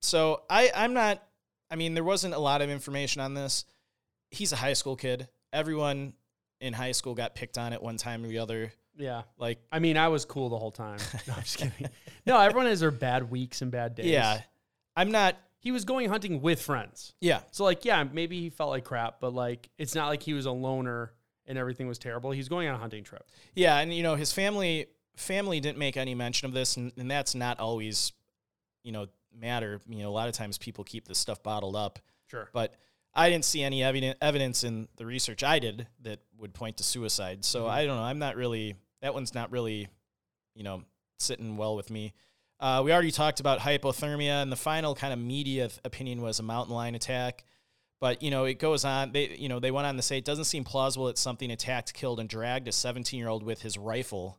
so 0.01 0.43
I 0.49 0.71
I'm 0.75 0.93
not. 0.93 1.23
I 1.71 1.75
mean, 1.75 1.93
there 1.93 2.03
wasn't 2.03 2.33
a 2.33 2.39
lot 2.39 2.61
of 2.61 2.69
information 2.69 3.21
on 3.21 3.33
this. 3.33 3.65
He's 4.31 4.51
a 4.51 4.55
high 4.55 4.73
school 4.73 4.95
kid. 4.95 5.27
Everyone 5.53 6.13
in 6.61 6.73
high 6.73 6.91
school 6.93 7.13
got 7.13 7.35
picked 7.35 7.57
on 7.57 7.73
at 7.73 7.81
one 7.83 7.97
time 7.97 8.23
or 8.23 8.27
the 8.27 8.39
other. 8.39 8.71
Yeah, 8.97 9.21
Like, 9.37 9.59
I 9.71 9.79
mean, 9.79 9.95
I 9.95 10.09
was 10.09 10.25
cool 10.25 10.49
the 10.49 10.57
whole 10.57 10.71
time. 10.71 10.99
No, 11.27 11.33
I'm 11.35 11.43
just 11.43 11.57
kidding. 11.57 11.87
No, 12.25 12.37
everyone 12.37 12.65
has 12.65 12.81
their 12.81 12.91
bad 12.91 13.31
weeks 13.31 13.61
and 13.61 13.71
bad 13.71 13.95
days. 13.95 14.07
yeah, 14.07 14.41
I'm 14.93 15.11
not. 15.11 15.37
He 15.59 15.71
was 15.71 15.85
going 15.85 16.09
hunting 16.09 16.41
with 16.41 16.61
friends. 16.61 17.13
Yeah, 17.21 17.41
So 17.51 17.63
like, 17.63 17.83
yeah, 17.85 18.03
maybe 18.03 18.39
he 18.39 18.49
felt 18.49 18.69
like 18.69 18.85
crap, 18.85 19.19
but 19.19 19.33
like, 19.33 19.69
it's 19.77 19.93
not 19.95 20.07
like 20.07 20.23
he 20.23 20.33
was 20.33 20.45
a 20.45 20.51
loner 20.51 21.13
and 21.45 21.57
everything 21.57 21.87
was 21.87 21.97
terrible. 21.97 22.31
He's 22.31 22.47
going 22.49 22.67
on 22.67 22.75
a 22.75 22.77
hunting 22.77 23.03
trip. 23.03 23.25
Yeah, 23.55 23.77
and 23.79 23.93
you 23.93 24.03
know 24.03 24.15
his 24.15 24.31
family 24.31 24.87
family 25.15 25.59
didn't 25.59 25.77
make 25.77 25.97
any 25.97 26.15
mention 26.15 26.45
of 26.45 26.53
this, 26.53 26.77
and, 26.77 26.91
and 26.97 27.09
that's 27.11 27.35
not 27.35 27.59
always, 27.59 28.13
you 28.83 28.91
know, 28.91 29.07
matter. 29.37 29.81
You 29.89 30.03
know, 30.03 30.09
a 30.09 30.11
lot 30.11 30.29
of 30.29 30.33
times 30.35 30.57
people 30.57 30.83
keep 30.83 31.07
this 31.07 31.17
stuff 31.17 31.43
bottled 31.43 31.75
up, 31.75 31.99
Sure. 32.27 32.49
but 32.53 32.75
I 33.13 33.29
didn't 33.29 33.45
see 33.45 33.63
any 33.63 33.83
evidence 33.83 34.17
evidence 34.21 34.63
in 34.63 34.87
the 34.95 35.05
research 35.05 35.43
I 35.43 35.59
did 35.59 35.87
that 36.03 36.19
would 36.37 36.53
point 36.53 36.77
to 36.77 36.83
suicide. 36.83 37.43
So 37.43 37.65
Mhm. 37.65 37.69
I 37.69 37.85
don't 37.85 37.97
know. 37.97 38.03
I'm 38.03 38.19
not 38.19 38.35
really 38.37 38.75
that 39.01 39.13
one's 39.13 39.33
not 39.33 39.51
really, 39.51 39.87
you 40.55 40.63
know, 40.63 40.83
sitting 41.19 41.57
well 41.57 41.75
with 41.75 41.89
me. 41.89 42.13
Uh, 42.59 42.81
we 42.83 42.91
already 42.91 43.11
talked 43.11 43.39
about 43.39 43.59
hypothermia, 43.59 44.41
and 44.41 44.51
the 44.51 44.57
final 44.57 44.93
kind 44.93 45.13
of 45.13 45.19
media 45.19 45.69
opinion 45.85 46.21
was 46.21 46.39
a 46.39 46.43
mountain 46.43 46.75
lion 46.75 46.95
attack. 46.95 47.45
But 48.01 48.21
you 48.21 48.31
know, 48.31 48.45
it 48.45 48.59
goes 48.59 48.85
on. 48.85 49.11
They, 49.11 49.29
you 49.37 49.49
know, 49.49 49.59
they 49.59 49.71
went 49.71 49.87
on 49.87 49.95
to 49.95 50.01
say 50.01 50.17
it 50.17 50.25
doesn't 50.25 50.45
seem 50.45 50.63
plausible 50.63 51.07
that 51.07 51.17
something 51.17 51.51
attacked, 51.51 51.93
killed, 51.93 52.19
and 52.19 52.29
dragged 52.29 52.67
a 52.67 52.71
17-year-old 52.71 53.43
with 53.43 53.61
his 53.61 53.77
rifle, 53.77 54.37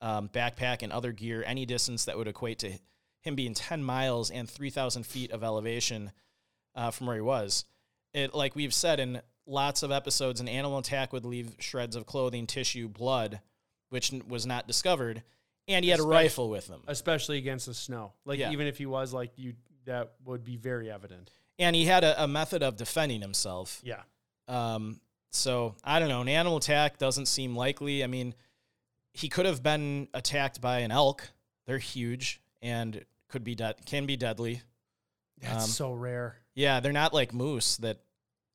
um, 0.00 0.28
backpack, 0.28 0.82
and 0.82 0.92
other 0.92 1.12
gear 1.12 1.42
any 1.46 1.66
distance 1.66 2.04
that 2.06 2.16
would 2.16 2.28
equate 2.28 2.58
to 2.60 2.72
him 3.20 3.34
being 3.34 3.54
10 3.54 3.82
miles 3.82 4.30
and 4.30 4.48
3,000 4.48 5.04
feet 5.06 5.32
of 5.32 5.42
elevation 5.42 6.12
uh, 6.74 6.90
from 6.90 7.06
where 7.06 7.16
he 7.16 7.22
was. 7.22 7.64
It, 8.12 8.34
like 8.34 8.54
we've 8.54 8.74
said 8.74 9.00
in 9.00 9.22
lots 9.46 9.82
of 9.82 9.90
episodes, 9.90 10.40
an 10.40 10.48
animal 10.48 10.78
attack 10.78 11.12
would 11.12 11.24
leave 11.24 11.56
shreds 11.58 11.96
of 11.96 12.06
clothing, 12.06 12.46
tissue, 12.46 12.88
blood, 12.88 13.40
which 13.88 14.12
was 14.28 14.46
not 14.46 14.66
discovered, 14.66 15.22
and 15.68 15.84
he 15.84 15.90
had 15.90 16.00
a 16.00 16.04
rifle 16.04 16.48
with 16.50 16.66
him. 16.68 16.82
Especially 16.86 17.38
against 17.38 17.66
the 17.66 17.74
snow. 17.74 18.12
Like 18.24 18.38
Yeah. 18.38 18.52
even 18.52 18.66
if 18.66 18.78
he 18.78 18.86
was 18.86 19.12
like 19.12 19.32
you, 19.36 19.54
that 19.86 20.12
would 20.24 20.44
be 20.44 20.56
very 20.56 20.90
evident. 20.90 21.30
and 21.58 21.76
he 21.76 21.84
had 21.84 22.02
a, 22.04 22.24
a 22.24 22.26
method 22.28 22.62
of 22.62 22.76
defending 22.76 23.20
himself. 23.20 23.80
Yeah. 23.84 24.02
Um, 24.48 25.00
so 25.30 25.74
I 25.84 25.98
don't 26.00 26.08
know. 26.08 26.20
An 26.20 26.28
animal 26.28 26.56
attack 26.58 26.98
doesn't 26.98 27.26
seem 27.26 27.54
likely. 27.56 28.02
I 28.04 28.06
mean, 28.08 28.34
he 29.12 29.28
could 29.28 29.46
have 29.46 29.62
been 29.62 30.08
attacked 30.14 30.60
by 30.60 30.80
an 30.80 30.90
elk. 30.90 31.28
They're 31.66 31.78
huge 31.78 32.40
and 32.62 33.04
could 33.28 33.44
be 33.44 33.54
dead. 33.54 33.76
Can 33.86 34.06
be 34.06 34.16
deadly. 34.16 34.62
That's 35.40 35.64
Um, 35.64 35.70
so 35.70 35.92
rare. 35.92 36.36
Yeah, 36.54 36.80
they're 36.80 36.92
not 36.92 37.12
like 37.14 37.32
moose 37.32 37.76
that. 37.78 37.98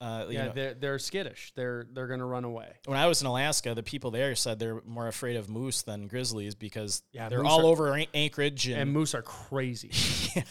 Uh, 0.02 0.28
Yeah, 0.30 0.46
know, 0.46 0.52
they're 0.54 0.74
they're 0.76 1.00
skittish. 1.00 1.52
They're 1.56 1.86
they're 1.92 2.08
gonna 2.08 2.26
run 2.26 2.46
away. 2.46 2.72
when 2.86 2.98
I 2.98 3.08
was 3.08 3.20
in 3.22 3.28
Alaska, 3.28 3.76
the 3.76 3.84
people 3.84 4.12
there 4.12 4.34
said 4.36 4.58
they're 4.58 4.82
more 4.86 5.08
afraid 5.08 5.36
of 5.36 5.50
moose 5.50 5.82
than 5.82 6.08
grizzlies 6.08 6.56
because 6.56 7.04
Yeah, 7.12 7.28
they're 7.28 7.44
all 7.44 7.62
are- 7.62 7.72
over 7.72 8.02
Anchorage 8.14 8.68
and, 8.68 8.82
And 8.82 8.94
moose 8.94 9.14
are 9.14 9.22
crazy. 9.22 9.92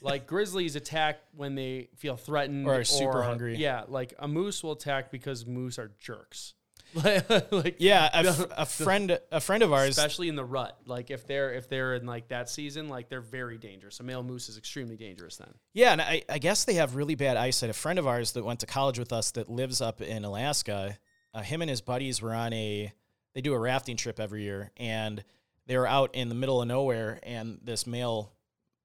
like 0.00 0.26
grizzlies 0.26 0.76
attack 0.76 1.18
when 1.34 1.54
they 1.54 1.88
feel 1.96 2.16
threatened 2.16 2.66
Or 2.66 2.80
are 2.80 2.84
super 2.84 3.22
hungry. 3.22 3.56
Yeah, 3.56 3.84
like 3.86 4.14
a 4.18 4.26
moose 4.26 4.62
will 4.62 4.72
attack 4.72 5.10
because 5.10 5.44
moose 5.46 5.78
are 5.78 5.92
jerks. 6.00 6.54
like 7.50 7.76
yeah. 7.78 8.08
A, 8.12 8.26
f- 8.26 8.46
a 8.56 8.66
friend, 8.66 9.18
a 9.30 9.40
friend 9.40 9.62
of 9.62 9.72
ours, 9.72 9.90
especially 9.90 10.28
in 10.28 10.36
the 10.36 10.44
rut. 10.44 10.78
Like 10.86 11.10
if 11.10 11.26
they're 11.26 11.52
if 11.52 11.68
they're 11.68 11.94
in 11.94 12.06
like 12.06 12.28
that 12.28 12.48
season, 12.48 12.88
like 12.88 13.08
they're 13.08 13.20
very 13.20 13.58
dangerous. 13.58 14.00
A 14.00 14.02
male 14.02 14.22
moose 14.22 14.48
is 14.48 14.56
extremely 14.56 14.96
dangerous 14.96 15.36
then. 15.36 15.52
Yeah, 15.74 15.92
and 15.92 16.00
I, 16.00 16.22
I 16.28 16.38
guess 16.38 16.64
they 16.64 16.74
have 16.74 16.96
really 16.96 17.14
bad 17.14 17.36
eyesight. 17.36 17.70
A 17.70 17.74
friend 17.74 17.98
of 17.98 18.06
ours 18.06 18.32
that 18.32 18.44
went 18.44 18.60
to 18.60 18.66
college 18.66 18.98
with 18.98 19.12
us 19.12 19.30
that 19.32 19.50
lives 19.50 19.80
up 19.80 20.00
in 20.00 20.24
Alaska, 20.24 20.98
uh, 21.34 21.42
him 21.42 21.60
and 21.60 21.68
his 21.68 21.82
buddies 21.82 22.22
were 22.22 22.34
on 22.34 22.52
a, 22.54 22.92
they 23.34 23.42
do 23.42 23.52
a 23.52 23.58
rafting 23.58 23.96
trip 23.96 24.18
every 24.18 24.42
year, 24.42 24.70
and 24.78 25.22
they 25.66 25.76
were 25.76 25.86
out 25.86 26.14
in 26.14 26.30
the 26.30 26.34
middle 26.34 26.62
of 26.62 26.68
nowhere, 26.68 27.20
and 27.22 27.58
this 27.62 27.86
male 27.86 28.32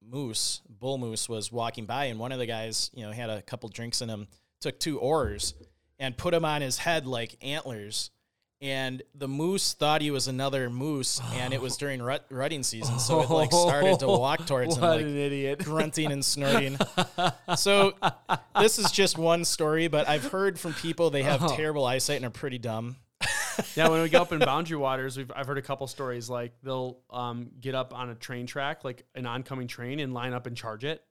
moose, 0.02 0.62
bull 0.68 0.98
moose, 0.98 1.30
was 1.30 1.52
walking 1.52 1.86
by, 1.86 2.06
and 2.06 2.20
one 2.20 2.34
of 2.34 2.40
the 2.40 2.46
guys, 2.46 2.92
you 2.94 3.06
know, 3.06 3.12
had 3.12 3.30
a 3.30 3.42
couple 3.42 3.70
drinks 3.70 4.02
in 4.02 4.10
him, 4.10 4.28
took 4.60 4.80
two 4.80 5.00
oars 5.00 5.54
and 6.02 6.18
put 6.18 6.32
them 6.32 6.44
on 6.44 6.62
his 6.62 6.78
head 6.80 7.06
like 7.08 7.38
antlers. 7.42 8.10
And 8.60 9.02
the 9.16 9.28
moose 9.28 9.74
thought 9.74 10.02
he 10.02 10.12
was 10.12 10.28
another 10.28 10.70
moose, 10.70 11.20
and 11.34 11.52
it 11.54 11.60
was 11.62 11.78
during 11.84 12.02
rut, 12.02 12.26
rutting 12.30 12.62
season, 12.64 13.00
so 13.00 13.22
it 13.22 13.30
like 13.30 13.52
started 13.54 14.00
to 14.00 14.08
walk 14.08 14.46
towards 14.46 14.76
him, 14.76 14.82
like 14.84 15.02
an 15.02 15.18
idiot. 15.18 15.60
grunting 15.64 16.12
and 16.12 16.24
snorting. 16.24 16.78
so 17.56 17.94
this 18.60 18.78
is 18.78 18.92
just 18.92 19.18
one 19.18 19.46
story, 19.46 19.88
but 19.88 20.08
I've 20.08 20.26
heard 20.26 20.60
from 20.60 20.74
people 20.74 21.10
they 21.10 21.24
have 21.24 21.42
Oh. 21.44 21.56
terrible 21.56 21.86
eyesight 21.86 22.18
and 22.18 22.26
are 22.26 22.30
pretty 22.30 22.60
dumb. 22.60 22.98
yeah, 23.76 23.88
when 23.88 24.02
we 24.02 24.10
go 24.10 24.22
up 24.22 24.32
in 24.32 24.38
boundary 24.40 24.78
waters, 24.78 25.18
we've 25.18 25.32
I've 25.36 25.48
heard 25.48 25.58
a 25.58 25.62
couple 25.64 25.88
stories 25.88 26.30
like 26.30 26.54
they'll 26.64 27.00
um, 27.10 27.50
get 27.60 27.74
up 27.76 27.96
on 27.96 28.10
a 28.10 28.16
train 28.16 28.46
track, 28.46 28.84
like 28.84 29.06
an 29.16 29.26
oncoming 29.26 29.68
train, 29.68 30.00
and 30.00 30.14
line 30.14 30.34
up 30.34 30.46
and 30.46 30.56
charge 30.56 30.84
it. 30.86 31.04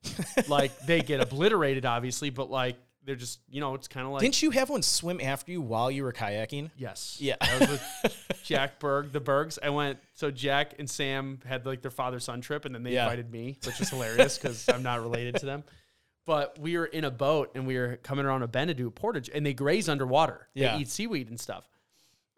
like 0.49 0.77
they 0.87 1.01
get 1.03 1.21
obliterated, 1.21 1.85
obviously, 1.85 2.31
but 2.31 2.49
like 2.49 2.77
they're 3.05 3.17
just 3.17 3.41
you 3.49 3.61
know 3.61 3.75
it's 3.75 3.89
kind 3.89 4.07
of 4.07 4.13
like 4.13 4.21
Didn't 4.23 4.43
you 4.43 4.51
have 4.51 4.69
one 4.71 4.83
swim 4.83 5.21
after 5.23 5.51
you 5.53 5.61
while 5.63 5.91
you 5.91 6.03
were 6.03 6.13
kayaking? 6.13 6.71
yes, 6.77 7.17
Yeah. 7.21 7.37
I 7.41 7.59
was 7.59 7.69
with 7.71 8.41
Jack 8.45 8.79
Berg, 8.79 9.13
the 9.13 9.21
Bergs. 9.21 9.59
I 9.63 9.71
went 9.71 9.99
so 10.15 10.31
Jack 10.31 10.75
and 10.79 10.89
Sam 10.89 11.41
had 11.47 11.65
like 11.67 11.83
their 11.83 11.91
father 11.91 12.21
son 12.21 12.41
trip, 12.41 12.65
and 12.65 12.75
then 12.75 12.83
they 12.83 12.93
Yeah. 12.93 13.05
invited 13.05 13.31
me, 13.31 13.59
which 13.65 13.81
is 13.81 13.89
hilarious 13.91 14.37
because 14.39 14.69
I'm 14.69 14.83
not 14.83 15.01
related 15.01 15.37
to 15.37 15.47
them. 15.47 15.65
But 16.27 16.59
we 16.59 16.77
were 16.77 16.85
in 16.87 17.05
a 17.05 17.11
boat 17.11 17.53
and 17.55 17.67
we 17.67 17.77
were 17.79 17.97
coming 18.03 18.27
around 18.27 18.43
a 18.43 18.49
bend 18.49 18.69
to 18.69 18.75
do 18.75 18.87
a 18.87 18.91
portage, 18.91 19.31
and 19.33 19.45
they 19.45 19.55
graze 19.55 19.89
underwater. 19.89 20.49
Yeah. 20.55 20.75
They 20.77 20.83
eat 20.83 20.89
seaweed 20.89 21.29
and 21.31 21.41
stuff. 21.41 21.67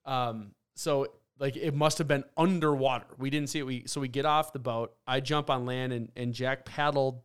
Um, 0.04 0.52
so 0.74 1.08
like 1.38 1.56
it 1.56 1.74
must 1.74 1.98
have 1.98 2.06
been 2.08 2.24
underwater. 2.36 3.06
We 3.18 3.30
didn't 3.30 3.48
see 3.50 3.58
it. 3.58 3.66
We 3.66 3.84
so 3.86 4.00
we 4.00 4.08
get 4.08 4.24
off 4.24 4.52
the 4.52 4.58
boat. 4.60 4.94
I 5.06 5.20
jump 5.20 5.50
on 5.50 5.66
land 5.66 5.92
and 5.92 6.10
and 6.16 6.32
Jack 6.32 6.64
paddled 6.64 7.20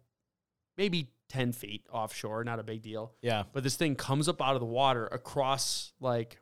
maybe 0.78 1.12
ten 1.30 1.52
feet 1.52 1.86
offshore, 1.92 2.44
not 2.44 2.60
a 2.60 2.64
big 2.64 2.82
deal. 2.82 3.14
Yeah. 3.22 3.44
But 3.54 3.64
this 3.64 3.76
thing 3.76 3.96
comes 3.96 4.28
up 4.30 4.42
out 4.42 4.56
of 4.56 4.60
the 4.60 4.66
water 4.66 5.08
across 5.08 5.92
like 6.00 6.40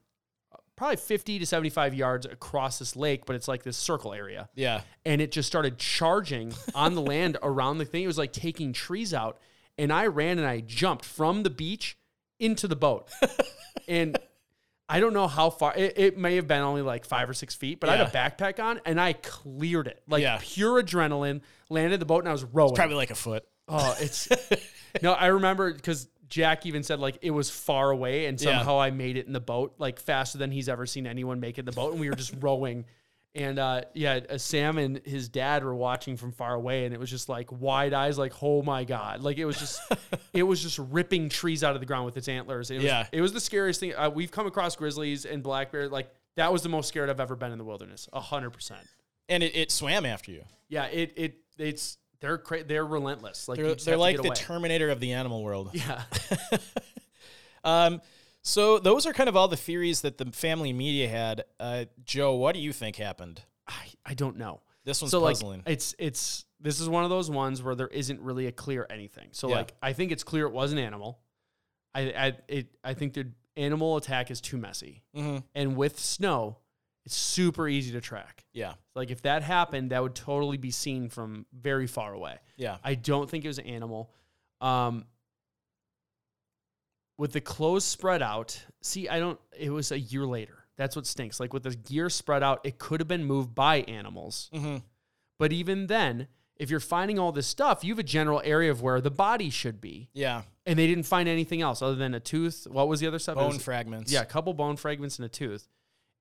probably 0.76 0.98
50 0.98 1.40
to 1.40 1.46
75 1.46 1.94
yards 1.94 2.26
across 2.26 2.80
this 2.80 2.96
lake, 2.98 3.26
but 3.26 3.36
it's 3.36 3.48
like 3.48 3.64
this 3.64 3.78
circle 3.78 4.14
area. 4.14 4.50
Yeah. 4.56 4.82
And 5.06 5.22
it 5.22 5.32
just 5.32 5.48
started 5.48 5.78
charging 5.78 6.54
on 6.74 6.96
the 6.96 7.02
land 7.02 7.38
around 7.44 7.78
the 7.78 7.86
thing. 7.86 8.04
It 8.04 8.08
was 8.08 8.18
like 8.18 8.34
taking 8.34 8.74
trees 8.74 9.14
out. 9.14 9.40
And 9.78 9.92
I 9.92 10.08
ran 10.08 10.38
and 10.38 10.46
I 10.48 10.60
jumped 10.60 11.06
from 11.06 11.44
the 11.44 11.50
beach 11.50 11.98
into 12.40 12.68
the 12.68 12.76
boat. 12.76 13.08
and 13.88 14.18
I 14.90 15.00
don't 15.00 15.14
know 15.14 15.28
how 15.28 15.50
far, 15.50 15.74
it, 15.76 15.94
it 15.98 16.18
may 16.18 16.36
have 16.36 16.48
been 16.48 16.62
only 16.62 16.82
like 16.82 17.06
five 17.06 17.30
or 17.30 17.34
six 17.34 17.56
feet, 17.56 17.80
but 17.80 17.90
I 17.90 17.96
had 17.98 18.08
a 18.08 18.12
backpack 18.12 18.62
on 18.62 18.82
and 18.86 19.00
I 19.00 19.14
cleared 19.14 19.88
it. 19.88 20.04
Like 20.10 20.22
Yeah. 20.24 20.40
pure 20.42 20.84
adrenaline, 20.84 21.40
landed 21.70 22.02
the 22.02 22.06
boat 22.06 22.20
and 22.20 22.28
I 22.30 22.34
was 22.34 22.44
rowing. 22.44 22.76
Probably 22.76 22.98
like 22.98 23.12
a 23.12 23.16
foot. 23.16 23.46
Oh, 23.68 23.96
it's 24.00 24.28
no. 25.02 25.14
I 25.14 25.28
remember 25.28 25.74
because 25.74 26.08
Jack 26.28 26.66
even 26.66 26.84
said 26.84 27.00
like 27.00 27.18
it 27.22 27.32
was 27.32 27.50
far 27.50 27.92
away, 27.92 28.26
and 28.26 28.40
Yeah. 28.42 28.58
somehow 28.58 28.80
I 28.80 28.92
made 28.92 29.18
it 29.18 29.28
in 29.28 29.34
the 29.34 29.40
boat 29.40 29.76
like 29.78 30.00
faster 30.00 30.38
than 30.38 30.52
he's 30.52 30.70
ever 30.70 30.86
seen 30.86 31.06
anyone 31.08 31.40
make 31.40 31.58
it 31.58 31.62
in 31.62 31.66
the 31.66 31.72
boat, 31.72 31.92
and 31.92 32.00
we 32.00 32.10
were 32.10 32.16
just 32.16 32.34
rowing. 32.40 32.86
And 33.38 33.60
uh, 33.60 33.82
yeah, 33.94 34.22
uh, 34.30 34.38
Sam 34.38 34.78
and 34.78 35.02
his 35.06 35.28
dad 35.28 35.66
were 35.66 35.76
watching 35.76 36.16
from 36.16 36.32
far 36.32 36.54
away, 36.54 36.86
and 36.86 36.94
it 36.94 37.00
was 37.02 37.10
just 37.10 37.28
like 37.28 37.52
wide 37.52 37.94
eyes, 37.94 38.18
like 38.18 38.32
oh 38.42 38.62
my 38.62 38.86
god, 38.86 39.22
like 39.22 39.38
it 39.38 39.44
was 39.46 39.58
just, 39.60 39.82
it 40.34 40.44
was 40.44 40.62
just 40.62 40.80
ripping 40.80 41.28
trees 41.28 41.62
out 41.62 41.76
of 41.76 41.82
the 41.82 41.86
ground 41.86 42.06
with 42.06 42.16
its 42.16 42.30
antlers. 42.30 42.72
It 42.72 42.76
was, 42.76 42.86
Yeah. 42.86 43.08
it 43.12 43.20
was 43.20 43.34
the 43.34 43.42
scariest 43.42 43.82
thing. 43.82 43.94
Uh, 43.94 44.10
we've 44.10 44.32
come 44.32 44.48
across 44.48 44.78
grizzlies 44.78 45.26
and 45.26 45.44
black 45.44 45.74
bear, 45.74 45.90
like 45.90 46.10
that 46.38 46.52
was 46.54 46.62
the 46.64 46.70
most 46.70 46.88
scared 46.88 47.10
I've 47.10 47.20
ever 47.20 47.36
been 47.36 47.52
in 47.52 47.58
the 47.58 47.66
wilderness, 47.66 48.08
a 48.14 48.22
hundred 48.22 48.52
percent. 48.52 48.80
and 49.28 49.44
it, 49.44 49.54
it 49.54 49.70
swam 49.70 50.06
after 50.06 50.32
you. 50.32 50.44
Yeah, 50.70 50.86
it 50.86 51.12
it 51.18 51.36
it's 51.58 51.98
they're 52.20 52.38
cra- 52.38 52.64
they're 52.64 52.86
relentless. 52.86 53.48
Like 53.48 53.58
They're, 53.60 53.76
they're 53.76 53.98
like 53.98 54.18
the 54.18 54.28
away. 54.28 54.36
Terminator 54.36 54.90
of 54.90 55.00
the 55.00 55.14
animal 55.14 55.44
world. 55.44 55.72
yeah. 55.74 56.04
Um, 57.64 58.02
so 58.44 58.78
those 58.78 59.08
are 59.08 59.14
kind 59.14 59.28
of 59.28 59.36
all 59.36 59.48
the 59.48 59.58
theories 59.58 60.02
that 60.02 60.18
the 60.20 60.26
family 60.28 60.72
media 60.72 61.10
had. 61.10 61.46
Uh, 61.60 61.86
Joe, 62.04 62.36
what 62.36 62.54
do 62.54 62.62
you 62.62 62.72
think 62.74 62.96
happened? 62.96 63.42
I, 63.68 63.88
I 64.06 64.14
don't 64.14 64.38
know. 64.38 64.62
This 64.84 65.02
one's 65.02 65.12
so 65.12 65.22
puzzling. 65.22 65.64
like 65.66 65.74
it's 65.74 65.96
it's 65.98 66.46
this 66.60 66.80
is 66.80 66.88
one 66.88 67.04
of 67.04 67.10
those 67.10 67.28
ones 67.32 67.64
where 67.64 67.74
there 67.74 67.88
isn't 67.88 68.22
really 68.22 68.46
a 68.46 68.52
clear 68.52 68.86
anything. 68.88 69.30
So 69.32 69.50
Yeah. 69.50 69.56
like 69.56 69.74
I 69.82 69.94
think 69.94 70.12
it's 70.12 70.24
clear 70.24 70.46
it 70.46 70.54
was 70.54 70.72
an 70.74 70.78
animal. 70.78 71.20
I 71.96 72.02
I 72.02 72.34
it 72.48 72.68
I 72.84 72.94
think 72.94 73.16
the 73.16 73.32
animal 73.58 73.98
attack 73.98 74.30
is 74.30 74.42
too 74.42 74.58
messy. 74.58 75.02
hmm 75.16 75.38
And 75.56 75.76
with 75.76 76.00
snow, 76.00 76.58
it's 77.06 77.16
super 77.16 77.68
easy 77.68 77.92
to 77.94 78.02
track. 78.02 78.46
Yeah, 78.54 78.74
Like 78.96 79.12
if 79.12 79.22
that 79.24 79.44
happened, 79.44 79.92
that 79.92 80.02
would 80.02 80.16
totally 80.16 80.58
be 80.58 80.72
seen 80.72 81.10
from 81.10 81.46
very 81.54 81.88
far 81.88 82.14
away. 82.14 82.38
yeah, 82.58 82.78
I 82.84 82.96
don't 82.96 83.30
think 83.30 83.46
it 83.46 83.48
was 83.48 83.60
an 83.60 83.66
animal. 83.68 84.12
Um, 84.62 85.06
with 87.18 87.32
the 87.34 87.42
clothes 87.42 87.86
spread 87.86 88.22
out, 88.22 88.62
see, 88.82 89.08
I 89.08 89.20
don't. 89.20 89.40
It 89.58 89.70
was 89.70 89.92
a 89.92 90.00
year 90.00 90.26
later. 90.26 90.66
That's 90.78 90.96
what 90.96 91.06
stinks. 91.06 91.40
Like 91.40 91.54
with 91.54 91.64
the 91.64 91.76
gear 91.76 92.10
spread 92.10 92.44
out, 92.44 92.60
it 92.66 92.78
could 92.78 93.00
have 93.00 93.08
been 93.08 93.24
moved 93.24 93.56
by 93.56 93.78
animals. 93.82 94.50
hmm 94.54 94.78
But 95.40 95.54
even 95.54 95.88
then, 95.88 96.28
if 96.58 96.70
you're 96.70 96.82
finding 96.82 97.18
all 97.20 97.32
this 97.32 97.48
stuff, 97.48 97.84
you 97.84 97.94
have 97.94 98.00
a 98.00 98.04
general 98.04 98.42
area 98.44 98.72
of 98.72 98.82
where 98.82 99.00
the 99.00 99.12
body 99.12 99.50
should 99.50 99.80
be, 99.80 100.10
yeah. 100.14 100.42
and 100.66 100.78
they 100.78 100.88
didn't 100.88 101.04
find 101.06 101.30
anything 101.30 101.62
else 101.62 101.82
other 101.82 101.96
than 101.96 102.14
a 102.14 102.20
tooth. 102.20 102.68
What 102.70 102.88
was 102.90 103.00
the 103.00 103.08
other 103.08 103.20
stuff? 103.20 103.36
Bone 103.36 103.54
was- 103.54 103.64
fragments. 103.64 104.12
yeah, 104.12 104.22
a 104.22 104.26
couple 104.26 104.54
bone 104.54 104.76
fragments 104.76 105.18
and 105.18 105.26
a 105.26 105.30
tooth. 105.30 105.68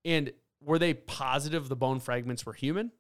And 0.05 0.33
were 0.65 0.79
they 0.79 0.95
positive 0.95 1.69
the 1.69 1.77
bone 1.77 2.01
fragments 2.01 2.45
were 2.47 2.53
human? 2.53 2.93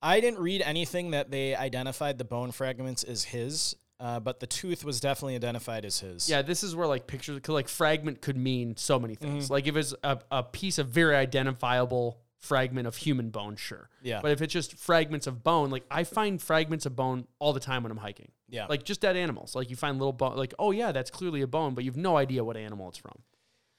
I 0.00 0.20
didn't 0.20 0.38
read 0.38 0.62
anything 0.62 1.10
that 1.10 1.30
they 1.30 1.54
identified 1.56 2.18
the 2.18 2.24
bone 2.24 2.52
fragments 2.52 3.02
as 3.02 3.24
his, 3.24 3.74
uh, 3.98 4.20
but 4.20 4.38
the 4.38 4.46
tooth 4.46 4.84
was 4.84 5.00
definitely 5.00 5.34
identified 5.34 5.84
as 5.84 5.98
his. 6.00 6.30
Yeah, 6.30 6.42
this 6.42 6.62
is 6.62 6.76
where 6.76 6.86
like 6.86 7.06
pictures, 7.08 7.40
like 7.48 7.68
fragment 7.68 8.20
could 8.20 8.36
mean 8.36 8.76
so 8.76 8.98
many 9.00 9.16
things. 9.16 9.44
Mm-hmm. 9.44 9.52
Like 9.52 9.66
if 9.66 9.76
it's 9.76 9.94
a, 10.04 10.20
a 10.30 10.42
piece 10.44 10.78
of 10.78 10.88
very 10.88 11.16
identifiable 11.16 12.20
fragment 12.38 12.86
of 12.86 12.94
human 12.94 13.30
bone, 13.30 13.56
sure. 13.56 13.90
Yeah. 14.00 14.20
But 14.22 14.30
if 14.30 14.40
it's 14.40 14.52
just 14.52 14.76
fragments 14.78 15.26
of 15.26 15.42
bone, 15.42 15.70
like 15.70 15.84
I 15.90 16.04
find 16.04 16.40
fragments 16.40 16.86
of 16.86 16.94
bone 16.94 17.26
all 17.40 17.52
the 17.52 17.58
time 17.58 17.82
when 17.82 17.90
I'm 17.90 17.98
hiking. 17.98 18.30
yeah. 18.48 18.66
Like 18.68 18.84
just 18.84 19.00
dead 19.00 19.16
animals. 19.16 19.56
Like 19.56 19.68
you 19.68 19.74
find 19.74 19.98
little 19.98 20.12
bone, 20.12 20.36
like, 20.36 20.54
oh 20.60 20.70
yeah, 20.70 20.92
that's 20.92 21.10
clearly 21.10 21.42
a 21.42 21.48
bone, 21.48 21.74
but 21.74 21.82
you've 21.82 21.96
no 21.96 22.16
idea 22.16 22.44
what 22.44 22.56
animal 22.56 22.88
it's 22.88 22.98
from. 22.98 23.18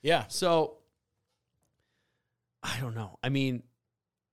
yeah. 0.01 0.25
So 0.27 0.78
I 2.63 2.79
don't 2.79 2.95
know. 2.95 3.17
I 3.23 3.29
mean, 3.29 3.63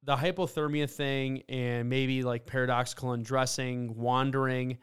the 0.02 0.16
hypothermia 0.16 0.90
thing 0.90 1.42
and 1.48 1.88
maybe 1.88 2.22
like 2.22 2.46
paradoxical 2.46 3.12
undressing, 3.12 3.96
wandering 3.96 4.78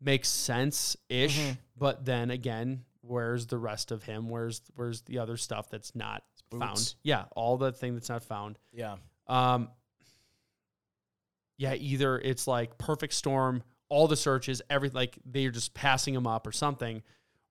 makes 0.00 0.28
sense 0.28 0.96
ish. 1.08 1.38
Mhm. 1.38 1.58
But 1.76 2.04
then 2.04 2.30
again, 2.30 2.84
where's 3.00 3.46
the 3.46 3.58
rest 3.58 3.92
of 3.92 4.02
him? 4.02 4.28
Where's 4.28 4.60
where's 4.74 5.02
the 5.02 5.18
other 5.18 5.36
stuff 5.36 5.70
that's 5.70 5.94
not 5.94 6.22
found? 6.50 6.94
Yeah, 7.02 7.24
all 7.34 7.56
the 7.56 7.72
thing 7.72 7.94
that's 7.94 8.08
not 8.08 8.22
found. 8.24 8.58
Yeah. 8.72 8.96
Um 9.26 9.70
yeah, 11.58 11.74
either 11.74 12.18
it's 12.18 12.46
like 12.46 12.76
perfect 12.78 13.14
storm, 13.14 13.62
all 13.88 14.08
the 14.08 14.16
searches, 14.16 14.60
everything 14.68 14.96
like 14.96 15.18
they're 15.24 15.50
just 15.50 15.74
passing 15.74 16.14
him 16.14 16.26
up 16.26 16.46
or 16.46 16.52
something, 16.52 17.02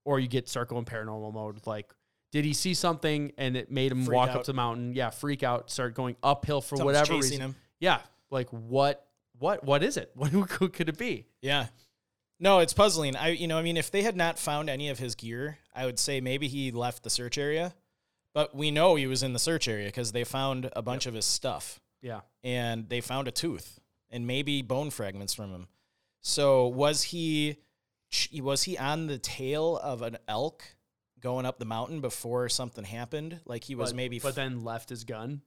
or 0.04 0.20
you 0.20 0.28
get 0.28 0.48
circle 0.48 0.78
and 0.78 0.86
paranormal 0.86 1.34
mode. 1.34 1.66
Like, 1.66 1.92
did 2.32 2.46
he 2.46 2.54
see 2.54 2.74
something 2.74 3.32
and 3.38 3.56
it 3.56 3.72
made 3.72 3.92
him 3.92 4.04
Freak 4.06 4.16
walk 4.16 4.30
out. 4.30 4.36
up 4.38 4.44
the 4.46 4.54
mountain? 4.54 4.94
Yeah, 4.94 5.10
freak 5.10 5.44
out, 5.44 5.70
start 5.72 5.94
going 5.94 6.16
uphill 6.22 6.62
for 6.62 6.78
Something's 6.78 6.86
whatever 6.86 7.14
reason. 7.14 7.40
him. 7.40 7.56
Yeah, 7.80 8.00
like 8.30 8.50
what, 8.50 9.06
what, 9.40 9.64
what 9.64 9.84
is 9.84 9.98
it? 9.98 10.12
What 10.16 10.32
who 10.32 10.70
could 10.70 10.90
it 10.90 10.98
be? 10.98 11.26
Yeah. 11.42 11.68
No, 12.40 12.60
it's 12.60 12.74
puzzling. 12.74 13.16
I, 13.16 13.30
you 13.30 13.48
know, 13.48 13.58
I 13.58 13.62
mean, 13.62 13.78
if 13.78 13.92
they 13.92 14.02
had 14.02 14.18
not 14.18 14.38
found 14.38 14.70
any 14.70 14.90
of 14.90 15.00
his 15.00 15.16
gear, 15.16 15.60
I 15.74 15.86
would 15.86 15.98
say 15.98 16.20
maybe 16.20 16.48
he 16.50 16.72
left 16.72 17.04
the 17.04 17.10
search 17.10 17.38
area. 17.38 17.74
But 18.34 18.54
we 18.54 18.70
know 18.70 18.96
he 18.96 19.08
was 19.08 19.24
in 19.24 19.32
the 19.32 19.40
search 19.40 19.70
area 19.70 19.86
because 19.86 20.12
they 20.12 20.26
found 20.26 20.70
a 20.76 20.82
bunch 20.82 21.06
of 21.06 21.14
his 21.14 21.24
stuff 21.24 21.80
Yeah, 22.02 22.20
and 22.44 22.90
they 22.90 23.00
found 23.00 23.30
a 23.30 23.32
tooth 23.32 23.80
and 24.10 24.28
maybe 24.28 24.62
bone 24.62 24.90
fragments 24.90 25.34
from 25.34 25.52
him. 25.52 25.68
So 26.22 26.68
was 26.68 27.04
he 27.04 27.56
was 28.42 28.64
he 28.64 28.78
on 28.78 29.08
the 29.08 29.18
tail 29.18 29.78
of 29.78 30.02
an 30.02 30.18
elk 30.28 30.64
going 31.20 31.46
up 31.46 31.60
the 31.60 31.66
mountain 31.66 32.02
before 32.02 32.50
something 32.50 32.84
happened? 32.84 33.40
Like 33.46 33.64
he 33.64 33.76
was 33.76 33.92
but, 33.92 33.98
maybe. 33.98 34.20
but 34.20 34.36
then 34.36 34.64
left 34.64 34.90
his 34.90 35.04
gun. 35.04 35.42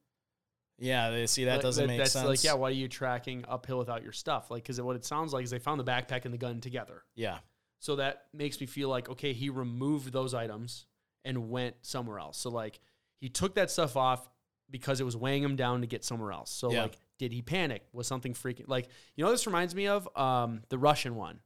yeah, 0.79 1.11
they 1.11 1.27
see 1.27 1.45
that 1.45 1.55
Like, 1.55 1.62
doesn't 1.62 1.87
make 1.87 1.99
that's 1.99 2.12
sense. 2.12 2.29
Like, 2.29 2.45
yeah, 2.45 2.55
why 2.55 2.69
are 2.69 2.73
you 2.73 2.89
tracking 2.89 3.45
uphill 3.49 3.79
without 3.79 4.03
your 4.03 4.12
stuff? 4.12 4.51
Like, 4.51 4.62
because 4.62 4.81
what 4.81 4.97
it 4.97 5.05
sounds 5.05 5.33
like 5.33 5.45
is 5.45 5.51
they 5.51 5.59
found 5.59 5.81
the 5.81 5.85
backpack 5.85 6.25
and 6.25 6.33
the 6.33 6.39
gun 6.39 6.61
together. 6.61 7.03
yeah, 7.16 7.39
So 7.81 7.97
that 7.97 8.27
makes 8.33 8.61
me 8.61 8.66
feel 8.66 8.89
like 8.89 9.09
okay, 9.09 9.33
he 9.33 9.51
removed 9.51 10.12
those 10.12 10.35
items 10.35 10.87
and 11.25 11.51
went 11.51 11.77
somewhere 11.83 12.19
else. 12.19 12.39
So 12.39 12.51
like 12.51 12.81
he 13.21 13.29
took 13.29 13.55
that 13.57 13.71
stuff 13.71 13.97
off 13.97 14.29
because 14.71 15.01
it 15.01 15.05
was 15.05 15.16
weighing 15.16 15.43
him 15.43 15.57
down 15.57 15.81
to 15.81 15.87
get 15.87 16.05
somewhere 16.05 16.31
else. 16.33 16.51
So 16.51 16.71
Yeah. 16.73 16.83
like 16.83 16.97
did 17.19 17.33
he 17.33 17.43
panic? 17.43 17.85
Was 17.93 18.07
something 18.07 18.33
freaking 18.35 18.69
like 18.69 18.89
you 19.16 19.25
know 19.25 19.31
this 19.33 19.47
reminds 19.47 19.75
me 19.75 19.89
of 19.89 20.09
um 20.16 20.62
the 20.69 20.79
Russian 20.79 21.16
one. 21.16 21.41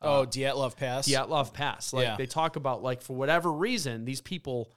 Oh, 0.00 0.22
Uh, 0.22 0.26
Dyatlov 0.26 0.76
Pass. 0.76 1.08
Dyatlov 1.08 1.52
Pass. 1.52 1.92
Like 1.92 2.04
Yeah. 2.04 2.16
they 2.16 2.26
talk 2.26 2.56
about 2.56 2.82
like 2.82 3.02
for 3.02 3.14
whatever 3.16 3.52
reason 3.52 4.04
these 4.04 4.20
people 4.20 4.70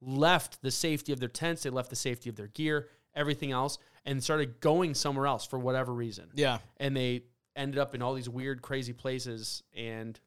left 0.00 0.60
the 0.62 0.70
safety 0.70 1.12
of 1.12 1.20
their 1.20 1.28
tents, 1.28 1.62
they 1.62 1.70
left 1.70 1.90
the 1.90 1.96
safety 1.96 2.28
of 2.28 2.36
their 2.36 2.48
gear, 2.48 2.88
everything 3.14 3.50
else 3.52 3.78
and 4.04 4.22
started 4.22 4.60
going 4.60 4.94
somewhere 4.94 5.26
else 5.26 5.44
for 5.46 5.58
whatever 5.58 5.92
reason 5.92 6.30
Yeah. 6.34 6.58
and 6.76 6.96
they 6.96 7.24
ended 7.56 7.78
up 7.78 7.94
in 7.94 8.02
all 8.02 8.12
these 8.14 8.28
weird, 8.28 8.60
crazy 8.60 8.92
places, 8.92 9.62
and 9.74 10.20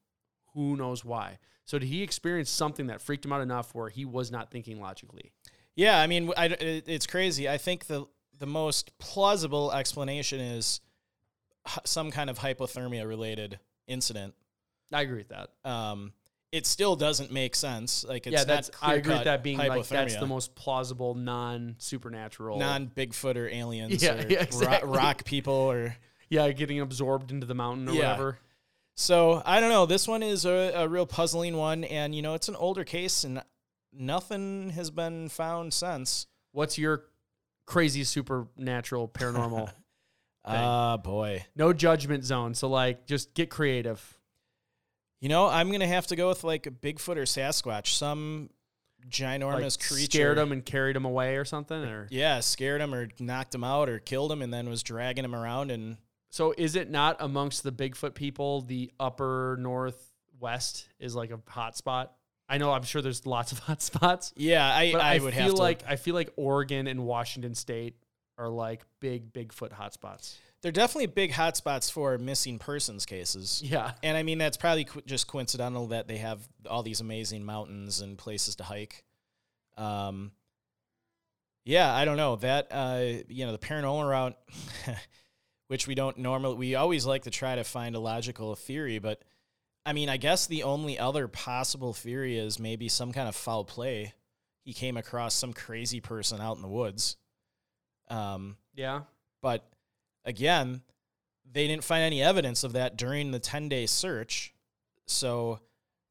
who 0.56 0.76
knows 0.76 1.06
why. 1.06 1.38
So 1.66 1.78
did 1.78 1.88
he 1.88 2.02
experience 2.02 2.50
something 2.50 2.88
that 2.88 3.00
freaked 3.02 3.24
him 3.24 3.32
out 3.32 3.42
enough 3.42 3.76
where 3.76 3.90
he 3.90 4.04
was 4.04 4.32
not 4.32 4.50
thinking 4.50 4.82
logically? 4.82 5.32
Yeah, 5.76 6.02
I 6.02 6.08
mean, 6.08 6.34
I, 6.36 6.46
it's 6.48 7.06
crazy. 7.06 7.48
I 7.48 7.58
think 7.60 7.86
the 7.86 8.08
the 8.40 8.48
most 8.48 8.98
plausible 8.98 9.72
explanation 9.72 10.40
is 10.40 10.80
some 11.86 12.10
kind 12.10 12.30
of 12.30 12.40
hypothermia 12.40 13.06
related 13.08 13.60
incident. 13.90 14.34
I 14.94 15.02
agree 15.02 15.18
with 15.18 15.30
that. 15.30 15.50
Um, 15.70 16.14
it 16.52 16.66
still 16.66 16.96
doesn't 16.96 17.32
make 17.32 17.56
sense. 17.56 18.04
Like 18.04 18.26
it's 18.26 18.34
yeah, 18.34 18.44
that's 18.44 18.72
I 18.82 18.96
agree 18.96 19.14
with 19.14 19.26
that 19.26 19.44
being 19.44 19.58
like 19.58 19.88
that's 19.88 20.16
the 20.16 20.26
most 20.26 20.56
plausible 20.56 21.14
non 21.14 21.76
supernatural. 21.78 22.58
non 22.58 22.88
Bigfoot 22.88 23.36
or 23.36 23.48
aliens 23.50 24.02
Yeah, 24.02 24.24
or 24.24 24.28
yeah, 24.30 24.46
ro- 24.82 24.90
rock 24.92 25.26
people 25.26 25.54
or 25.54 25.96
yeah, 26.30 26.50
getting 26.52 26.80
absorbed 26.80 27.32
into 27.32 27.46
the 27.46 27.54
mountain 27.56 27.88
or 27.90 27.94
Yeah. 27.94 28.12
whatever. 28.12 28.40
so 28.96 29.42
I 29.46 29.60
don't 29.60 29.70
know. 29.70 29.86
This 29.86 30.08
one 30.08 30.24
is 30.24 30.46
a, 30.46 30.72
a 30.76 30.88
real 30.88 31.06
puzzling 31.06 31.56
one, 31.56 31.84
and 31.84 32.16
you 32.16 32.22
know 32.24 32.34
it's 32.34 32.50
an 32.50 32.56
older 32.56 32.84
case, 32.84 33.24
and 33.24 33.44
nothing 33.94 34.72
has 34.72 34.90
been 34.90 35.30
found 35.30 35.74
since. 35.74 36.26
What's 36.52 36.78
your 36.80 37.04
crazy 37.68 38.04
supernatural 38.04 39.08
paranormal? 39.08 39.72
Ah, 40.56 40.98
boy. 40.98 41.46
no 41.56 41.74
judgment 41.74 42.24
zone. 42.26 42.54
So 42.54 42.68
like 42.70 43.06
just 43.06 43.34
get 43.34 43.50
creative. 43.50 44.18
You 45.22 45.30
know, 45.30 45.48
I'm 45.48 45.72
gonna 45.72 45.88
have 45.88 46.08
to 46.08 46.16
go 46.16 46.30
with 46.30 46.44
like 46.44 46.66
a 46.68 46.72
Bigfoot 46.72 47.18
or 47.18 47.24
Sasquatch, 47.24 47.88
some 47.88 48.50
ginormous 49.10 49.78
Like 49.80 49.88
creature. 49.88 50.06
scared 50.12 50.38
him 50.38 50.52
and 50.52 50.66
carried 50.66 50.96
him 50.96 51.06
away 51.06 51.36
or 51.38 51.46
something 51.46 51.84
or 51.84 52.08
Yeah, 52.10 52.40
scared 52.42 52.82
him 52.82 52.94
or 52.94 53.10
knocked 53.20 53.54
him 53.56 53.64
out 53.64 53.90
or 53.90 54.00
killed 54.00 54.32
him, 54.32 54.42
and 54.42 54.54
then 54.54 54.70
was 54.70 54.84
dragging 54.84 55.24
him 55.26 55.36
around. 55.36 55.72
And 55.72 55.98
So 56.30 56.54
is 56.58 56.76
it 56.76 56.90
not 56.90 57.18
amongst 57.20 57.64
the 57.64 57.72
Bigfoot 57.72 58.14
people 58.16 58.62
the 58.62 58.92
upper 59.00 59.58
northwest 59.60 60.88
is 61.00 61.16
like 61.16 61.32
a 61.32 61.40
hot 61.48 61.76
spot? 61.78 62.14
I 62.48 62.58
know 62.58 62.72
I'm 62.72 62.84
sure 62.84 63.02
there's 63.02 63.26
lots 63.26 63.52
of 63.52 63.60
hot 63.68 63.82
spots. 63.82 64.34
yeah, 64.36 64.66
I, 64.68 64.94
I, 64.98 65.16
I, 65.16 65.20
would 65.20 65.34
feel 65.34 65.44
have 65.44 65.52
to. 65.56 65.62
like 65.62 65.84
I 65.88 65.96
feel 65.98 66.16
like 66.16 66.32
Oregon 66.36 66.88
and 66.88 67.06
Washington 67.06 67.56
State 67.56 67.96
are 68.40 68.50
like 68.50 68.84
big 69.00 69.34
Bigfoot 69.34 69.74
hotspots. 69.74 70.38
they're 70.62 70.72
definitely 70.72 71.08
big 71.08 71.32
hotspots 71.32 71.92
for 71.92 72.18
missing 72.18 72.58
persons 72.58 73.06
cases. 73.06 73.62
Yeah. 73.64 73.92
And 74.02 74.18
I 74.18 74.24
mean, 74.24 74.38
that's 74.38 74.58
probably 74.58 74.86
qu- 74.86 75.02
just 75.06 75.28
coincidental 75.28 75.88
that 75.88 76.08
they 76.08 76.18
have 76.18 76.40
all 76.68 76.82
these 76.82 77.02
amazing 77.02 77.44
mountains 77.46 78.02
and 78.02 78.18
places 78.18 78.56
to 78.56 78.64
hike. 78.64 79.04
Um, 79.78 80.32
yeah, 81.66 81.94
I 81.94 82.06
don't 82.06 82.18
know 82.18 82.36
that. 82.38 82.68
Uh, 82.72 83.04
you 83.28 83.46
know, 83.46 83.52
the 83.52 83.58
paranormal 83.60 84.10
route, 84.10 84.38
which 85.68 85.88
we 85.88 85.96
don't 85.96 86.18
normally, 86.18 86.56
we 86.56 86.76
always 86.76 87.06
like 87.06 87.24
to 87.24 87.30
try 87.30 87.56
to 87.56 87.64
find 87.64 87.96
a 87.96 88.00
logical 88.00 88.56
theory, 88.56 89.00
but 89.00 89.22
I 89.86 89.94
mean, 89.94 90.10
I 90.10 90.18
guess 90.18 90.46
the 90.48 90.64
only 90.64 91.00
other 91.00 91.28
possible 91.28 91.94
theory 91.94 92.38
is 92.38 92.60
maybe 92.60 92.90
some 92.90 93.12
kind 93.12 93.28
of 93.28 93.36
foul 93.36 93.64
play. 93.66 94.14
He 94.64 94.74
came 94.74 94.98
across 94.98 95.34
some 95.34 95.54
crazy 95.54 96.00
person 96.02 96.42
out 96.42 96.58
in 96.58 96.62
the 96.62 96.68
woods. 96.68 97.16
Um, 98.10 98.58
Yeah. 98.76 99.02
but 99.42 99.68
again, 100.26 100.82
they 101.52 101.68
didn't 101.68 101.84
find 101.84 102.04
any 102.04 102.22
evidence 102.22 102.64
of 102.64 102.74
that 102.74 102.98
during 102.98 103.32
the 103.32 103.40
10 103.40 103.70
day 103.70 103.86
search. 103.86 104.54
So, 105.08 105.60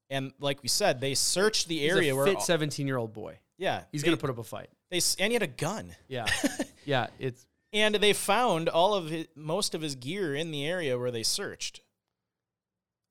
and 0.09 0.33
like 0.39 0.61
we 0.63 0.69
said, 0.69 0.99
they 1.01 1.13
searched 1.15 1.67
the 1.67 1.79
He's 1.79 1.91
area 1.91 2.13
a 2.13 2.15
where, 2.15 2.25
fit 2.25 2.41
17 2.41 2.85
year 2.87 2.97
old 2.97 3.13
boy. 3.13 3.39
yeah, 3.57 3.83
He's 3.91 4.03
going 4.03 4.15
to 4.17 4.19
put 4.21 4.29
up 4.29 4.37
a 4.37 4.43
fight. 4.43 4.69
they, 4.89 4.99
and 5.19 5.31
he 5.31 5.33
had 5.33 5.43
a 5.43 5.47
gun. 5.47 5.95
Yeah. 6.07 6.25
yeah. 6.85 7.07
It's, 7.19 7.45
And 7.71 7.95
they 7.95 8.13
found 8.13 8.67
all 8.69 8.93
of 8.95 9.09
his, 9.09 9.27
most 9.35 9.75
of 9.75 9.81
his 9.81 9.95
gear 9.95 10.33
in 10.35 10.51
the 10.51 10.65
area 10.65 10.97
where 10.97 11.11
they 11.11 11.23
searched. 11.23 11.81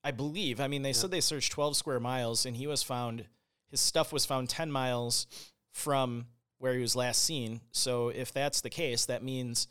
I 0.04 0.10
believe. 0.10 0.60
I 0.60 0.68
mean, 0.68 0.82
they 0.82 0.92
said 0.92 1.10
they 1.10 1.20
searched 1.20 1.52
12 1.52 1.76
square 1.76 2.00
miles, 2.00 2.46
and 2.46 2.56
he 2.56 2.66
was 2.66 2.82
found, 2.82 3.26
his 3.70 3.80
stuff 3.80 4.12
was 4.12 4.24
found 4.24 4.48
10 4.48 4.70
miles 4.70 5.26
from 5.72 6.26
where 6.58 6.74
he 6.74 6.80
was 6.80 6.96
last 6.96 7.22
seen. 7.22 7.60
So 7.72 8.08
if 8.08 8.32
that's 8.32 8.60
the 8.60 8.70
case, 8.70 9.06
that 9.06 9.22
means 9.22 9.68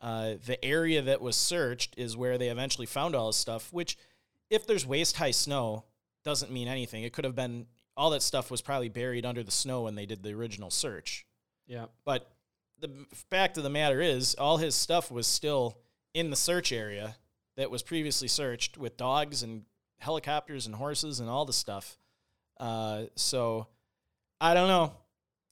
uh, 0.00 0.34
the 0.44 0.62
area 0.64 1.02
that 1.02 1.20
was 1.20 1.36
searched 1.36 1.94
is 1.96 2.16
where 2.16 2.38
they 2.38 2.48
eventually 2.48 2.86
found 2.86 3.14
all 3.14 3.28
his 3.28 3.36
stuff, 3.36 3.72
which, 3.72 3.96
if 4.50 4.66
there's 4.66 4.86
waist 4.86 5.16
high 5.16 5.30
snow, 5.30 5.84
doesn't 6.24 6.52
mean 6.52 6.68
anything. 6.68 7.02
It 7.02 7.12
could 7.12 7.24
have 7.24 7.34
been, 7.34 7.66
all 7.96 8.10
that 8.10 8.22
stuff 8.22 8.50
was 8.50 8.62
probably 8.62 8.88
buried 8.88 9.24
under 9.24 9.42
the 9.42 9.50
snow 9.50 9.82
when 9.82 9.94
they 9.94 10.06
did 10.06 10.22
the 10.22 10.34
original 10.34 10.70
search. 10.70 11.24
yeah. 11.66 11.86
But 12.04 12.30
the 12.78 12.90
fact 13.30 13.56
of 13.56 13.62
the 13.62 13.70
matter 13.70 14.00
is, 14.00 14.34
all 14.34 14.58
his 14.58 14.74
stuff 14.74 15.10
was 15.10 15.26
still 15.26 15.78
in 16.14 16.30
the 16.30 16.36
search 16.36 16.72
area 16.72 17.16
that 17.56 17.70
was 17.70 17.82
previously 17.82 18.28
searched 18.28 18.76
with 18.76 18.96
dogs 18.96 19.42
and 19.42 19.64
helicopters 19.98 20.66
and 20.66 20.74
horses 20.74 21.20
and 21.20 21.28
all 21.28 21.44
the 21.44 21.52
stuff. 21.52 21.96
Uh, 22.58 23.04
so 23.14 23.66
I 24.40 24.52
don't 24.54 24.68
know. 24.68 24.92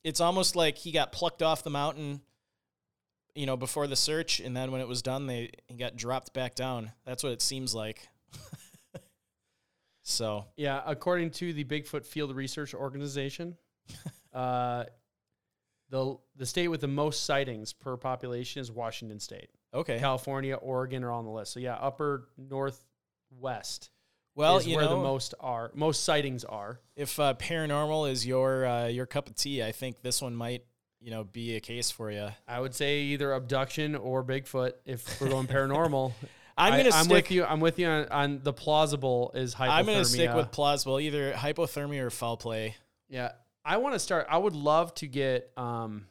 It's 0.04 0.20
almost 0.20 0.54
like 0.54 0.76
he 0.76 0.92
got 0.92 1.12
plucked 1.12 1.42
off 1.42 1.64
the 1.64 1.70
mountain, 1.70 2.20
you 3.34 3.46
know, 3.46 3.56
before 3.56 3.86
the 3.86 3.96
search, 3.96 4.38
and 4.38 4.54
then 4.54 4.70
when 4.70 4.82
it 4.82 4.86
was 4.86 5.00
done, 5.02 5.26
they 5.26 5.50
he 5.66 5.76
got 5.76 5.96
dropped 5.96 6.34
back 6.34 6.54
down. 6.54 6.92
That's 7.04 7.24
what 7.24 7.32
it 7.32 7.40
seems 7.40 7.74
like. 7.74 8.06
so 10.02 10.44
Yeah, 10.56 10.82
according 10.84 11.30
to 11.32 11.52
the 11.54 11.64
Bigfoot 11.64 12.04
Field 12.04 12.36
Research 12.36 12.74
Organization, 12.74 13.56
uh, 14.34 14.84
the 15.88 16.18
the 16.36 16.46
state 16.46 16.68
with 16.68 16.82
the 16.82 16.88
most 16.88 17.24
sightings 17.24 17.72
per 17.72 17.96
population 17.96 18.60
is 18.60 18.70
Washington 18.70 19.18
State. 19.18 19.48
okay, 19.72 19.98
California, 19.98 20.54
Oregon 20.56 21.02
are 21.02 21.12
on 21.12 21.24
the 21.24 21.30
list. 21.30 21.54
So 21.54 21.60
yeah, 21.60 21.76
upper 21.76 22.28
northwest 22.36 23.90
well, 24.34 24.56
is 24.58 24.66
you 24.66 24.76
where 24.76 24.84
know, 24.84 24.96
the 24.96 25.02
most 25.02 25.34
are 25.40 25.70
most 25.74 26.04
sightings 26.04 26.44
are. 26.44 26.80
if 26.96 27.18
uh, 27.20 27.34
paranormal 27.34 28.10
is 28.10 28.26
your 28.26 28.66
uh, 28.66 28.86
your 28.86 29.06
cup 29.06 29.28
of 29.28 29.34
tea, 29.36 29.62
I 29.62 29.72
think 29.72 30.02
this 30.02 30.20
one 30.20 30.34
might 30.34 30.64
you 31.00 31.10
know 31.10 31.24
be 31.24 31.56
a 31.56 31.60
case 31.60 31.90
for 31.90 32.10
you. 32.10 32.28
I 32.48 32.60
would 32.60 32.74
say 32.74 33.00
either 33.00 33.32
abduction 33.32 33.94
or 33.94 34.24
Bigfoot 34.24 34.72
if 34.84 35.20
we're 35.20 35.28
going 35.28 35.46
paranormal. 35.46 36.12
I'm 36.56 36.76
gonna 36.76 36.94
I'm 36.94 37.08
with 37.08 37.30
you. 37.30 37.44
I'm 37.44 37.60
with 37.60 37.78
you 37.78 37.88
on, 37.88 38.08
on 38.08 38.40
the 38.42 38.52
plausible 38.52 39.32
is 39.34 39.54
hypothermia. 39.54 39.68
I'm 39.70 39.86
gonna 39.86 40.04
stick 40.04 40.34
with 40.34 40.52
plausible, 40.52 41.00
either 41.00 41.32
hypothermia 41.32 42.02
or 42.02 42.10
foul 42.10 42.36
play. 42.36 42.76
Yeah, 43.08 43.32
I 43.64 43.78
want 43.78 43.94
to 43.94 43.98
start. 43.98 44.26
I 44.30 44.38
would 44.38 44.54
love 44.54 44.94
to 44.96 45.08
get 45.08 45.50
um 45.56 46.06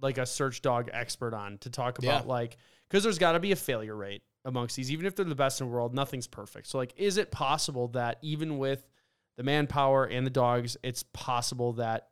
like 0.00 0.18
a 0.18 0.26
search 0.26 0.62
dog 0.62 0.90
expert 0.92 1.32
on 1.32 1.58
to 1.58 1.70
talk 1.70 1.98
about 1.98 2.24
Yeah. 2.24 2.28
like 2.30 2.56
because 2.88 3.02
there's 3.02 3.18
got 3.18 3.32
to 3.32 3.40
be 3.40 3.52
a 3.52 3.56
failure 3.56 3.96
rate 3.96 4.22
amongst 4.44 4.76
these, 4.76 4.90
even 4.90 5.06
if 5.06 5.14
they're 5.14 5.24
the 5.24 5.34
best 5.34 5.60
in 5.60 5.66
the 5.68 5.72
world. 5.72 5.94
Nothing's 5.94 6.26
perfect. 6.26 6.66
So 6.66 6.78
like, 6.78 6.92
is 6.96 7.16
it 7.16 7.30
possible 7.30 7.88
that 7.88 8.18
even 8.22 8.58
with 8.58 8.86
the 9.36 9.42
manpower 9.42 10.04
and 10.04 10.26
the 10.26 10.30
dogs, 10.30 10.76
it's 10.82 11.04
possible 11.12 11.74
that 11.74 12.08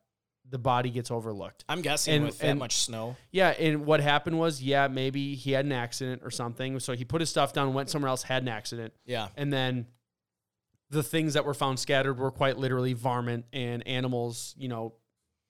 the 0.49 0.59
body 0.59 0.91
gets 0.91 1.11
overlooked? 1.11 1.65
I'm 1.69 1.83
guessing 1.83 2.15
And- 2.15 2.25
with 2.27 2.39
that 2.39 2.57
much 2.57 2.77
snow. 2.77 3.17
Yeah, 3.31 3.49
and 3.51 3.85
what 3.85 4.01
happened 4.01 4.39
was, 4.39 4.63
yeah, 4.63 4.89
maybe 4.89 5.35
he 5.35 5.53
had 5.53 5.65
an 5.65 5.73
accident 5.73 6.23
or 6.25 6.31
something. 6.31 6.79
So 6.81 6.93
he 6.95 7.05
put 7.05 7.21
his 7.21 7.31
stuff 7.31 7.53
down, 7.53 7.75
went 7.75 7.91
somewhere 7.91 8.09
else, 8.09 8.23
had 8.23 8.43
an 8.43 8.49
accident, 8.49 8.93
Yeah, 9.05 9.29
and 9.37 9.53
then 9.53 9.87
the 10.91 11.03
things 11.05 11.35
that 11.35 11.45
were 11.45 11.55
found 11.55 11.79
scattered 11.79 12.19
were 12.19 12.33
quite 12.33 12.59
literally 12.59 12.95
varmint 12.95 13.45
and 13.53 13.87
animals, 13.87 14.55
you 14.59 14.69
know, 14.69 14.95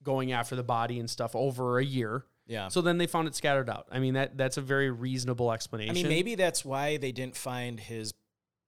going 0.03 0.33
after 0.33 0.55
the 0.57 0.63
body 0.63 0.99
and 0.99 1.09
stuff 1.09 1.35
over 1.37 1.79
a 1.79 1.85
year. 1.85 2.25
Yeah. 2.51 2.69
So 2.69 2.81
then 2.83 2.99
they 2.99 3.07
found 3.07 3.29
it 3.29 3.35
scattered 3.37 3.71
out. 3.71 3.87
I 3.93 3.99
mean, 4.01 4.15
that 4.15 4.37
that's 4.37 4.57
a 4.57 4.61
very 4.61 4.91
reasonable 4.91 5.53
explanation. 5.53 5.91
I 5.91 5.95
mean, 5.95 6.09
maybe 6.09 6.35
that's 6.35 6.65
why 6.65 6.97
they 6.97 7.13
didn't 7.13 7.37
find 7.37 7.79
his 7.81 8.13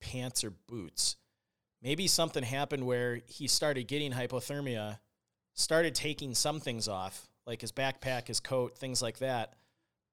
pants 0.01 0.45
or 0.45 0.51
boots. 0.69 1.17
Maybe 1.83 2.07
something 2.07 2.45
happened 2.45 2.87
where 2.87 3.21
he 3.27 3.49
started 3.49 3.89
getting 3.89 4.13
hypothermia, 4.13 5.01
started 5.55 5.95
taking 5.97 6.35
some 6.35 6.61
things 6.61 6.87
off, 6.87 7.27
like 7.45 7.61
his 7.61 7.73
backpack, 7.73 8.29
his 8.29 8.39
coat, 8.39 8.79
things 8.79 9.03
like 9.03 9.19
that. 9.19 9.55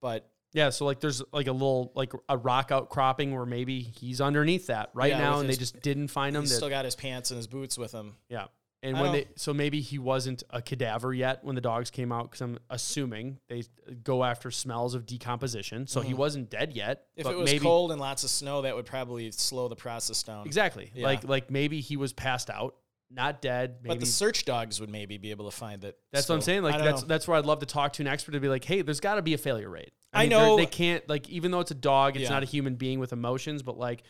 But 0.01 0.28
Yeah, 0.53 0.72
so 0.72 0.86
like 0.86 0.99
there's 0.99 1.22
like 1.32 1.45
a 1.45 1.51
little 1.51 1.91
like 1.95 2.11
a 2.28 2.38
rock 2.38 2.72
outcropping 2.72 3.36
where 3.36 3.45
maybe 3.45 3.82
he's 3.82 4.20
underneath 4.20 4.65
that 4.67 4.89
right 4.95 5.11
Yeah, 5.11 5.20
now, 5.20 5.32
with 5.34 5.41
and 5.41 5.49
they 5.51 5.55
just 5.57 5.80
didn't 5.82 6.07
find 6.07 6.36
him. 6.36 6.41
he's 6.41 6.49
that- 6.49 6.55
still 6.55 6.70
got 6.70 6.86
his 6.86 6.95
pants 6.95 7.30
and 7.30 7.38
his 7.38 7.45
boots 7.47 7.78
with 7.78 7.91
him. 7.91 8.15
yeah, 8.30 8.47
and 8.82 8.95
I 8.97 9.01
when 9.01 9.11
they 9.11 9.27
so 9.36 9.53
maybe 9.53 9.82
he 9.82 9.97
wasn't 9.99 10.43
a 10.49 10.61
cadaver 10.61 11.13
yet 11.13 11.43
when 11.43 11.55
the 11.55 11.61
dogs 11.61 11.89
came 11.89 12.11
out 12.11 12.23
because 12.32 12.41
I'm 12.41 12.57
assuming 12.69 13.39
they 13.49 13.63
go 14.03 14.23
after 14.23 14.51
smells 14.51 14.95
of 14.95 15.05
decomposition, 15.05 15.86
so 15.88 16.01
he 16.01 16.13
Mhm. 16.13 16.17
wasn't 16.17 16.49
dead 16.49 16.73
yet. 16.73 17.05
If 17.15 17.25
it 17.27 17.36
was 17.38 17.51
maybe, 17.51 17.63
cold 17.63 17.91
and 17.91 17.99
lots 17.99 18.23
of 18.23 18.30
snow, 18.30 18.61
that 18.61 18.75
would 18.75 18.86
probably 18.86 19.32
slow 19.32 19.67
the 19.67 19.75
process 19.75 20.23
down. 20.23 20.45
exactly 20.45 20.91
Yeah. 20.93 21.05
like 21.05 21.23
like 21.23 21.51
maybe 21.51 21.82
he 21.82 21.97
was 21.97 22.13
passed 22.13 22.49
out, 22.49 22.75
not 23.11 23.41
dead. 23.41 23.77
Maybe 23.84 23.95
But 23.95 23.99
the 23.99 24.05
search 24.05 24.45
dogs 24.45 24.80
would 24.80 24.89
maybe 24.89 25.17
be 25.17 25.32
able 25.32 25.49
to 25.49 25.55
find 25.55 25.84
it. 25.84 25.97
That's 26.11 26.30
what 26.30 26.36
I'm 26.36 26.41
saying. 26.41 26.63
Like 26.63 26.77
that's 26.82 27.01
know. 27.01 27.07
that's 27.07 27.27
where 27.27 27.38
I'd 27.38 27.45
love 27.45 27.59
to 27.59 27.65
talk 27.65 27.93
to 27.93 28.03
an 28.03 28.07
expert 28.07 28.32
to 28.32 28.39
be 28.39 28.47
like, 28.49 28.63
hey, 28.63 28.82
there's 28.82 28.99
got 28.99 29.15
to 29.15 29.21
be 29.21 29.34
a 29.34 29.38
failure 29.38 29.69
rate. 29.69 29.91
I 30.13 30.21
mean, 30.23 30.30
they're- 30.30 30.39
know- 30.39 30.55
they 30.57 30.65
can't 30.65 31.07
like 31.09 31.27
even 31.30 31.51
though 31.51 31.59
it's 31.59 31.71
a 31.71 31.75
dog, 31.75 32.15
it's 32.15 32.23
Yeah. 32.23 32.30
not 32.30 32.43
a 32.43 32.47
human 32.47 32.75
being 32.75 32.99
with 32.99 33.11
emotions, 33.13 33.61
but 33.61 33.77
like 33.77 34.03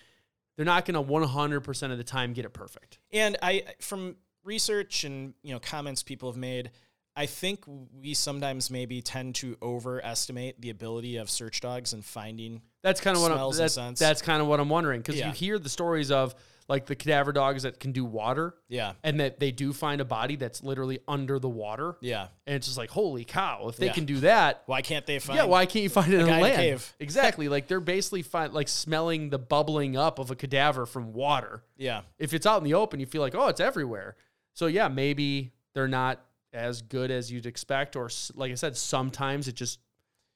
they're 0.57 0.65
not 0.65 0.85
going 0.85 0.95
to 0.95 1.01
100 1.01 1.61
percent 1.61 1.91
of 1.91 1.97
the 1.97 2.03
time 2.03 2.33
get 2.33 2.43
it 2.45 2.49
perfect. 2.53 2.99
And 3.13 3.37
I, 3.41 3.63
from 3.79 4.17
research 4.43 5.03
and 5.03 5.33
you 5.43 5.53
know 5.53 5.59
comments 5.59 6.03
people 6.03 6.29
have 6.31 6.37
made, 6.37 6.71
I 7.15 7.25
think 7.25 7.63
we 8.01 8.13
sometimes 8.13 8.69
maybe 8.71 9.01
tend 9.01 9.35
to 9.35 9.57
overestimate 9.61 10.61
the 10.61 10.69
ability 10.69 11.17
of 11.17 11.29
search 11.29 11.61
dogs 11.61 11.93
in 11.93 12.01
finding. 12.01 12.61
That's 12.81 13.01
kind 13.01 13.15
of 13.17 13.21
what 13.23 13.31
I'm, 13.31 13.39
and 13.39 13.53
that's, 13.53 13.99
that's 13.99 14.21
kind 14.21 14.41
of 14.41 14.47
what 14.47 14.59
I'm 14.59 14.69
wondering 14.69 15.01
because 15.01 15.17
Yeah. 15.17 15.27
you 15.27 15.33
hear 15.33 15.59
the 15.59 15.69
stories 15.69 16.11
of 16.11 16.33
like 16.69 16.85
the 16.85 16.95
cadaver 16.95 17.31
dogs 17.33 17.63
that 17.63 17.79
can 17.79 17.91
do 17.93 18.05
water 18.05 18.53
Yeah, 18.67 18.93
and 19.03 19.19
that 19.21 19.39
they 19.39 19.51
do 19.51 19.73
find 19.73 19.99
a 20.01 20.05
body 20.05 20.35
that's 20.35 20.61
literally 20.63 20.99
under 21.07 21.39
the 21.39 21.49
water, 21.49 21.97
yeah. 21.99 22.27
and 22.45 22.55
it's 22.57 22.67
just 22.67 22.77
like 22.77 22.91
holy 22.91 23.25
cow, 23.25 23.67
if 23.69 23.77
they 23.77 23.87
Yeah. 23.87 23.93
can 23.93 24.05
do 24.05 24.19
that. 24.19 24.61
Why 24.67 24.83
can't 24.83 25.03
they 25.07 25.17
find? 25.17 25.37
Yeah, 25.37 25.45
why 25.45 25.65
can't 25.65 25.81
you 25.81 25.89
find 25.89 26.13
it 26.13 26.19
in 26.21 26.29
in 26.29 26.39
land? 26.41 26.55
cave. 26.57 26.95
Exactly. 26.99 27.49
like 27.49 27.67
they're 27.67 27.79
basically 27.79 28.21
find, 28.21 28.53
like 28.53 28.67
smelling 28.67 29.31
the 29.31 29.39
bubbling 29.39 29.97
up 29.97 30.19
of 30.19 30.29
a 30.29 30.35
cadaver 30.35 30.85
from 30.85 31.11
water. 31.11 31.63
Yeah, 31.75 32.01
if 32.19 32.33
it's 32.35 32.45
out 32.45 32.59
in 32.59 32.63
the 32.65 32.75
open, 32.75 32.99
you 32.99 33.07
feel 33.07 33.23
like, 33.23 33.33
oh, 33.35 33.47
it's 33.47 33.59
everywhere. 33.59 34.15
So 34.59 34.65
yeah, 34.67 34.89
maybe 34.89 35.53
they're 35.73 35.87
not 35.87 36.19
as 36.51 36.81
good 36.81 37.11
as 37.11 37.31
you'd 37.31 37.45
expect, 37.45 37.95
or 37.95 38.09
like 38.35 38.51
I 38.51 38.55
said, 38.55 38.75
sometimes 38.75 39.47
it 39.47 39.55
just 39.55 39.79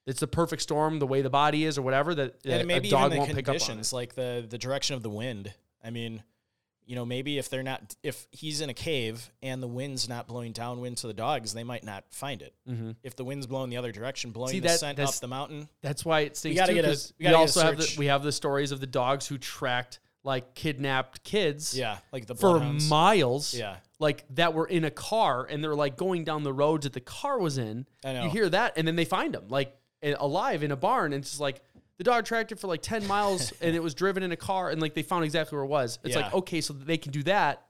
it's 0.06 0.20
the 0.20 0.26
perfect 0.26 0.62
storm, 0.62 0.98
the 0.98 1.06
way 1.06 1.20
the 1.20 1.28
body 1.28 1.64
is, 1.64 1.76
or 1.76 1.82
whatever 1.82 2.14
that 2.14 2.36
and 2.46 2.62
a- 2.62 2.64
maybe 2.64 2.88
a 2.88 2.90
dog 2.90 3.06
even 3.12 3.18
won't 3.18 3.28
the 3.30 3.36
pick 3.36 3.48
up 3.50 3.52
on. 3.56 3.58
conditions, 3.60 3.92
like 3.92 4.14
the 4.14 4.46
the 4.48 4.56
direction 4.56 4.96
of 4.96 5.02
the 5.02 5.10
wind. 5.10 5.52
I 5.84 5.90
mean, 5.90 6.22
you 6.86 6.94
know, 6.94 7.04
maybe 7.04 7.36
if 7.36 7.50
they're 7.50 7.62
not, 7.62 7.94
if 8.02 8.26
he's 8.30 8.62
in 8.62 8.70
a 8.70 8.74
cave 8.74 9.30
and 9.42 9.62
the 9.62 9.66
wind's 9.68 10.08
not 10.08 10.26
blowing 10.26 10.52
downwind 10.52 10.96
to 10.98 11.06
the 11.06 11.12
dogs, 11.12 11.52
they 11.52 11.64
might 11.64 11.84
not 11.84 12.04
find 12.10 12.40
it. 12.40 12.54
Mm-hmm. 12.66 12.92
If 13.02 13.16
the 13.16 13.24
wind's 13.24 13.46
blowing 13.46 13.68
the 13.68 13.76
other 13.76 13.92
direction, 13.92 14.30
blowing 14.30 14.52
See, 14.52 14.60
the 14.60 14.70
scent 14.70 14.98
up 14.98 15.14
the 15.16 15.28
mountain. 15.28 15.68
That's 15.82 16.02
why 16.02 16.20
it 16.20 16.38
stinks 16.38 16.58
gotta 16.58 16.72
too. 16.72 16.76
get 16.80 16.84
a- 16.86 16.88
we 16.88 16.96
we, 17.18 17.22
gotta 17.24 17.36
a 17.36 17.40
also 17.40 17.60
have 17.62 17.76
the, 17.76 17.94
we 17.98 18.06
have 18.06 18.22
the 18.22 18.32
stories 18.32 18.72
of 18.72 18.80
the 18.80 18.86
dogs 18.86 19.26
who 19.26 19.36
tracked 19.36 19.98
like 20.26 20.54
kidnapped 20.54 21.22
kids 21.22 21.76
Yeah, 21.76 21.98
like 22.10 22.24
the 22.24 22.34
for 22.34 22.52
bloodhounds. 22.52 22.88
miles. 22.88 23.52
Yeah, 23.52 23.76
Like 24.04 24.24
that 24.36 24.52
were 24.52 24.66
in 24.66 24.84
a 24.84 24.90
car 24.90 25.46
and 25.50 25.64
they're 25.64 25.74
like 25.74 25.96
going 25.96 26.24
down 26.24 26.42
the 26.42 26.52
roads 26.52 26.84
that 26.84 26.92
the 26.92 27.00
car 27.00 27.38
was 27.38 27.56
in. 27.58 27.86
I 28.04 28.12
know. 28.12 28.24
You 28.24 28.30
hear 28.30 28.48
that 28.50 28.74
and 28.76 28.86
then 28.86 28.96
they 28.96 29.06
find 29.06 29.32
them 29.32 29.46
like 29.48 29.74
alive 30.02 30.62
in 30.62 30.70
a 30.70 30.76
barn 30.76 31.12
and 31.14 31.22
it's 31.22 31.30
just 31.30 31.40
like 31.40 31.62
the 31.96 32.04
dog 32.04 32.24
tracked 32.26 32.52
it 32.52 32.60
for 32.60 32.66
like 32.66 32.82
10 32.82 33.06
miles 33.06 33.52
and 33.62 33.74
it 33.74 33.82
was 33.82 33.94
driven 33.94 34.22
in 34.22 34.30
a 34.32 34.36
car 34.36 34.68
and 34.70 34.80
like 34.82 34.92
they 34.94 35.02
found 35.02 35.24
exactly 35.24 35.56
where 35.56 35.64
it 35.64 35.68
was. 35.68 35.98
It's 36.04 36.16
like 36.16 36.34
okay, 36.34 36.60
so 36.60 36.74
they 36.74 36.98
can 36.98 37.12
do 37.12 37.22
that. 37.22 37.64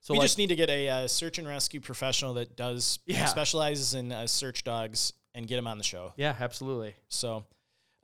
So 0.00 0.12
we 0.14 0.18
like, 0.18 0.26
just 0.26 0.38
need 0.38 0.50
to 0.50 0.56
get 0.56 0.68
a 0.68 0.88
uh, 0.88 1.08
search 1.08 1.38
and 1.38 1.48
rescue 1.48 1.80
professional 1.80 2.34
that 2.34 2.54
does 2.54 3.00
Yeah. 3.06 3.24
specializes 3.24 3.94
in 3.94 4.12
uh, 4.12 4.26
search 4.26 4.62
dogs 4.62 5.14
and 5.34 5.48
get 5.48 5.58
him 5.58 5.66
on 5.66 5.78
the 5.78 5.84
show. 5.84 6.12
yeah, 6.16 6.34
absolutely. 6.38 6.94
So, 7.08 7.44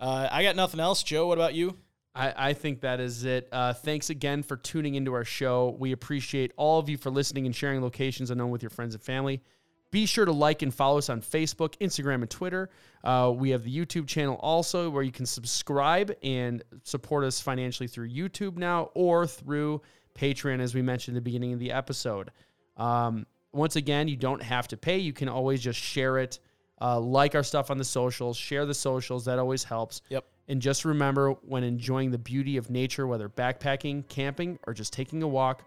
uh, 0.01 0.29
I 0.33 0.43
got 0.43 0.57
nothing 0.57 0.81
else. 0.81 1.03
Joe, 1.03 1.27
what 1.29 1.39
about 1.39 1.55
you? 1.55 1.77
I, 2.15 2.51
I 2.51 2.53
think 2.53 2.81
that 2.81 3.01
is 3.01 3.25
it. 3.25 3.49
Uh, 3.51 3.73
thanks 3.73 4.11
again 4.11 4.43
for 4.43 4.57
tuning 4.57 4.95
into 4.97 5.15
our 5.15 5.25
show. 5.25 5.77
We 5.79 5.93
appreciate 5.93 6.53
all 6.57 6.79
of 6.79 6.89
you 6.89 6.97
for 6.97 7.11
listening 7.11 7.47
and 7.47 7.57
sharing 7.57 7.81
locations 7.81 8.31
unknown 8.31 8.51
with 8.51 8.63
your 8.63 8.71
friends 8.71 8.95
and 8.95 9.03
family. 9.03 9.43
Be 9.91 10.07
sure 10.07 10.25
to 10.25 10.33
like 10.33 10.63
and 10.63 10.73
follow 10.73 10.97
us 10.99 11.11
on 11.11 11.21
Facebook, 11.21 11.77
Instagram, 11.79 12.23
and 12.23 12.31
Twitter. 12.31 12.71
Uh, 13.05 13.33
we 13.35 13.51
have 13.51 13.63
the 13.63 13.75
YouTube 13.75 14.07
channel 14.07 14.37
also 14.37 14.89
where 14.89 15.03
you 15.03 15.13
can 15.13 15.27
subscribe 15.27 16.15
and 16.23 16.63
support 16.83 17.25
us 17.25 17.41
financially 17.41 17.87
through 17.87 18.09
YouTube 18.09 18.57
now 18.57 18.91
or 18.95 19.27
through 19.27 19.83
Patreon, 20.15 20.61
as 20.61 20.75
we 20.75 20.81
mentioned 20.81 21.17
at 21.17 21.21
the 21.21 21.25
beginning 21.25 21.53
of 21.53 21.59
the 21.59 21.73
episode. 21.73 22.31
Um, 22.79 23.27
once 23.53 23.77
again, 23.77 24.09
you 24.09 24.17
don't 24.17 24.43
have 24.43 24.67
to 24.69 24.79
pay. 24.79 24.99
You 24.99 25.13
can 25.13 25.29
always 25.29 25.61
just 25.61 25.79
share 25.79 26.19
it, 26.19 26.39
uh, 26.81 26.99
like 26.99 27.35
our 27.35 27.43
stuff 27.43 27.71
on 27.71 27.77
the 27.77 27.85
socials, 27.85 28.39
share 28.39 28.65
the 28.65 28.75
socials. 28.75 29.27
That 29.27 29.39
always 29.39 29.63
helps. 29.63 30.01
Yep. 30.09 30.25
And 30.49 30.61
just 30.61 30.85
remember 30.85 31.33
when 31.33 31.65
enjoying 31.65 32.11
the 32.11 32.19
beauty 32.19 32.57
of 32.57 32.71
nature, 32.71 33.07
whether 33.07 33.29
backpacking, 33.29 34.09
camping, 34.09 34.59
or 34.67 34.75
just 34.75 34.93
taking 34.93 35.23
a 35.23 35.29
walk, 35.29 35.65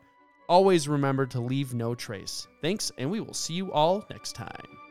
always 0.48 0.88
remember 0.88 1.26
to 1.28 1.40
leave 1.40 1.74
no 1.74 1.96
trace. 1.96 2.48
Thanks, 2.62 2.92
and 2.98 3.10
we 3.10 3.20
will 3.20 3.34
see 3.34 3.54
you 3.54 3.72
all 3.72 4.06
next 4.10 4.34
time. 4.34 4.85